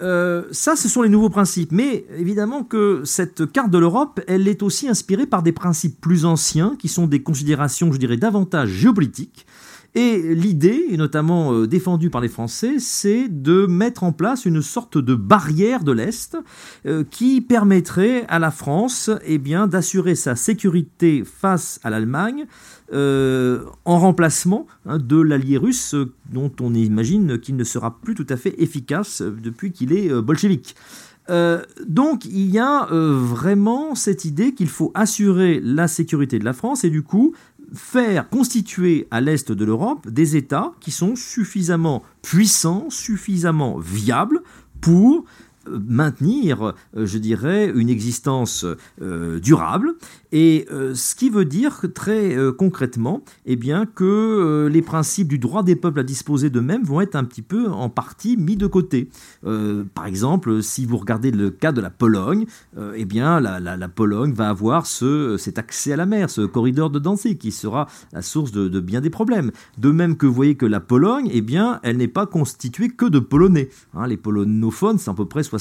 Euh, 0.00 0.44
ça, 0.52 0.76
ce 0.76 0.88
sont 0.88 1.02
les 1.02 1.08
nouveaux 1.08 1.30
principes. 1.30 1.72
Mais 1.72 2.06
évidemment 2.16 2.64
que 2.64 3.02
cette 3.04 3.50
carte 3.50 3.70
de 3.70 3.78
l'Europe, 3.78 4.20
elle 4.26 4.48
est 4.48 4.62
aussi 4.62 4.88
inspirée 4.88 5.26
par 5.26 5.42
des 5.42 5.52
principes 5.52 6.00
plus 6.00 6.24
anciens, 6.24 6.76
qui 6.78 6.88
sont 6.88 7.06
des 7.06 7.22
considérations, 7.22 7.92
je 7.92 7.98
dirais, 7.98 8.16
davantage 8.16 8.70
géopolitiques. 8.70 9.46
Et 9.94 10.34
l'idée, 10.34 10.96
notamment 10.96 11.52
euh, 11.52 11.66
défendue 11.66 12.10
par 12.10 12.20
les 12.20 12.28
Français, 12.28 12.74
c'est 12.78 13.26
de 13.28 13.66
mettre 13.66 14.04
en 14.04 14.12
place 14.12 14.44
une 14.44 14.60
sorte 14.60 14.98
de 14.98 15.14
barrière 15.14 15.82
de 15.82 15.92
l'Est 15.92 16.36
euh, 16.86 17.04
qui 17.10 17.40
permettrait 17.40 18.26
à 18.28 18.38
la 18.38 18.50
France 18.50 19.10
eh 19.24 19.38
d'assurer 19.38 20.14
sa 20.14 20.36
sécurité 20.36 21.24
face 21.24 21.80
à 21.82 21.90
l'Allemagne 21.90 22.46
euh, 22.92 23.64
en 23.84 23.98
remplacement 23.98 24.66
hein, 24.86 24.96
de 24.96 25.20
l'allié 25.20 25.58
russe 25.58 25.92
euh, 25.92 26.10
dont 26.32 26.50
on 26.58 26.72
imagine 26.72 27.38
qu'il 27.38 27.56
ne 27.56 27.64
sera 27.64 28.00
plus 28.00 28.14
tout 28.14 28.26
à 28.30 28.38
fait 28.38 28.54
efficace 28.62 29.20
euh, 29.20 29.30
depuis 29.30 29.72
qu'il 29.72 29.92
est 29.92 30.10
bolchevique. 30.22 30.74
donc 31.86 32.24
il 32.24 32.48
y 32.50 32.58
a 32.58 32.86
vraiment 32.90 33.94
cette 33.94 34.24
idée 34.24 34.54
qu'il 34.54 34.70
faut 34.70 34.90
assurer 34.94 35.60
la 35.62 35.86
sécurité 35.86 36.38
de 36.38 36.46
la 36.46 36.54
France 36.54 36.84
et 36.84 36.88
du 36.88 37.02
coup 37.02 37.34
faire 37.74 38.30
constituer 38.30 39.06
à 39.10 39.20
l'est 39.20 39.52
de 39.52 39.64
l'Europe 39.66 40.08
des 40.08 40.36
États 40.36 40.72
qui 40.80 40.90
sont 40.90 41.14
suffisamment 41.16 42.02
puissants, 42.22 42.88
suffisamment 42.88 43.78
viables 43.78 44.40
pour 44.80 45.26
maintenir, 45.86 46.74
euh, 46.96 47.06
je 47.06 47.18
dirais, 47.18 47.70
une 47.74 47.88
existence 47.88 48.64
euh, 49.02 49.40
durable. 49.40 49.94
Et 50.32 50.66
euh, 50.70 50.94
ce 50.94 51.14
qui 51.14 51.30
veut 51.30 51.44
dire 51.44 51.80
très 51.94 52.36
concrètement, 52.56 53.22
eh 53.46 53.56
bien, 53.56 53.86
que 53.86 54.68
les 54.70 54.82
principes 54.82 55.28
du 55.28 55.38
droit 55.38 55.62
des 55.62 55.76
peuples 55.76 56.00
à 56.00 56.02
disposer 56.02 56.50
d'eux-mêmes 56.50 56.84
vont 56.84 57.00
être 57.00 57.16
un 57.16 57.24
petit 57.24 57.42
peu 57.42 57.68
en 57.68 57.88
partie 57.88 58.36
mis 58.36 58.56
de 58.56 58.66
côté. 58.66 59.08
par 59.94 60.06
exemple, 60.06 60.62
si 60.62 60.84
vous 60.84 60.96
regardez 60.96 61.30
le 61.30 61.50
cas 61.50 61.72
de 61.72 61.80
la 61.80 61.90
Pologne, 61.90 62.46
eh 62.94 63.04
bien, 63.04 63.40
la, 63.40 63.88
Pologne 63.88 64.32
va 64.32 64.50
avoir 64.50 64.86
ce, 64.86 65.36
cet 65.38 65.58
accès 65.58 65.92
à 65.92 65.96
la 65.96 66.06
mer, 66.06 66.30
ce 66.30 66.42
corridor 66.42 66.90
de 66.90 66.98
Danzig, 66.98 67.38
qui 67.38 67.52
sera 67.52 67.88
la 68.12 68.22
source 68.22 68.52
de, 68.52 68.80
bien 68.80 69.00
des 69.00 69.10
problèmes. 69.10 69.50
De 69.78 69.90
même 69.90 70.16
que 70.16 70.26
vous 70.26 70.34
voyez 70.34 70.56
que 70.56 70.66
la 70.66 70.80
Pologne, 70.80 71.28
eh 71.32 71.40
bien, 71.40 71.80
elle 71.82 71.96
n'est 71.96 72.08
pas 72.08 72.26
constituée 72.26 72.88
que 72.88 73.06
de 73.06 73.18
Polonais. 73.18 73.70
Hein. 73.94 74.06
les 74.06 74.16
polonophones, 74.16 74.98
c'est 74.98 75.10
à 75.10 75.14
peu 75.14 75.26
près 75.26 75.42
60% 75.42 75.57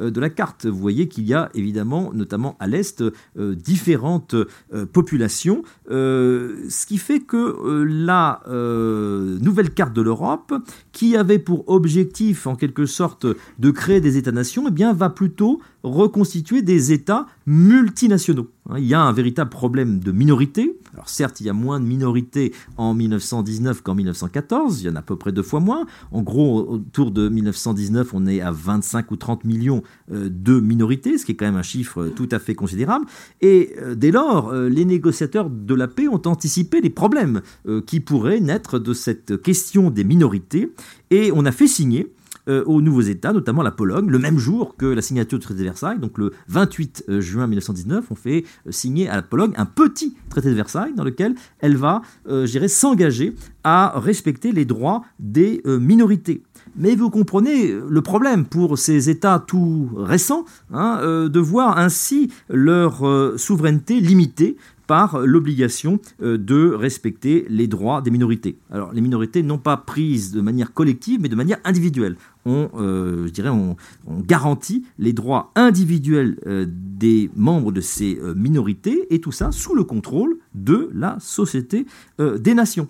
euh, 0.00 0.10
de 0.10 0.20
la 0.20 0.30
carte. 0.30 0.66
Vous 0.66 0.78
voyez 0.78 1.08
qu'il 1.08 1.24
y 1.24 1.34
a 1.34 1.50
évidemment, 1.54 2.10
notamment 2.12 2.56
à 2.60 2.66
l'Est, 2.66 3.02
euh, 3.02 3.54
différentes 3.54 4.34
euh, 4.34 4.86
populations, 4.86 5.62
ce 5.88 6.86
qui 6.86 6.98
fait 6.98 7.20
que 7.20 7.84
la 7.84 8.42
nouvelle 8.46 9.70
carte 9.70 9.92
de 9.92 10.02
l'Europe, 10.02 10.54
qui 10.92 11.16
avait 11.16 11.38
pour 11.38 11.68
objectif 11.68 12.46
en 12.46 12.56
quelque 12.56 12.86
sorte 12.86 13.26
de 13.58 13.70
créer 13.70 14.00
des 14.00 14.16
États-nations, 14.16 14.64
eh 14.68 14.70
bien, 14.70 14.92
va 14.92 15.10
plutôt 15.10 15.60
reconstituer 15.82 16.62
des 16.62 16.92
États 16.92 17.26
multinationaux. 17.46 18.48
Hein, 18.68 18.76
il 18.78 18.86
y 18.86 18.94
a 18.94 19.00
un 19.00 19.12
véritable 19.12 19.50
problème 19.50 20.00
de 20.00 20.12
minorité. 20.12 20.76
Alors 20.92 21.08
certes, 21.08 21.40
il 21.40 21.46
y 21.46 21.50
a 21.50 21.52
moins 21.52 21.80
de 21.80 21.86
minorités 21.86 22.52
en 22.76 22.94
1919 22.94 23.82
qu'en 23.82 23.94
1914, 23.94 24.82
il 24.82 24.86
y 24.86 24.90
en 24.90 24.96
a 24.96 25.00
à 25.00 25.02
peu 25.02 25.16
près 25.16 25.32
deux 25.32 25.42
fois 25.42 25.60
moins. 25.60 25.86
En 26.12 26.22
gros, 26.22 26.68
autour 26.68 27.10
de 27.10 27.28
1919, 27.28 28.10
on 28.12 28.26
est 28.26 28.40
à 28.40 28.50
25 28.50 29.10
ou 29.10 29.16
30 29.16 29.44
millions 29.44 29.82
euh, 30.12 30.28
de 30.30 30.60
minorités, 30.60 31.18
ce 31.18 31.24
qui 31.24 31.32
est 31.32 31.36
quand 31.36 31.46
même 31.46 31.56
un 31.56 31.62
chiffre 31.62 32.08
tout 32.08 32.28
à 32.30 32.38
fait 32.38 32.54
considérable. 32.54 33.06
Et 33.40 33.74
euh, 33.78 33.94
dès 33.94 34.10
lors, 34.10 34.50
euh, 34.50 34.68
les 34.68 34.84
négociateurs 34.84 35.50
de 35.50 35.74
la 35.74 35.88
paix 35.88 36.08
ont 36.08 36.22
anticipé 36.26 36.80
les 36.80 36.90
problèmes 36.90 37.40
qui 37.86 38.00
pourraient 38.00 38.40
naître 38.40 38.78
de 38.78 38.92
cette 38.92 39.40
question 39.42 39.90
des 39.90 40.04
minorités. 40.04 40.72
Et 41.10 41.30
on 41.34 41.44
a 41.44 41.52
fait 41.52 41.66
signer 41.66 42.00
euh, 42.00 42.19
aux 42.48 42.80
nouveaux 42.80 43.00
États, 43.02 43.32
notamment 43.32 43.62
la 43.62 43.70
Pologne, 43.70 44.08
le 44.08 44.18
même 44.18 44.38
jour 44.38 44.76
que 44.76 44.86
la 44.86 45.02
signature 45.02 45.38
du 45.38 45.44
traité 45.44 45.60
de 45.60 45.64
Versailles, 45.64 45.98
donc 45.98 46.18
le 46.18 46.32
28 46.48 47.04
euh, 47.08 47.20
juin 47.20 47.46
1919, 47.46 48.06
on 48.10 48.14
fait 48.14 48.44
euh, 48.66 48.72
signer 48.72 49.08
à 49.08 49.16
la 49.16 49.22
Pologne 49.22 49.52
un 49.56 49.66
petit 49.66 50.16
traité 50.28 50.50
de 50.50 50.54
Versailles 50.54 50.94
dans 50.94 51.04
lequel 51.04 51.34
elle 51.58 51.76
va, 51.76 52.02
je 52.26 52.66
s'engager 52.66 53.34
à 53.64 53.98
respecter 53.98 54.52
les 54.52 54.64
droits 54.64 55.02
des 55.18 55.62
minorités. 55.66 56.42
Mais 56.76 56.94
vous 56.94 57.10
comprenez 57.10 57.72
le 57.72 58.02
problème 58.02 58.44
pour 58.44 58.78
ces 58.78 59.10
États 59.10 59.42
tout 59.44 59.90
récents 59.96 60.44
hein, 60.72 61.00
de 61.28 61.40
voir 61.40 61.78
ainsi 61.78 62.30
leur 62.48 63.02
souveraineté 63.38 64.00
limitée 64.00 64.56
par 64.90 65.20
l'obligation 65.20 66.00
euh, 66.20 66.36
de 66.36 66.72
respecter 66.74 67.46
les 67.48 67.68
droits 67.68 68.02
des 68.02 68.10
minorités. 68.10 68.58
Alors 68.72 68.92
les 68.92 69.00
minorités 69.00 69.44
non 69.44 69.56
pas 69.56 69.76
prises 69.76 70.32
de 70.32 70.40
manière 70.40 70.72
collective, 70.72 71.20
mais 71.20 71.28
de 71.28 71.36
manière 71.36 71.58
individuelle. 71.62 72.16
On, 72.44 72.68
euh, 72.74 73.28
je 73.28 73.30
dirais, 73.30 73.50
on, 73.50 73.76
garantit 74.08 74.84
les 74.98 75.12
droits 75.12 75.52
individuels 75.54 76.40
euh, 76.48 76.66
des 76.68 77.30
membres 77.36 77.70
de 77.70 77.80
ces 77.80 78.18
minorités, 78.34 79.06
et 79.14 79.20
tout 79.20 79.30
ça 79.30 79.52
sous 79.52 79.76
le 79.76 79.84
contrôle 79.84 80.38
de 80.56 80.90
la 80.92 81.18
Société 81.20 81.86
des 82.18 82.54
Nations. 82.54 82.88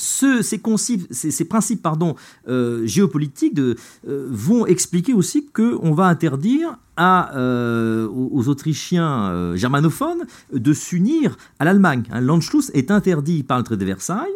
Ces, 0.00 0.58
principes 0.58 1.82
pardon, 1.82 2.14
géopolitiques 2.46 3.60
vont 4.04 4.66
expliquer 4.66 5.12
aussi 5.12 5.46
qu'on 5.46 5.92
va 5.92 6.06
interdire 6.06 6.76
euh, 7.00 8.06
aux, 8.08 8.48
Autrichiens 8.48 9.30
euh, 9.30 9.56
germanophones 9.56 10.26
de 10.52 10.72
s'unir 10.74 11.38
à 11.58 11.64
l'Allemagne. 11.64 12.02
Un 12.10 12.20
L'Anschluss 12.20 12.70
est 12.74 12.90
interdit 12.90 13.42
par 13.42 13.56
le 13.56 13.64
traité 13.64 13.80
de 13.80 13.86
Versailles 13.86 14.28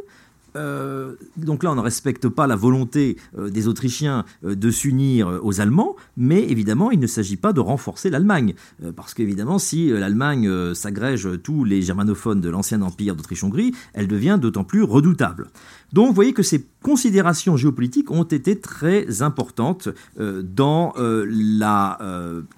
euh, 0.56 1.14
donc 1.36 1.62
là, 1.62 1.72
on 1.72 1.74
ne 1.74 1.80
respecte 1.80 2.28
pas 2.28 2.46
la 2.46 2.56
volonté 2.56 3.16
euh, 3.38 3.50
des 3.50 3.68
Autrichiens 3.68 4.24
euh, 4.44 4.54
de 4.54 4.70
s'unir 4.70 5.40
aux 5.42 5.60
Allemands, 5.60 5.96
mais 6.16 6.42
évidemment, 6.42 6.90
il 6.90 7.00
ne 7.00 7.06
s'agit 7.06 7.36
pas 7.36 7.52
de 7.52 7.60
renforcer 7.60 8.10
l'Allemagne, 8.10 8.54
parce 8.96 9.14
qu'évidemment, 9.14 9.58
si 9.58 9.88
l'Allemagne 9.88 10.74
s'agrège 10.74 11.28
tous 11.42 11.64
les 11.64 11.82
germanophones 11.82 12.40
de 12.40 12.48
l'ancien 12.48 12.82
empire 12.82 13.16
d'Autriche-Hongrie, 13.16 13.72
elle 13.92 14.08
devient 14.08 14.38
d'autant 14.40 14.64
plus 14.64 14.82
redoutable. 14.82 15.48
Donc, 15.92 16.08
vous 16.08 16.14
voyez 16.14 16.32
que 16.32 16.42
ces 16.42 16.66
considérations 16.82 17.56
géopolitiques 17.56 18.10
ont 18.10 18.24
été 18.24 18.58
très 18.60 19.22
importantes 19.22 19.88
dans 20.18 20.92
la 20.96 21.98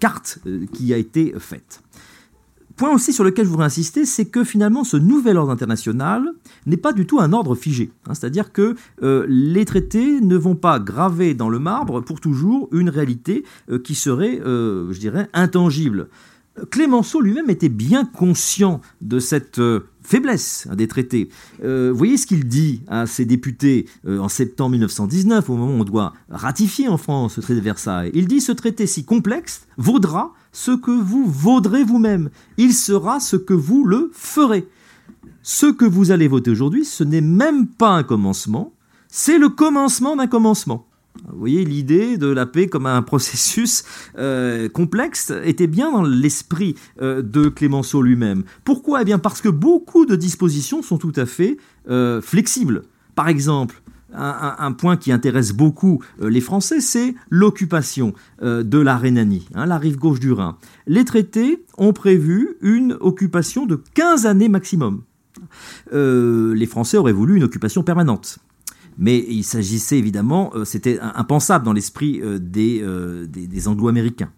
carte 0.00 0.38
qui 0.72 0.92
a 0.92 0.96
été 0.96 1.34
faite. 1.38 1.82
Point 2.76 2.92
aussi 2.92 3.14
sur 3.14 3.24
lequel 3.24 3.46
je 3.46 3.50
voudrais 3.50 3.66
insister, 3.66 4.04
c'est 4.04 4.26
que 4.26 4.44
finalement 4.44 4.84
ce 4.84 4.98
nouvel 4.98 5.38
ordre 5.38 5.50
international 5.50 6.32
n'est 6.66 6.76
pas 6.76 6.92
du 6.92 7.06
tout 7.06 7.20
un 7.20 7.32
ordre 7.32 7.54
figé. 7.54 7.90
Hein. 8.06 8.12
C'est-à-dire 8.12 8.52
que 8.52 8.74
euh, 9.02 9.24
les 9.28 9.64
traités 9.64 10.20
ne 10.20 10.36
vont 10.36 10.56
pas 10.56 10.78
graver 10.78 11.32
dans 11.32 11.48
le 11.48 11.58
marbre 11.58 12.02
pour 12.02 12.20
toujours 12.20 12.68
une 12.72 12.90
réalité 12.90 13.44
euh, 13.70 13.78
qui 13.78 13.94
serait, 13.94 14.40
euh, 14.44 14.92
je 14.92 15.00
dirais, 15.00 15.28
intangible. 15.32 16.08
Clémenceau 16.70 17.20
lui-même 17.20 17.50
était 17.50 17.68
bien 17.68 18.06
conscient 18.06 18.80
de 19.02 19.18
cette 19.18 19.60
faiblesse 20.00 20.66
hein, 20.70 20.74
des 20.74 20.88
traités. 20.88 21.28
vous 21.62 21.94
voyez 21.94 22.16
ce 22.16 22.26
qu'il 22.26 22.48
dit 22.48 22.80
à 22.88 23.06
ses 23.06 23.26
députés 23.26 23.84
en 24.08 24.30
septembre 24.30 24.70
1919, 24.70 25.50
au 25.50 25.56
moment 25.56 25.76
où 25.76 25.80
on 25.80 25.84
doit 25.84 26.14
ratifier 26.30 26.88
en 26.88 26.96
France 26.96 27.34
ce 27.34 27.42
traité 27.42 27.60
de 27.60 27.64
Versailles. 27.64 28.10
Il 28.14 28.26
dit 28.26 28.40
ce 28.40 28.52
traité 28.52 28.86
si 28.86 29.04
complexe 29.04 29.66
vaudra 29.76 30.32
ce 30.56 30.70
que 30.70 30.90
vous 30.90 31.26
vaudrez 31.26 31.84
vous-même. 31.84 32.30
Il 32.56 32.72
sera 32.72 33.20
ce 33.20 33.36
que 33.36 33.52
vous 33.52 33.84
le 33.84 34.10
ferez. 34.14 34.66
Ce 35.42 35.66
que 35.66 35.84
vous 35.84 36.12
allez 36.12 36.28
voter 36.28 36.50
aujourd'hui, 36.50 36.86
ce 36.86 37.04
n'est 37.04 37.20
même 37.20 37.66
pas 37.66 37.90
un 37.90 38.02
commencement, 38.02 38.72
c'est 39.06 39.36
le 39.36 39.50
commencement 39.50 40.16
d'un 40.16 40.26
commencement. 40.26 40.86
Vous 41.28 41.38
voyez, 41.38 41.62
l'idée 41.66 42.16
de 42.16 42.28
la 42.28 42.46
paix 42.46 42.68
comme 42.68 42.86
un 42.86 43.02
processus 43.12 43.84
euh, 44.16 44.70
complexe 44.70 45.30
était 45.44 45.66
bien 45.66 45.92
dans 45.92 46.02
l'esprit 46.02 46.74
euh, 47.02 47.20
de 47.20 47.50
Clémenceau 47.50 48.00
lui-même. 48.00 48.44
Pourquoi? 48.64 49.02
Eh 49.02 49.04
bien 49.04 49.18
parce 49.18 49.42
que 49.42 49.50
beaucoup 49.50 50.06
de 50.06 50.16
dispositions 50.16 50.80
sont 50.80 50.96
tout 50.96 51.12
à 51.16 51.26
fait 51.26 51.58
euh, 51.90 52.22
flexibles. 52.22 52.84
Par 53.14 53.28
exemple, 53.28 53.82
un, 54.16 54.72
point 54.72 54.96
qui 54.96 55.12
intéresse 55.12 55.52
beaucoup 55.52 56.02
euh, 56.20 56.28
les 56.28 56.40
Français, 56.40 56.80
c'est 56.80 57.14
l'occupation 57.30 58.14
euh, 58.42 58.62
de 58.62 58.78
la 58.78 58.96
Rhénanie, 58.96 59.48
hein, 59.54 59.66
la 59.66 59.78
rive 59.78 59.98
gauche 59.98 60.20
du 60.20 60.32
Rhin. 60.32 60.56
Les 60.86 61.04
traités 61.04 61.64
ont 61.78 61.92
prévu 61.92 62.56
une 62.60 62.96
occupation 63.00 63.66
de 63.66 63.82
15 63.94 64.26
années 64.26 64.48
maximum. 64.48 65.02
Euh, 65.92 66.54
les 66.54 66.66
Français 66.66 66.96
auraient 66.96 67.12
voulu 67.12 67.36
une 67.36 67.44
occupation 67.44 67.82
permanente. 67.82 68.38
Mais 68.98 69.18
il 69.28 69.44
s'agissait 69.44 69.98
évidemment, 69.98 70.52
c'était 70.64 70.98
impensable 70.98 71.66
dans 71.66 71.74
l'esprit 71.74 72.18
des, 72.40 72.82
anglo-américains. 73.66 74.30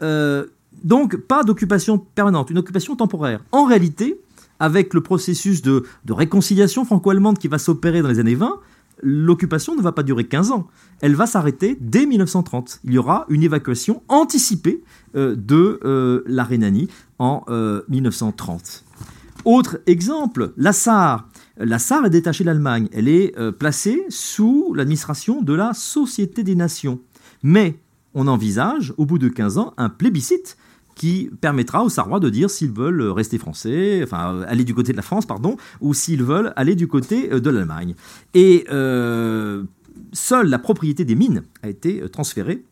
Hein. 0.00 0.44
donc 0.82 1.14
pas 1.14 1.44
d'occupation 1.44 1.98
permanente, 1.98 2.50
une 2.50 2.58
occupation 2.58 2.96
temporaire. 2.96 3.44
En 3.52 3.64
réalité, 3.64 4.20
avec 4.58 4.92
le 4.92 5.02
processus 5.02 5.62
de 5.62 5.84
réconciliation 6.08 6.84
franco-allemande 6.84 7.38
qui 7.38 7.46
va 7.46 7.58
s'opérer 7.58 8.02
dans 8.02 8.08
les 8.08 8.18
années 8.18 8.34
20, 8.34 8.58
l'occupation 9.02 9.76
ne 9.76 9.82
va 9.82 9.92
pas 9.92 10.02
durer 10.02 10.24
15 10.24 10.52
ans. 10.52 10.68
Elle 11.00 11.14
va 11.14 11.26
s'arrêter 11.26 11.76
dès 11.80 12.06
1930. 12.06 12.80
Il 12.84 12.92
y 12.92 12.98
aura 12.98 13.26
une 13.28 13.42
évacuation 13.42 14.02
anticipée 14.08 14.82
euh, 15.16 15.34
de 15.36 15.80
euh, 15.84 16.22
la 16.26 16.44
Rhénanie 16.44 16.88
en 17.18 17.44
1930. 17.88 18.84
Euh, 18.84 18.98
Autre 19.44 19.80
exemple, 19.86 20.52
la 20.56 20.72
Sarre. 20.72 21.28
La 21.56 21.78
Sarre 21.78 22.06
est 22.06 22.10
détachée 22.10 22.44
de 22.44 22.48
l'Allemagne. 22.48 22.88
Elle 22.92 23.08
est 23.08 23.34
placée 23.58 24.04
sous 24.08 24.72
l'administration 24.74 25.42
de 25.42 25.52
la 25.52 25.74
Société 25.74 26.44
des 26.44 26.54
Nations. 26.54 27.00
Mais 27.42 27.78
on 28.14 28.28
envisage, 28.28 28.94
au 28.96 29.06
bout 29.06 29.18
de 29.18 29.28
15 29.28 29.58
ans, 29.58 29.74
un 29.76 29.88
plébiscite 29.88 30.56
qui 30.94 31.30
permettra 31.40 31.82
aux 31.82 31.88
Sarrois 31.88 32.20
de 32.20 32.28
dire 32.28 32.50
s'ils 32.50 32.70
veulent 32.70 33.02
rester 33.02 33.38
français, 33.38 34.00
enfin 34.02 34.42
aller 34.42 34.64
du 34.64 34.74
côté 34.74 34.92
de 34.92 34.96
la 34.96 35.02
France, 35.02 35.26
pardon, 35.26 35.56
ou 35.80 35.94
s'ils 35.94 36.22
veulent 36.22 36.52
aller 36.56 36.74
du 36.74 36.88
côté 36.88 37.32
euh, 37.32 37.40
de 37.40 37.50
l'Allemagne. 37.50 37.94
Et 38.34 38.66
euh, 38.70 39.64
seule 40.12 40.48
la 40.48 40.58
propriété 40.58 41.04
des 41.04 41.14
mines 41.14 41.42
a 41.62 41.68
été 41.68 42.02
euh, 42.02 42.08
transférée 42.08 42.64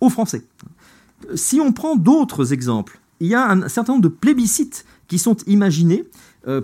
aux 0.00 0.10
Français. 0.10 0.42
Si 1.34 1.60
on 1.60 1.72
prend 1.72 1.96
d'autres 1.96 2.52
exemples, 2.52 2.98
il 3.20 3.28
y 3.28 3.34
a 3.34 3.50
un 3.50 3.68
certain 3.68 3.92
nombre 3.92 4.04
de 4.04 4.08
plébiscites 4.08 4.86
qui 5.08 5.18
sont 5.18 5.36
imaginés 5.46 6.06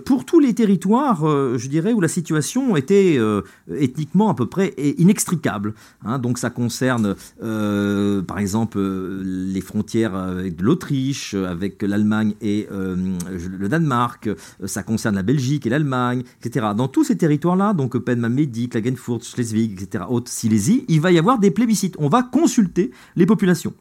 pour 0.05 0.25
tous 0.25 0.39
les 0.39 0.53
territoires, 0.53 1.23
euh, 1.25 1.57
je 1.57 1.67
dirais, 1.67 1.93
où 1.93 2.01
la 2.01 2.07
situation 2.07 2.75
était 2.75 3.15
euh, 3.17 3.41
ethniquement 3.79 4.29
à 4.29 4.33
peu 4.33 4.45
près 4.45 4.73
inextricable. 4.77 5.73
Hein. 6.03 6.19
donc 6.19 6.37
ça 6.37 6.49
concerne, 6.49 7.15
par 7.39 8.39
exemple, 8.39 8.79
les 8.79 9.61
frontières 9.61 10.15
avec 10.15 10.61
l'Autriche, 10.61 11.33
avec 11.33 11.81
l'Allemagne 11.81 12.33
et 12.41 12.67
le 12.69 13.67
Danemark. 13.67 14.29
Ça 14.65 14.83
concerne 14.83 15.15
la 15.15 15.23
Belgique 15.23 15.65
et 15.65 15.69
l'Allemagne, 15.69 16.23
etc. 16.43 16.67
Dans 16.75 16.87
tous 16.87 17.03
ces 17.03 17.17
territoires-là, 17.17 17.73
donc 17.73 17.97
Penma-Médic, 17.97 18.71
Klagenfurt, 18.71 19.23
Schleswig, 19.23 19.81
etc., 19.81 20.05
Haute-Silésie, 20.07 20.85
il 20.87 21.01
va 21.01 21.11
y 21.11 21.17
avoir 21.17 21.39
des 21.39 21.51
plébiscites. 21.51 21.95
On 21.99 22.09
va 22.09 22.23
consulter 22.23 22.91
les 23.15 23.25
populations. 23.25 23.73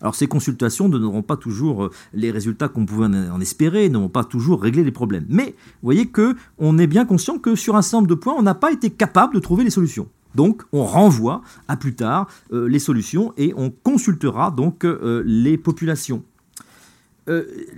Alors 0.00 0.14
ces 0.14 0.26
consultations 0.26 0.88
ne 0.88 0.98
donneront 0.98 1.22
pas 1.22 1.36
toujours 1.36 1.84
euh, 1.84 1.90
les 2.12 2.30
résultats 2.30 2.68
qu'on 2.68 2.86
pouvait 2.86 3.06
en 3.06 3.40
espérer, 3.40 3.88
ne 3.88 3.98
vont 3.98 4.08
pas 4.08 4.24
toujours 4.24 4.62
régler 4.62 4.84
les 4.84 4.92
problèmes. 4.92 5.26
Mais 5.28 5.54
vous 5.56 5.84
voyez 5.84 6.06
que 6.06 6.36
on 6.58 6.78
est 6.78 6.86
bien 6.86 7.04
conscient 7.04 7.38
que 7.38 7.54
sur 7.54 7.76
un 7.76 7.82
certain 7.82 7.98
nombre 7.98 8.08
de 8.08 8.14
points, 8.14 8.34
on 8.36 8.42
n'a 8.42 8.54
pas 8.54 8.72
été 8.72 8.90
capable 8.90 9.34
de 9.34 9.40
trouver 9.40 9.64
les 9.64 9.70
solutions. 9.70 10.08
Donc 10.34 10.62
on 10.72 10.84
renvoie 10.84 11.42
à 11.68 11.76
plus 11.76 11.94
tard 11.94 12.28
euh, 12.52 12.68
les 12.68 12.78
solutions 12.78 13.32
et 13.36 13.54
on 13.56 13.70
consultera 13.70 14.50
donc 14.50 14.84
euh, 14.84 15.22
les 15.26 15.56
populations. 15.56 16.22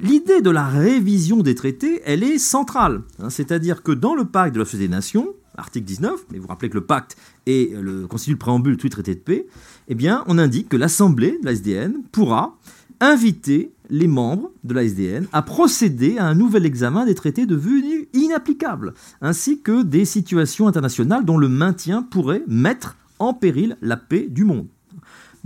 L'idée 0.02 0.40
de 0.40 0.50
la 0.50 0.66
révision 0.66 1.36
des 1.36 1.54
traités, 1.54 2.02
elle 2.04 2.24
est 2.24 2.38
centrale. 2.38 3.02
Hein. 3.20 3.30
C'est-à-dire 3.30 3.84
que 3.84 3.92
dans 3.92 4.16
le 4.16 4.24
pacte 4.24 4.52
de 4.54 4.58
la 4.58 4.64
Société 4.64 4.88
des 4.88 4.92
Nations, 4.92 5.34
article 5.56 5.86
19, 5.86 6.26
mais 6.32 6.38
vous 6.38 6.48
rappelez 6.48 6.68
que 6.68 6.74
le 6.74 6.84
pacte 6.84 7.16
et 7.46 7.72
le, 7.74 8.06
constitue 8.06 8.32
le 8.32 8.38
préambule 8.38 8.76
du 8.76 8.90
traité 8.90 9.14
de 9.14 9.20
paix, 9.20 9.46
eh 9.88 9.94
bien, 9.94 10.24
on 10.26 10.38
indique 10.38 10.68
que 10.68 10.76
l'Assemblée 10.76 11.38
de 11.40 11.46
la 11.46 11.52
SDN 11.52 12.02
pourra 12.12 12.56
inviter 13.00 13.72
les 13.90 14.06
membres 14.06 14.50
de 14.64 14.74
la 14.74 14.84
SDN 14.84 15.26
à 15.32 15.42
procéder 15.42 16.18
à 16.18 16.26
un 16.26 16.34
nouvel 16.34 16.66
examen 16.66 17.04
des 17.04 17.14
traités 17.14 17.46
devenus 17.46 18.06
inapplicables, 18.14 18.94
ainsi 19.20 19.60
que 19.60 19.82
des 19.82 20.04
situations 20.04 20.66
internationales 20.66 21.24
dont 21.24 21.38
le 21.38 21.48
maintien 21.48 22.02
pourrait 22.02 22.42
mettre 22.46 22.96
en 23.18 23.34
péril 23.34 23.76
la 23.82 23.96
paix 23.96 24.26
du 24.28 24.44
monde. 24.44 24.66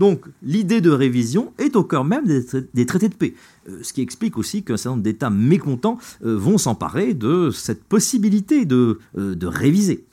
Donc 0.00 0.24
l'idée 0.42 0.80
de 0.80 0.88
révision 0.90 1.52
est 1.58 1.76
au 1.76 1.84
cœur 1.84 2.04
même 2.04 2.24
des, 2.26 2.86
traités 2.86 3.10
de 3.10 3.14
paix, 3.14 3.34
euh, 3.68 3.80
ce 3.82 3.92
qui 3.92 4.00
explique 4.00 4.38
aussi 4.38 4.62
qu'un 4.62 4.78
certain 4.78 4.92
nombre 4.92 5.02
d'États 5.02 5.28
mécontents 5.28 5.98
euh, 6.24 6.38
vont 6.38 6.56
s'emparer 6.56 7.12
de 7.12 7.50
cette 7.50 7.84
possibilité 7.84 8.64
de, 8.64 8.98
euh, 9.18 9.34
de 9.34 9.46
réviser. 9.46 10.06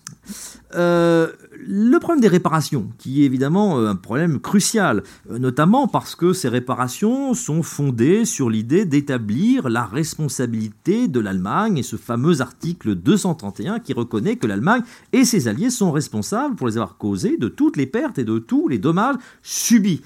Euh, 1.68 1.88
le 1.88 1.99
problème 1.99 2.22
des 2.22 2.28
réparations, 2.28 2.89
qui 2.97 3.22
est 3.22 3.26
évidemment 3.26 3.80
euh, 3.80 3.89
un 3.89 3.95
problème 3.95 4.39
crucial, 4.39 5.03
euh, 5.32 5.39
notamment 5.39 5.88
parce 5.88 6.15
que 6.15 6.34
ces 6.34 6.49
réparations 6.49 7.34
sont 7.34 7.63
fondées 7.63 8.26
sur 8.26 8.49
l'idée 8.49 8.86
d'établir 8.86 9.70
la 9.70 9.86
responsabilité 9.86 11.07
de 11.07 11.20
l'Allemagne 11.20 11.78
et 11.78 11.84
ce 11.84 11.95
fameux 11.95 12.41
article 12.41 12.95
231 12.95 13.80
qui 13.80 13.93
reconnaît 13.93 14.36
que 14.36 14.47
l'Allemagne 14.47 14.82
et 15.13 15.26
ses 15.26 15.47
alliés 15.47 15.70
sont 15.70 15.91
responsables 15.91 16.55
pour 16.55 16.68
les 16.68 16.78
avoir 16.78 16.97
causés 16.97 17.38
de 17.38 17.47
toutes 17.47 17.78
les 17.78 17.88
pertes 17.88 18.20
et 18.20 18.24
de 18.24 18.39
tous 18.39 18.68
les 18.68 18.78
dommages 18.78 19.15
subis 19.41 20.01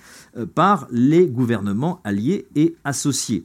par 0.56 0.88
les 0.92 1.28
gouvernements 1.28 2.00
alliés 2.04 2.48
et 2.56 2.76
associés. 2.84 3.44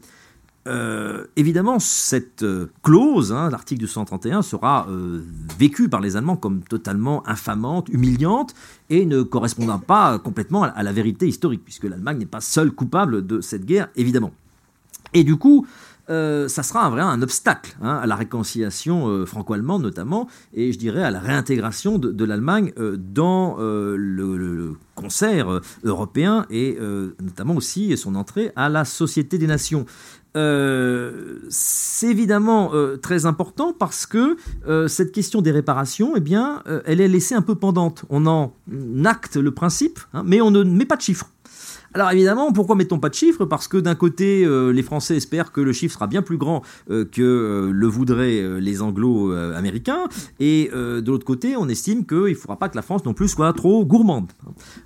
Euh, 0.67 1.25
évidemment, 1.37 1.79
cette 1.79 2.43
euh, 2.43 2.67
clause, 2.83 3.33
hein, 3.33 3.51
l'article 3.51 3.83
231, 3.83 4.43
sera 4.43 4.87
euh, 4.89 5.23
vécue 5.59 5.89
par 5.89 6.01
les 6.01 6.17
Allemands 6.17 6.37
comme 6.37 6.63
totalement 6.63 7.27
infamante, 7.29 7.89
humiliante, 7.89 8.55
et 8.91 9.07
ne 9.07 9.23
correspondant 9.23 9.79
pas 9.79 10.19
complètement 10.19 10.65
à, 10.65 10.83
la 10.83 10.93
vérité 10.93 11.29
historique, 11.29 11.63
puisque 11.65 11.85
l'Allemagne 11.85 12.19
n'est 12.19 12.27
pas 12.27 12.41
seule 12.41 12.73
coupable 12.73 13.27
de 13.27 13.41
cette 13.41 13.65
guerre, 13.65 13.89
évidemment. 13.95 14.33
Et 15.15 15.23
du 15.23 15.37
coup, 15.37 15.67
ça 16.09 16.63
sera 16.63 16.85
un 16.85 16.91
vrai 16.91 17.03
obstacle 17.21 17.77
hein, 17.83 17.97
à 17.97 18.07
la 18.07 18.15
réconciliation 18.15 19.27
franco-allemande 19.27 19.83
notamment, 19.83 20.29
et 20.55 20.73
je 20.73 20.79
dirais 20.79 21.03
à 21.03 21.11
la 21.11 21.19
réintégration 21.19 21.99
de, 21.99 22.25
l'Allemagne 22.25 22.73
dans 22.97 23.57
le, 23.59 24.77
concert 24.95 25.61
européen 25.83 26.47
et 26.49 26.79
notamment 27.21 27.57
aussi 27.57 27.97
son 27.97 28.15
entrée 28.15 28.53
à 28.55 28.69
la 28.69 28.85
Société 28.85 29.39
des 29.39 29.49
Nations. 29.49 29.87
Euh, 30.37 31.39
c'est 31.49 32.09
évidemment 32.09 32.75
euh, 32.75 32.97
très 32.97 33.25
important 33.25 33.73
parce 33.73 34.05
que 34.05 34.37
euh, 34.69 34.87
cette 34.87 35.13
question 35.13 35.41
des 35.41 35.51
réparations, 35.51 36.13
eh 36.17 36.21
bien, 36.21 36.63
elle 36.85 37.01
est 37.01 37.09
laissée 37.09 37.35
un 37.35 37.43
peu 37.43 37.55
pendante. 37.55 38.05
On 38.11 38.27
en 38.27 38.53
acte 39.05 39.37
le 39.37 39.51
principe, 39.51 39.99
hein, 40.13 40.23
mais 40.27 40.41
on 40.41 40.51
ne 40.51 40.63
met 40.63 40.85
pas 40.85 40.97
de 40.97 41.03
chiffres. 41.03 41.31
Alors 41.97 42.11
évidemment, 42.11 42.53
pourquoi 42.53 42.77
mettons 42.77 42.99
pas 42.99 43.09
de 43.09 43.15
chiffres? 43.15 43.47
Parce 43.47 43.69
que 43.69 43.79
d'un 43.79 43.95
côté, 43.95 44.45
euh, 44.45 44.71
les 44.71 44.83
Français 44.83 45.17
espèrent 45.17 45.51
que 45.51 45.63
le 45.63 45.73
chiffre 45.73 45.95
sera 45.95 46.07
bien 46.07 46.21
plus 46.21 46.37
grand 46.37 46.61
euh, 46.91 47.07
que 47.07 47.23
euh, 47.23 47.71
le 47.73 47.87
voudraient 47.87 48.61
les 48.61 48.83
Anglo-Américains, 48.83 50.05
et 50.39 50.71
de 50.75 51.11
l'autre 51.11 51.25
côté, 51.25 51.57
on 51.57 51.71
estime 51.71 52.05
qu'il 52.05 52.19
ne 52.19 52.35
faudra 52.35 52.59
pas 52.59 52.69
que 52.69 52.77
la 52.77 52.83
France 52.83 53.07
non 53.07 53.15
plus 53.15 53.29
soit 53.29 53.51
trop 53.55 53.83
gourmande, 53.87 54.31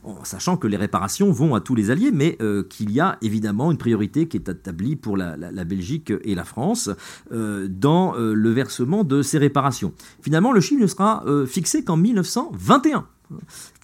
en 0.04 0.22
sachant 0.22 0.56
que 0.56 0.68
les 0.68 0.76
réparations 0.76 1.32
vont 1.32 1.56
à 1.56 1.60
tous 1.60 1.74
les 1.74 1.90
alliés, 1.90 2.12
mais 2.12 2.38
qu'il 2.68 2.92
y 2.92 3.00
a 3.00 3.18
évidemment 3.22 3.72
une 3.72 3.78
priorité 3.78 4.28
qui 4.28 4.36
est 4.36 4.48
établie 4.48 4.94
pour 4.94 5.16
la, 5.16 5.36
la 5.36 5.64
Belgique 5.64 6.12
et 6.22 6.36
la 6.36 6.44
France 6.44 6.90
dans 7.32 8.14
le 8.14 8.50
versement 8.50 9.02
de 9.02 9.22
ces 9.22 9.38
réparations. 9.38 9.92
Finalement, 10.22 10.52
le 10.52 10.60
chiffre 10.60 10.80
ne 10.80 10.86
sera 10.86 11.24
fixé 11.46 11.82
qu'en 11.82 11.96
1921. 11.96 13.04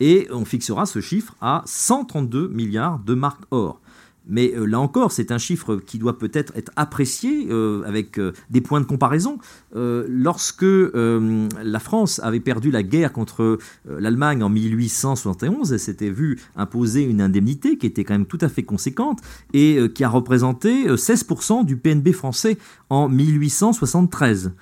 Et 0.00 0.28
on 0.30 0.44
fixera 0.44 0.86
ce 0.86 1.00
chiffre 1.00 1.34
à 1.40 1.62
132 1.66 2.48
milliards 2.48 2.98
de 2.98 3.14
marques 3.14 3.44
or. 3.50 3.80
Mais 4.26 4.52
euh, 4.54 4.64
là 4.64 4.80
encore, 4.80 5.12
c'est 5.12 5.30
un 5.30 5.38
chiffre 5.38 5.76
qui 5.76 5.98
doit 5.98 6.18
peut-être 6.18 6.52
être 6.56 6.72
apprécié 6.76 7.46
euh, 7.50 7.82
avec 7.86 8.18
euh, 8.18 8.32
des 8.50 8.60
points 8.60 8.80
de 8.80 8.86
comparaison. 8.86 9.38
lorsque 9.74 10.64
la 10.64 11.78
France 11.78 12.20
avait 12.22 12.40
perdu 12.40 12.70
la 12.70 12.82
guerre 12.82 13.12
contre 13.12 13.58
l'Allemagne 13.86 14.42
en 14.42 14.48
1871, 14.48 15.72
elle 15.72 15.78
s'était 15.78 16.10
vue 16.10 16.40
imposer 16.56 17.02
une 17.02 17.20
indemnité 17.20 17.76
qui 17.76 17.86
était 17.86 18.04
quand 18.04 18.14
même 18.14 18.26
tout 18.26 18.38
à 18.40 18.48
fait 18.48 18.62
conséquente 18.62 19.20
et 19.52 19.78
qui 19.94 20.02
a 20.02 20.08
représenté 20.08 20.86
16% 20.86 21.64
du 21.64 21.76
PNB 21.76 22.12
français 22.12 22.56
en 22.88 23.08
1873. 23.08 24.52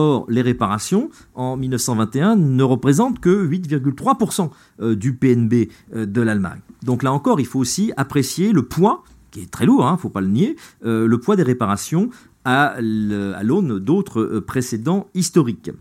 Or, 0.00 0.26
les 0.28 0.42
réparations, 0.42 1.10
en 1.34 1.56
1921, 1.56 2.36
ne 2.36 2.62
représentent 2.62 3.18
que 3.18 3.48
8,3% 3.48 4.48
euh, 4.80 4.94
du 4.94 5.12
PNB 5.12 5.70
euh, 5.92 6.06
de 6.06 6.20
l'Allemagne. 6.20 6.60
Donc 6.84 7.02
là 7.02 7.12
encore, 7.12 7.40
il 7.40 7.46
faut 7.46 7.58
aussi 7.58 7.90
apprécier 7.96 8.52
le 8.52 8.62
poids, 8.62 9.02
qui 9.32 9.40
est 9.40 9.50
très 9.50 9.66
lourd, 9.66 9.80
il 9.80 9.88
hein, 9.88 9.92
ne 9.94 9.96
faut 9.96 10.08
pas 10.08 10.20
le 10.20 10.28
nier, 10.28 10.54
euh, 10.84 11.08
le 11.08 11.18
poids 11.18 11.34
des 11.34 11.42
réparations 11.42 12.10
à 12.44 12.76
l'aune 12.80 13.80
d'autres 13.80 14.38
précédents 14.38 15.08
historiques. 15.14 15.72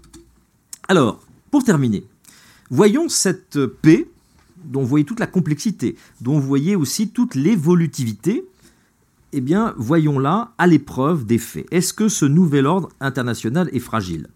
Alors, 0.89 1.21
pour 1.51 1.63
terminer, 1.63 2.03
voyons 2.71 3.09
cette 3.09 3.67
paix 3.67 4.09
dont 4.65 4.81
vous 4.81 4.87
voyez 4.87 5.05
toute 5.05 5.19
la 5.19 5.27
complexité, 5.27 5.95
dont 6.21 6.39
vous 6.39 6.47
voyez 6.47 6.75
aussi 6.75 7.09
toute 7.09 7.35
l'évolutivité, 7.35 8.45
eh 9.33 9.41
bien, 9.41 9.73
voyons-la 9.77 10.51
à 10.57 10.67
l'épreuve 10.67 11.25
des 11.25 11.37
faits. 11.37 11.65
Est-ce 11.71 11.93
que 11.93 12.07
ce 12.09 12.25
nouvel 12.25 12.65
ordre 12.65 12.89
international 12.99 13.69
est 13.73 13.79
fragile? 13.79 14.27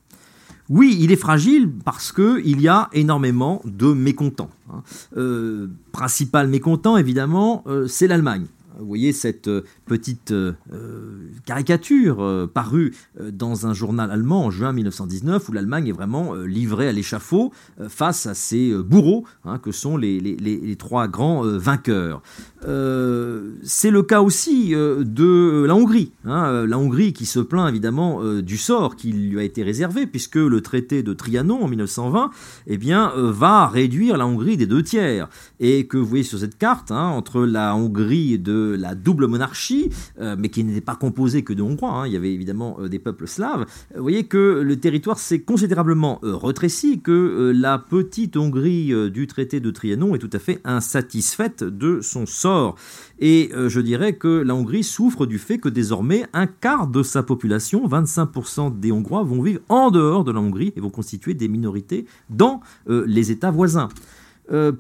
Oui, 0.70 0.98
il 1.02 1.12
est 1.12 1.18
fragile 1.18 1.70
parce 1.84 2.12
qu'il 2.12 2.62
y 2.62 2.68
a 2.68 2.90
énormément 2.94 3.62
de 3.66 3.94
mécontents. 3.94 4.50
Hein. 4.72 4.84
Euh, 5.18 5.68
principal 5.92 6.48
mécontent, 6.48 6.96
évidemment, 6.96 7.64
euh, 7.68 7.88
c'est 7.88 8.08
l'Allemagne. 8.08 8.46
Vous 8.82 8.88
voyez 8.88 9.14
cette 9.14 9.48
euh, 9.48 9.62
petite 9.86 10.32
euh, 10.32 10.54
euh, 10.74 11.30
caricature 11.46 12.50
parue 12.54 12.94
dans 13.20 13.68
un 13.68 13.74
journal 13.74 14.10
allemand 14.10 14.46
en 14.46 14.52
juin 14.52 14.74
1919 14.74 15.50
où 15.50 15.52
l'Allemagne 15.52 15.88
est 15.88 15.94
vraiment 15.94 16.34
livrée 16.34 16.88
à 16.88 16.92
l'échafaud 16.92 17.52
face 17.88 18.26
à 18.26 18.34
ces 18.34 18.74
bourreaux 18.74 19.26
hein, 19.46 19.60
que 19.60 19.72
sont 19.72 19.98
les, 19.98 20.76
trois 20.78 21.08
grands 21.08 21.44
vainqueurs. 21.44 22.22
C'est 22.64 23.92
le 23.92 24.02
cas 24.04 24.22
aussi 24.22 24.72
de 24.72 25.66
la 25.66 25.76
Hongrie. 25.76 26.12
Hein, 26.26 26.66
la 26.66 26.78
Hongrie 26.78 27.14
qui 27.14 27.26
se 27.26 27.40
plaint 27.40 27.70
évidemment 27.70 28.24
du 28.42 28.58
sort 28.58 28.96
qui 28.96 29.12
lui 29.12 29.40
a 29.40 29.44
été 29.44 29.64
réservé 29.64 30.08
puisque 30.08 30.36
le 30.36 30.62
traité 30.62 31.04
de 31.04 31.14
Trianon 31.14 31.64
en 31.64 31.68
1920 31.68 32.32
eh 32.68 32.78
bien, 32.78 33.12
va 33.16 33.68
réduire 33.68 34.18
la 34.18 34.26
Hongrie 34.26 34.58
des 34.58 34.68
deux 34.68 34.84
tiers. 34.84 35.28
Et 35.60 35.88
que 35.88 35.98
vous 35.98 36.06
voyez 36.06 36.24
sur 36.24 36.40
cette 36.40 36.58
carte, 36.58 36.92
hein, 36.92 37.08
entre 37.08 37.42
la 37.46 37.76
Hongrie 37.76 38.40
de 38.40 38.71
la 38.76 38.96
double 38.96 39.28
monarchie, 39.28 39.90
euh, 40.20 40.36
mais 40.38 40.50
qui 40.50 40.64
n'était 40.64 40.82
pas 40.82 40.96
composée 40.96 41.44
que 41.44 41.54
de 41.54 41.62
Hongrois, 41.62 41.92
hein. 41.92 42.08
il 42.08 42.14
y 42.14 42.18
avait 42.18 42.34
évidemment 42.34 42.78
euh, 42.80 42.90
des 42.90 43.00
peuples 43.00 43.28
slaves, 43.28 43.62
euh, 43.62 43.98
vous 43.98 44.02
voyez 44.02 44.26
que 44.26 44.62
le 44.64 44.80
territoire 44.80 45.20
s'est 45.20 45.42
considérablement 45.42 46.20
retréci, 46.22 47.02
que 47.02 47.54
la 47.56 47.78
petite 47.78 48.38
Hongrie 48.38 48.94
du 49.12 49.28
traité 49.28 49.60
de 49.60 49.72
Trianon 49.72 50.16
est 50.16 50.20
tout 50.20 50.30
à 50.34 50.40
fait 50.40 50.60
insatisfaite 50.64 51.64
de 51.64 52.02
son 52.02 52.26
sort. 52.26 52.76
Et 53.20 53.52
je 53.54 53.80
dirais 53.80 54.14
que 54.14 54.28
la 54.28 54.56
Hongrie 54.56 54.84
souffre 54.84 55.26
du 55.26 55.38
fait 55.38 55.58
que 55.58 55.70
désormais 55.70 56.26
un 56.34 56.48
quart 56.48 56.88
de 56.88 57.04
sa 57.04 57.24
population, 57.24 57.88
25% 57.88 58.80
des 58.80 58.92
Hongrois, 58.92 59.24
vont 59.24 59.42
vivre 59.42 59.62
en 59.70 59.92
dehors 59.92 60.24
de 60.24 60.32
la 60.32 60.40
Hongrie 60.40 60.74
et 60.76 60.80
vont 60.80 60.90
constituer 60.90 61.34
des 61.34 61.48
minorités 61.48 62.06
dans 62.30 62.62
les 62.88 63.32
États 63.32 63.52
voisins. 63.52 63.90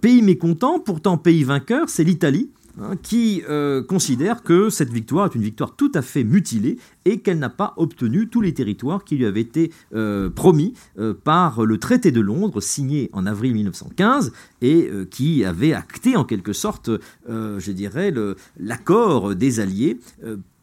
pays 0.01 0.21
mécontent, 0.21 0.79
pourtant 0.79 1.17
pays 1.17 1.43
vainqueur, 1.43 1.89
c'est 1.89 2.03
l'Italie 2.03 2.49
Hein, 2.79 2.95
qui 3.01 3.43
euh, 3.49 3.83
considère 3.83 4.43
que 4.43 4.69
cette 4.69 4.91
victoire 4.91 5.25
est 5.25 5.35
une 5.35 5.41
victoire 5.41 5.75
tout 5.75 5.91
à 5.93 6.01
fait 6.01 6.23
mutilée 6.23 6.77
et 7.03 7.19
qu'elle 7.19 7.37
n'a 7.37 7.49
pas 7.49 7.73
obtenu 7.75 8.29
tous 8.29 8.39
les 8.39 8.53
territoires 8.53 9.03
qui 9.03 9.17
lui 9.17 9.25
avaient 9.25 9.41
été 9.41 9.73
euh, 9.93 10.29
promis 10.29 10.73
euh, 10.97 11.13
par 11.13 11.65
le 11.65 11.77
traité 11.77 12.11
de 12.11 12.21
Londres 12.21 12.61
signé 12.61 13.09
en 13.11 13.25
avril 13.25 13.53
1915 13.55 14.31
et 14.61 14.89
qui 15.09 15.43
avait 15.43 15.73
acté 15.73 16.15
en 16.15 16.23
quelque 16.23 16.53
sorte, 16.53 16.91
je 17.27 17.71
dirais, 17.71 18.13
l'accord 18.59 19.33
des 19.35 19.59
Alliés 19.59 19.97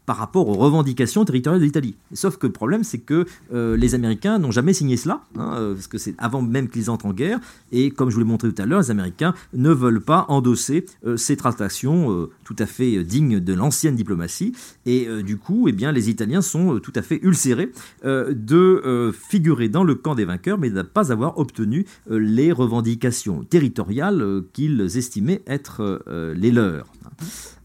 par 0.08 0.16
rapport 0.16 0.48
aux 0.48 0.54
revendications 0.54 1.22
territoriales 1.26 1.60
de 1.60 1.66
l'Italie. 1.66 1.94
Sauf 2.14 2.38
que 2.38 2.46
le 2.46 2.52
problème, 2.54 2.82
c'est 2.82 2.96
que 2.96 3.26
euh, 3.52 3.76
les 3.76 3.94
Américains 3.94 4.38
n'ont 4.38 4.50
jamais 4.50 4.72
signé 4.72 4.96
cela, 4.96 5.20
hein, 5.36 5.52
euh, 5.58 5.74
parce 5.74 5.86
que 5.86 5.98
c'est 5.98 6.14
avant 6.16 6.40
même 6.40 6.70
qu'ils 6.70 6.88
entrent 6.88 7.04
en 7.04 7.12
guerre, 7.12 7.38
et 7.72 7.90
comme 7.90 8.08
je 8.08 8.14
vous 8.14 8.20
l'ai 8.20 8.26
montré 8.26 8.50
tout 8.50 8.62
à 8.62 8.64
l'heure, 8.64 8.80
les 8.80 8.90
Américains 8.90 9.34
ne 9.52 9.70
veulent 9.70 10.00
pas 10.00 10.24
endosser 10.30 10.86
euh, 11.04 11.18
ces 11.18 11.36
tractations 11.36 12.26
tout 12.42 12.56
à 12.58 12.64
fait 12.64 13.04
dignes 13.04 13.38
de 13.38 13.52
l'ancienne 13.52 13.96
diplomatie, 13.96 14.54
et 14.86 15.06
du 15.22 15.36
coup, 15.36 15.68
eh 15.68 15.72
bien, 15.72 15.92
les 15.92 16.08
Italiens 16.08 16.40
sont 16.40 16.78
tout 16.78 16.92
à 16.94 17.02
fait 17.02 17.20
ulcérés 17.22 17.70
de 18.02 19.12
figurer 19.12 19.68
dans 19.68 19.84
le 19.84 19.94
camp 19.94 20.14
des 20.14 20.24
vainqueurs, 20.24 20.56
mais 20.56 20.70
de 20.70 20.76
ne 20.76 20.82
pas 20.82 21.12
avoir 21.12 21.38
obtenu 21.38 21.84
les 22.08 22.50
revendications 22.50 23.44
territoriales 23.44 24.42
qu'ils 24.54 24.96
estimaient 24.96 25.42
être 25.46 26.02
les 26.34 26.50
leurs. 26.50 26.86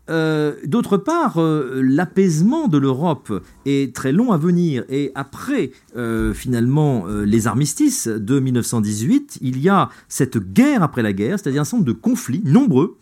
Euh, 0.09 0.55
d'autre 0.65 0.97
part, 0.97 1.37
euh, 1.37 1.81
l'apaisement 1.81 2.67
de 2.67 2.77
l'Europe 2.77 3.41
est 3.65 3.95
très 3.95 4.11
long 4.11 4.31
à 4.31 4.37
venir. 4.37 4.83
Et 4.89 5.11
après 5.15 5.71
euh, 5.95 6.33
finalement 6.33 7.05
les 7.07 7.47
armistices 7.47 8.07
de 8.07 8.39
1918, 8.39 9.39
il 9.41 9.59
y 9.61 9.69
a 9.69 9.89
cette 10.07 10.37
guerre 10.37 10.83
après 10.83 11.01
la 11.01 11.13
guerre, 11.13 11.39
c'est-à-dire 11.39 11.61
un 11.61 11.65
certain 11.65 11.83
de 11.83 11.91
conflits 11.91 12.41
nombreux 12.45 12.97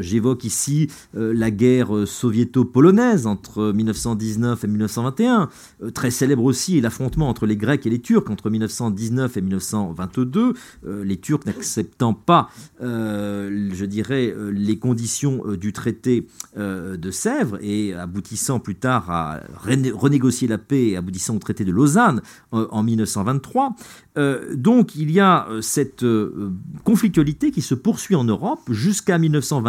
j'évoque 0.00 0.44
ici 0.44 0.88
euh, 1.16 1.32
la 1.34 1.50
guerre 1.50 1.94
euh, 1.94 2.06
soviéto-polonaise 2.06 3.26
entre 3.26 3.72
1919 3.72 4.64
et 4.64 4.66
1921, 4.66 5.48
très 5.94 6.10
célèbre 6.10 6.44
aussi 6.44 6.80
l'affrontement 6.80 7.28
entre 7.28 7.46
les 7.46 7.56
Grecs 7.56 7.86
et 7.86 7.90
les 7.90 8.00
Turcs 8.00 8.30
entre 8.30 8.50
1919 8.50 9.36
et 9.36 9.40
1922, 9.40 10.54
les 10.84 11.16
Turcs 11.18 11.46
n'acceptant 11.46 12.14
pas, 12.14 12.48
je 12.80 13.84
dirais, 13.84 14.34
les 14.52 14.78
conditions 14.78 15.42
du 15.58 15.72
traité 15.72 16.26
de 16.56 17.10
Sèvres 17.10 17.58
et 17.60 17.94
aboutissant 17.94 18.60
plus 18.60 18.76
tard 18.76 19.10
à 19.10 19.40
renégocier 19.56 20.48
la 20.48 20.58
paix 20.58 20.88
et 20.88 20.96
aboutissant 20.96 21.36
au 21.36 21.38
traité 21.38 21.64
de 21.64 21.72
Lausanne 21.72 22.22
en 22.52 22.82
1923. 22.82 23.74
donc 24.54 24.94
il 24.96 25.10
y 25.10 25.20
a 25.20 25.48
cette 25.60 26.04
conflictualité 26.84 27.50
qui 27.50 27.62
se 27.62 27.74
poursuit 27.74 28.14
en 28.14 28.24
Europe 28.24 28.60
jusqu'à 28.70 29.18
1923 29.18 29.65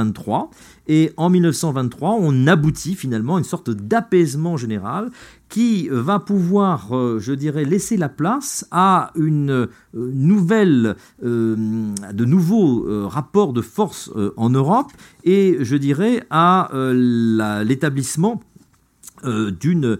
et 0.88 1.12
en 1.18 1.30
1923, 1.30 2.18
on 2.20 2.48
aboutit 2.48 2.96
finalement 2.96 3.36
à 3.36 3.40
une 3.40 3.44
sorte 3.44 3.70
d'apaisement 3.70 4.58
général 4.58 5.12
qui 5.50 5.88
va 5.90 6.20
pouvoir, 6.20 6.96
euh, 6.96 7.20
je 7.20 7.34
dirais, 7.34 7.66
laisser 7.66 7.98
la 7.98 8.10
place 8.10 8.66
à 8.72 9.12
une 9.16 9.50
euh, 9.52 9.68
nouvelle, 9.94 10.96
euh, 11.24 11.56
de 12.14 12.26
nouveaux 12.26 13.08
rapports 13.08 13.54
de 13.54 13.62
force 13.62 14.12
en 14.36 14.50
Europe 14.50 14.92
et, 15.24 15.58
je 15.62 15.76
dirais, 15.76 16.26
à 16.30 16.70
l'établissement 17.64 18.42
d'un 19.24 19.98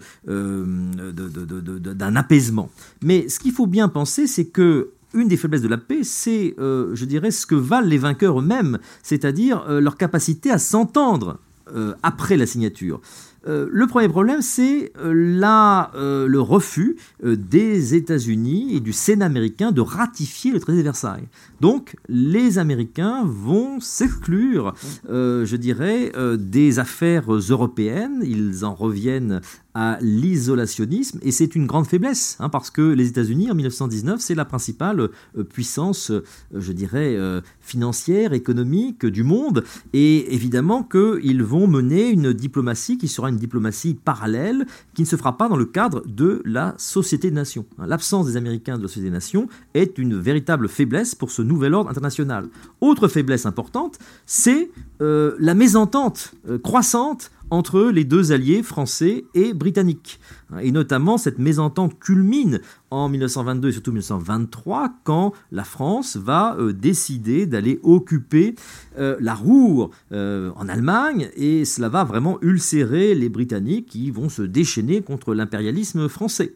apaisement. 2.16 2.70
Mais 3.02 3.28
ce 3.28 3.40
qu'il 3.40 3.52
faut 3.52 3.66
bien 3.66 3.88
penser, 3.88 4.26
c'est 4.26 4.46
que 4.46 4.92
une 5.14 5.28
des 5.28 5.36
faiblesses 5.36 5.62
de 5.62 5.68
la 5.68 5.78
paix, 5.78 6.02
c'est, 6.02 6.54
euh, 6.58 6.94
je 6.94 7.04
dirais, 7.04 7.30
ce 7.30 7.46
que 7.46 7.54
valent 7.54 7.86
les 7.86 7.98
vainqueurs 7.98 8.40
eux-mêmes, 8.40 8.78
c'est-à-dire 9.02 9.64
euh, 9.68 9.80
leur 9.80 9.96
capacité 9.96 10.50
à 10.50 10.58
s'entendre 10.58 11.38
euh, 11.74 11.94
après 12.02 12.36
la 12.36 12.46
signature. 12.46 13.00
le 13.46 13.86
premier 13.86 14.08
problème, 14.08 14.42
c'est 14.42 14.92
le 15.02 16.38
refus 16.38 16.96
des 17.22 17.94
États-Unis 17.94 18.76
et 18.76 18.80
du 18.80 18.92
Sénat 18.92 19.24
américain 19.24 19.72
de 19.72 19.80
ratifier 19.80 20.50
le 20.52 20.60
traité 20.60 20.78
de 20.78 20.82
Versailles. 20.82 21.28
Donc, 21.60 21.96
les 22.08 22.58
Américains 22.58 23.24
vont 23.24 23.80
s'exclure, 23.80 24.74
je 25.08 25.56
dirais, 25.56 26.12
des 26.36 26.78
affaires 26.78 27.32
européennes. 27.32 28.20
Ils 28.22 28.66
en 28.66 28.74
reviennent 28.74 29.40
à 29.80 29.96
l'isolationnisme, 30.00 31.20
et 31.22 31.30
c'est 31.30 31.54
une 31.54 31.68
grande 31.68 31.86
faiblesse, 31.86 32.36
hein, 32.40 32.48
parce 32.48 32.68
que 32.68 32.82
les 32.82 33.06
États-Unis, 33.06 33.48
en 33.48 33.54
1919, 33.54 34.20
c'est 34.20 34.34
la 34.34 34.44
principale 34.44 34.98
euh, 34.98 35.44
puissance, 35.44 36.10
euh, 36.10 36.24
je 36.52 36.72
dirais, 36.72 37.14
euh, 37.14 37.42
financière, 37.60 38.32
économique 38.32 39.06
du 39.06 39.22
monde, 39.22 39.62
et 39.92 40.34
évidemment 40.34 40.82
qu'ils 40.82 41.44
vont 41.44 41.68
mener 41.68 42.10
une 42.10 42.32
diplomatie 42.32 42.98
qui 42.98 43.06
sera 43.06 43.28
une 43.28 43.36
diplomatie 43.36 43.94
parallèle, 43.94 44.66
qui 44.94 45.02
ne 45.02 45.06
se 45.06 45.14
fera 45.14 45.38
pas 45.38 45.48
dans 45.48 45.56
le 45.56 45.66
cadre 45.66 46.02
de 46.08 46.42
la 46.44 46.74
société 46.76 47.30
des 47.30 47.36
nations. 47.36 47.64
L'absence 47.78 48.26
des 48.26 48.36
Américains 48.36 48.78
de 48.78 48.82
la 48.82 48.88
société 48.88 49.10
des 49.10 49.14
nations 49.14 49.46
est 49.74 49.96
une 49.98 50.18
véritable 50.18 50.68
faiblesse 50.68 51.14
pour 51.14 51.30
ce 51.30 51.42
nouvel 51.42 51.74
ordre 51.74 51.88
international. 51.88 52.48
Autre 52.80 53.06
faiblesse 53.06 53.46
importante, 53.46 54.00
c'est 54.26 54.70
la 54.98 55.54
mésentente 55.54 56.34
croissante 56.64 57.30
entre 57.50 57.90
les 57.90 58.04
deux 58.04 58.32
alliés 58.32 58.62
français 58.62 59.24
et 59.34 59.54
britanniques. 59.54 60.20
Et 60.62 60.72
notamment, 60.72 61.18
cette 61.18 61.38
mésentente 61.38 61.98
culmine 61.98 62.60
en 62.90 63.08
1922 63.08 63.68
et 63.68 63.72
surtout 63.72 63.92
1923, 63.92 64.94
quand 65.04 65.32
la 65.52 65.64
France 65.64 66.16
va 66.16 66.56
euh, 66.58 66.72
décider 66.72 67.46
d'aller 67.46 67.80
occuper 67.82 68.54
euh, 68.98 69.16
la 69.20 69.34
Roure 69.34 69.90
euh, 70.12 70.50
en 70.56 70.68
Allemagne, 70.68 71.28
et 71.36 71.64
cela 71.64 71.88
va 71.88 72.04
vraiment 72.04 72.38
ulcérer 72.40 73.14
les 73.14 73.28
Britanniques 73.28 73.86
qui 73.86 74.10
vont 74.10 74.28
se 74.28 74.42
déchaîner 74.42 75.02
contre 75.02 75.34
l'impérialisme 75.34 76.08
français. 76.08 76.54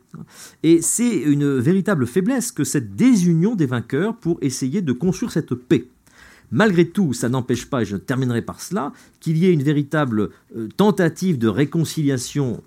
Et 0.62 0.80
c'est 0.80 1.16
une 1.18 1.58
véritable 1.58 2.06
faiblesse 2.06 2.50
que 2.50 2.64
cette 2.64 2.96
désunion 2.96 3.54
des 3.54 3.66
vainqueurs 3.66 4.16
pour 4.16 4.38
essayer 4.40 4.80
de 4.80 4.92
construire 4.92 5.32
cette 5.32 5.54
paix. 5.54 5.86
Malgré 6.52 6.86
tout, 6.86 7.14
ça 7.14 7.28
n'empêche 7.28 7.66
pas, 7.66 7.82
et 7.82 7.84
je 7.84 7.96
terminerai 7.96 8.42
par 8.42 8.60
cela, 8.60 8.92
qu'il 9.20 9.38
y 9.38 9.46
ait 9.46 9.52
une 9.52 9.62
véritable 9.62 10.30
euh, 10.56 10.68
tentative 10.76 11.38
de 11.38 11.48
réconciliation 11.48 12.62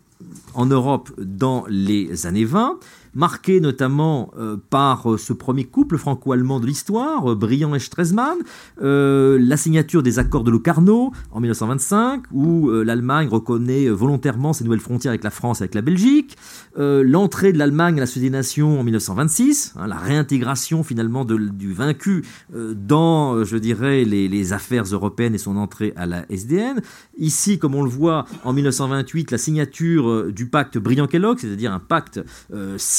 en 0.53 0.65
Europe 0.65 1.11
dans 1.17 1.65
les 1.69 2.25
années 2.25 2.45
20, 2.45 2.79
marqué 3.15 3.61
notamment 3.61 4.31
euh, 4.37 4.57
par 4.69 5.13
euh, 5.13 5.17
ce 5.17 5.33
premier 5.33 5.63
couple 5.63 5.97
franco-allemand 5.97 6.59
de 6.59 6.67
l'histoire, 6.67 7.31
euh, 7.31 7.35
Briand 7.35 7.73
et 7.73 7.79
Stresemann, 7.79 8.37
la 8.77 9.57
signature 9.57 10.03
des 10.03 10.19
accords 10.19 10.43
de 10.43 10.51
Locarno 10.51 11.11
en 11.31 11.39
1925, 11.39 12.23
où 12.31 12.69
l'Allemagne 12.69 13.29
reconnaît 13.29 13.87
volontairement 13.87 14.51
ses 14.51 14.65
nouvelles 14.65 14.81
frontières 14.81 15.11
avec 15.11 15.23
la 15.23 15.29
France 15.29 15.61
et 15.61 15.63
avec 15.63 15.75
la 15.75 15.81
Belgique, 15.81 16.35
l'entrée 16.77 17.53
de 17.53 17.57
l'Allemagne 17.57 17.97
à 17.97 18.01
la 18.01 18.05
Société 18.05 18.27
des 18.27 18.35
Nations 18.35 18.79
en 18.79 18.83
1926, 18.83 19.75
hein, 19.77 19.87
la 19.87 19.95
réintégration 19.95 20.83
finalement 20.83 21.23
du 21.23 21.73
vaincu 21.73 22.25
dans, 22.53 23.43
je 23.45 23.57
dirais, 23.57 24.03
les, 24.03 24.53
affaires 24.53 24.83
européennes 24.83 25.35
et 25.35 25.39
son 25.39 25.55
entrée 25.55 25.93
à 25.95 26.05
la 26.05 26.25
SDN. 26.29 26.81
Ici, 27.17 27.57
comme 27.57 27.75
on 27.75 27.83
le 27.83 27.89
voit, 27.89 28.25
en 28.43 28.53
1928, 28.53 29.31
la 29.31 29.37
signature 29.37 30.31
du 30.31 30.47
pacte 30.47 30.77
Briand-Kellogg, 30.77 31.39
c'est-à-dire 31.39 31.71
un 31.71 31.79
pacte 31.79 32.19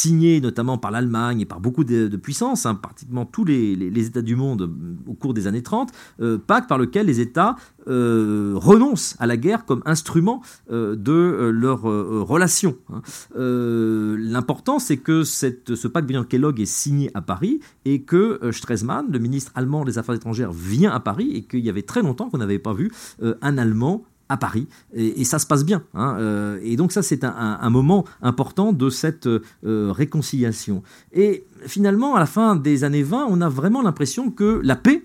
signé 0.06 0.40
notamment 0.40 0.78
par 0.78 0.92
l'Allemagne 0.92 1.40
et 1.40 1.46
par 1.46 1.60
beaucoup 1.60 1.82
de, 1.82 2.16
puissances, 2.16 2.64
hein, 2.64 2.76
pratiquement 2.76 3.24
tous 3.24 3.44
les, 3.44 4.06
États 4.06 4.22
du 4.22 4.36
monde 4.36 4.70
au 5.06 5.14
cours 5.14 5.34
des 5.34 5.46
années 5.46 5.62
30, 5.62 5.90
euh, 6.20 6.38
pacte 6.38 6.68
par 6.68 6.78
lequel 6.78 7.06
les 7.06 7.20
États 7.20 7.56
euh, 7.88 8.52
renoncent 8.54 9.16
à 9.18 9.26
la 9.26 9.36
guerre 9.36 9.64
comme 9.64 9.82
instrument 9.84 10.42
euh, 10.70 10.94
de 10.94 11.50
leurs 11.52 11.82
relations. 11.82 12.76
Hein. 12.92 13.02
L'important, 13.36 14.78
c'est 14.78 14.98
que 14.98 15.24
ce 15.24 15.88
pacte 15.88 16.06
Briand-Kellogg 16.06 16.60
est 16.60 16.66
signé 16.66 17.10
à 17.14 17.20
Paris 17.20 17.60
et 17.84 18.02
que 18.02 18.38
Stresemann, 18.52 19.06
le 19.10 19.18
ministre 19.18 19.50
allemand 19.54 19.84
des 19.84 19.98
Affaires 19.98 20.14
étrangères, 20.14 20.52
vient 20.52 20.92
à 20.92 21.00
Paris 21.00 21.32
et 21.34 21.42
qu'il 21.42 21.64
y 21.64 21.68
avait 21.68 21.82
très 21.82 22.02
longtemps 22.02 22.30
qu'on 22.30 22.38
n'avait 22.38 22.58
pas 22.58 22.72
vu 22.72 22.92
un 23.20 23.58
Allemand 23.58 24.04
à 24.28 24.36
Paris, 24.36 24.66
et, 24.94 25.24
ça 25.24 25.38
se 25.38 25.46
passe 25.46 25.64
bien. 25.64 25.82
Hein, 25.94 26.16
euh, 26.18 26.58
et 26.62 26.76
donc 26.76 26.92
ça, 26.92 27.02
c'est 27.02 27.24
un, 27.24 27.70
moment 27.70 28.04
important 28.22 28.72
de 28.72 28.90
cette 28.90 29.26
euh, 29.26 29.40
réconciliation. 29.64 30.82
Et 31.12 31.44
finalement, 31.66 32.16
à 32.16 32.20
la 32.20 32.26
fin 32.26 32.56
des 32.56 32.84
années 32.84 33.02
20, 33.02 33.26
on 33.28 33.40
a 33.40 33.48
vraiment 33.48 33.82
l'impression 33.82 34.30
que 34.30 34.60
la 34.64 34.76
paix, 34.76 35.04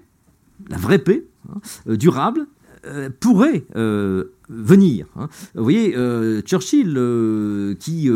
la 0.70 0.78
vraie 0.78 1.00
paix, 1.00 1.26
hein, 1.50 1.60
euh, 1.88 1.98
durable, 1.98 2.48
pourrait 3.20 3.64
venir. 4.50 5.06
Hein. 5.16 5.30
Vous 5.54 5.62
voyez, 5.62 5.96
Churchill, 6.42 7.76
qui 7.78 8.10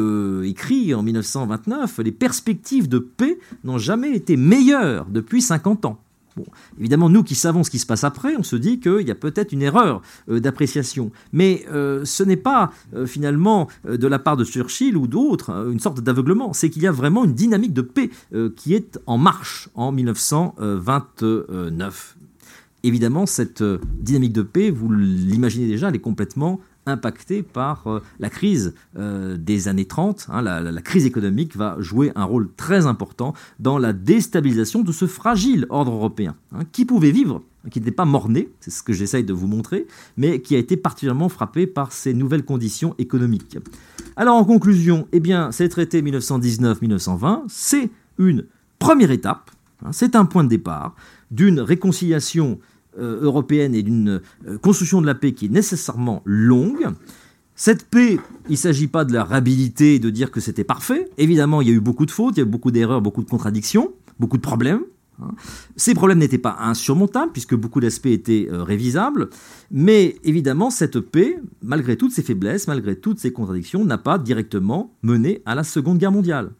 écrit 0.43 0.95
en 0.95 1.03
1929, 1.03 1.99
les 1.99 2.11
perspectives 2.11 2.89
de 2.89 2.97
paix 2.97 3.37
n'ont 3.63 3.77
jamais 3.77 4.15
été 4.15 4.37
meilleures 4.37 5.05
depuis 5.05 5.43
50 5.43 5.85
ans. 5.85 5.99
Évidemment, 6.79 7.09
nous 7.09 7.23
qui 7.23 7.35
savons 7.35 7.63
ce 7.63 7.69
qui 7.69 7.79
se 7.79 7.85
passe 7.85 8.03
après, 8.03 8.35
on 8.37 8.43
se 8.43 8.55
dit 8.55 8.79
qu'il 8.79 9.07
y 9.07 9.11
a 9.11 9.15
peut-être 9.15 9.51
une 9.51 9.61
erreur 9.61 10.01
euh, 10.29 10.39
d'appréciation. 10.39 11.11
Mais 11.33 11.65
euh, 11.71 12.05
ce 12.05 12.23
n'est 12.23 12.37
pas 12.37 12.71
euh, 12.93 13.05
finalement 13.05 13.67
de 13.87 14.07
la 14.07 14.19
part 14.19 14.37
de 14.37 14.43
Churchill 14.43 14.97
ou 14.97 15.07
d'autres 15.07 15.69
une 15.71 15.79
sorte 15.79 16.01
d'aveuglement. 16.01 16.53
C'est 16.53 16.69
qu'il 16.69 16.83
y 16.83 16.87
a 16.87 16.91
vraiment 16.91 17.25
une 17.25 17.33
dynamique 17.33 17.73
de 17.73 17.81
paix 17.81 18.09
qui 18.55 18.73
est 18.73 18.99
en 19.05 19.17
marche 19.17 19.69
en 19.75 19.91
1929. 19.91 22.17
Évidemment, 22.83 23.25
cette 23.25 23.63
dynamique 23.99 24.33
de 24.33 24.43
paix, 24.43 24.69
vous 24.69 24.91
l'imaginez 24.91 25.67
déjà, 25.67 25.89
elle 25.89 25.95
est 25.95 25.99
complètement 25.99 26.59
impacté 26.85 27.43
par 27.43 27.87
euh, 27.87 28.01
la 28.19 28.29
crise 28.29 28.73
euh, 28.97 29.37
des 29.37 29.67
années 29.67 29.85
30. 29.85 30.27
Hein, 30.29 30.41
la, 30.41 30.81
crise 30.81 31.05
économique 31.05 31.55
va 31.55 31.77
jouer 31.79 32.11
un 32.15 32.23
rôle 32.23 32.49
très 32.55 32.85
important 32.85 33.33
dans 33.59 33.77
la 33.77 33.93
déstabilisation 33.93 34.81
de 34.81 34.91
ce 34.91 35.07
fragile 35.07 35.65
ordre 35.69 35.91
européen, 35.91 36.35
hein, 36.51 36.59
qui 36.71 36.85
pouvait 36.85 37.11
vivre, 37.11 37.41
qui 37.71 37.79
n'était 37.79 37.91
pas 37.91 38.05
mort-né, 38.05 38.49
c'est 38.59 38.71
ce 38.71 38.83
que 38.83 38.93
j'essaye 38.93 39.23
de 39.23 39.33
vous 39.33 39.47
montrer, 39.47 39.87
mais 40.17 40.41
qui 40.41 40.55
a 40.55 40.59
été 40.59 40.77
particulièrement 40.77 41.29
frappé 41.29 41.67
par 41.67 41.91
ces 41.91 42.13
nouvelles 42.13 42.45
conditions 42.45 42.95
économiques. 42.97 43.57
Alors 44.15 44.35
en 44.35 44.45
conclusion, 44.45 45.07
eh 45.11 45.19
bien, 45.19 45.51
ces 45.51 45.69
traités 45.69 46.01
1919-1920, 46.01 47.43
c'est 47.47 47.89
une 48.17 48.45
première 48.79 49.11
étape, 49.11 49.51
hein, 49.83 49.91
c'est 49.91 50.15
un 50.15 50.25
point 50.25 50.43
de 50.43 50.49
départ 50.49 50.95
d'une 51.31 51.59
réconciliation 51.59 52.59
européenne 52.99 53.75
et 53.75 53.83
d'une 53.83 54.21
euh, 54.47 54.57
construction 54.57 55.01
de 55.01 55.05
la 55.05 55.15
paix 55.15 55.33
qui 55.33 55.45
est 55.45 55.49
nécessairement 55.49 56.21
longue. 56.25 56.87
Cette 57.55 57.85
paix, 57.85 58.19
il 58.47 58.51
ne 58.51 58.57
s'agit 58.57 58.87
pas 58.87 59.05
de 59.05 59.13
la 59.13 59.23
réhabiliter 59.23 59.95
et 59.95 59.99
de 59.99 60.09
dire 60.09 60.31
que 60.31 60.41
c'était 60.41 60.65
parfait. 60.65 61.09
Évidemment, 61.17 61.61
il 61.61 61.69
y 61.69 61.71
a 61.71 61.73
eu 61.73 61.79
beaucoup 61.79 62.05
de 62.05 62.11
fautes, 62.11 62.35
il 62.35 62.39
y 62.39 62.43
a 62.43 62.45
eu 62.45 62.49
beaucoup 62.49 62.71
d'erreurs, 62.71 63.01
beaucoup 63.01 63.23
de 63.23 63.29
contradictions, 63.29 63.93
beaucoup 64.19 64.37
de 64.37 64.41
problèmes. 64.41 64.81
Hein. 65.21 65.31
Ces 65.77 65.93
problèmes 65.93 66.19
n'étaient 66.19 66.37
pas 66.37 66.57
insurmontables 66.59 67.31
puisque 67.31 67.55
beaucoup 67.55 67.79
d'aspects 67.79 68.07
étaient 68.07 68.47
euh, 68.51 68.63
révisables, 68.63 69.29
mais 69.71 70.17
évidemment 70.23 70.69
cette 70.69 70.99
paix, 70.99 71.39
malgré 71.61 71.95
toutes 71.95 72.11
ses 72.11 72.23
faiblesses, 72.23 72.67
malgré 72.67 72.97
toutes 72.97 73.19
ses 73.19 73.31
contradictions, 73.31 73.85
n'a 73.85 73.97
pas 73.97 74.17
directement 74.17 74.93
mené 75.01 75.41
à 75.45 75.55
la 75.55 75.63
Seconde 75.63 75.97
Guerre 75.97 76.11
mondiale. 76.11 76.51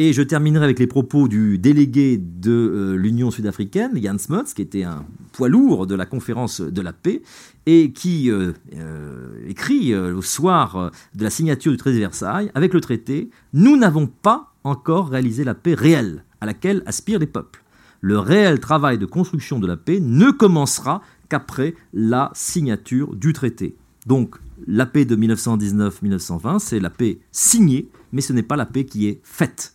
Et 0.00 0.12
je 0.12 0.22
terminerai 0.22 0.62
avec 0.62 0.78
les 0.78 0.86
propos 0.86 1.26
du 1.26 1.58
délégué 1.58 2.18
de 2.18 2.52
euh, 2.52 2.96
l'Union 2.96 3.32
sud-africaine, 3.32 4.00
Jan 4.00 4.16
Smuts, 4.16 4.54
qui 4.54 4.62
était 4.62 4.84
un 4.84 5.04
poids 5.32 5.48
lourd 5.48 5.88
de 5.88 5.96
la 5.96 6.06
conférence 6.06 6.60
de 6.60 6.80
la 6.80 6.92
paix, 6.92 7.20
et 7.66 7.90
qui 7.90 8.30
euh, 8.30 8.52
euh, 8.76 9.44
écrit 9.48 9.96
au 9.96 10.22
soir 10.22 10.92
de 11.16 11.24
la 11.24 11.30
signature 11.30 11.72
du 11.72 11.78
traité 11.78 11.96
de 11.96 12.00
Versailles, 12.00 12.48
avec 12.54 12.74
le 12.74 12.80
traité, 12.80 13.28
nous 13.52 13.76
n'avons 13.76 14.06
pas 14.06 14.52
encore 14.62 15.08
réalisé 15.08 15.42
la 15.42 15.56
paix 15.56 15.74
réelle 15.74 16.22
à 16.40 16.46
laquelle 16.46 16.84
aspirent 16.86 17.18
les 17.18 17.26
peuples. 17.26 17.64
Le 18.00 18.20
réel 18.20 18.60
travail 18.60 18.98
de 18.98 19.06
construction 19.06 19.58
de 19.58 19.66
la 19.66 19.76
paix 19.76 19.98
ne 20.00 20.30
commencera 20.30 21.02
qu'après 21.28 21.74
la 21.92 22.30
signature 22.34 23.16
du 23.16 23.32
traité. 23.32 23.74
Donc, 24.06 24.36
la 24.68 24.86
paix 24.86 25.04
de 25.04 25.16
1919-1920, 25.16 26.60
c'est 26.60 26.78
la 26.78 26.90
paix 26.90 27.18
signée, 27.32 27.88
mais 28.12 28.20
ce 28.20 28.32
n'est 28.32 28.44
pas 28.44 28.56
la 28.56 28.64
paix 28.64 28.84
qui 28.84 29.08
est 29.08 29.20
faite. 29.24 29.74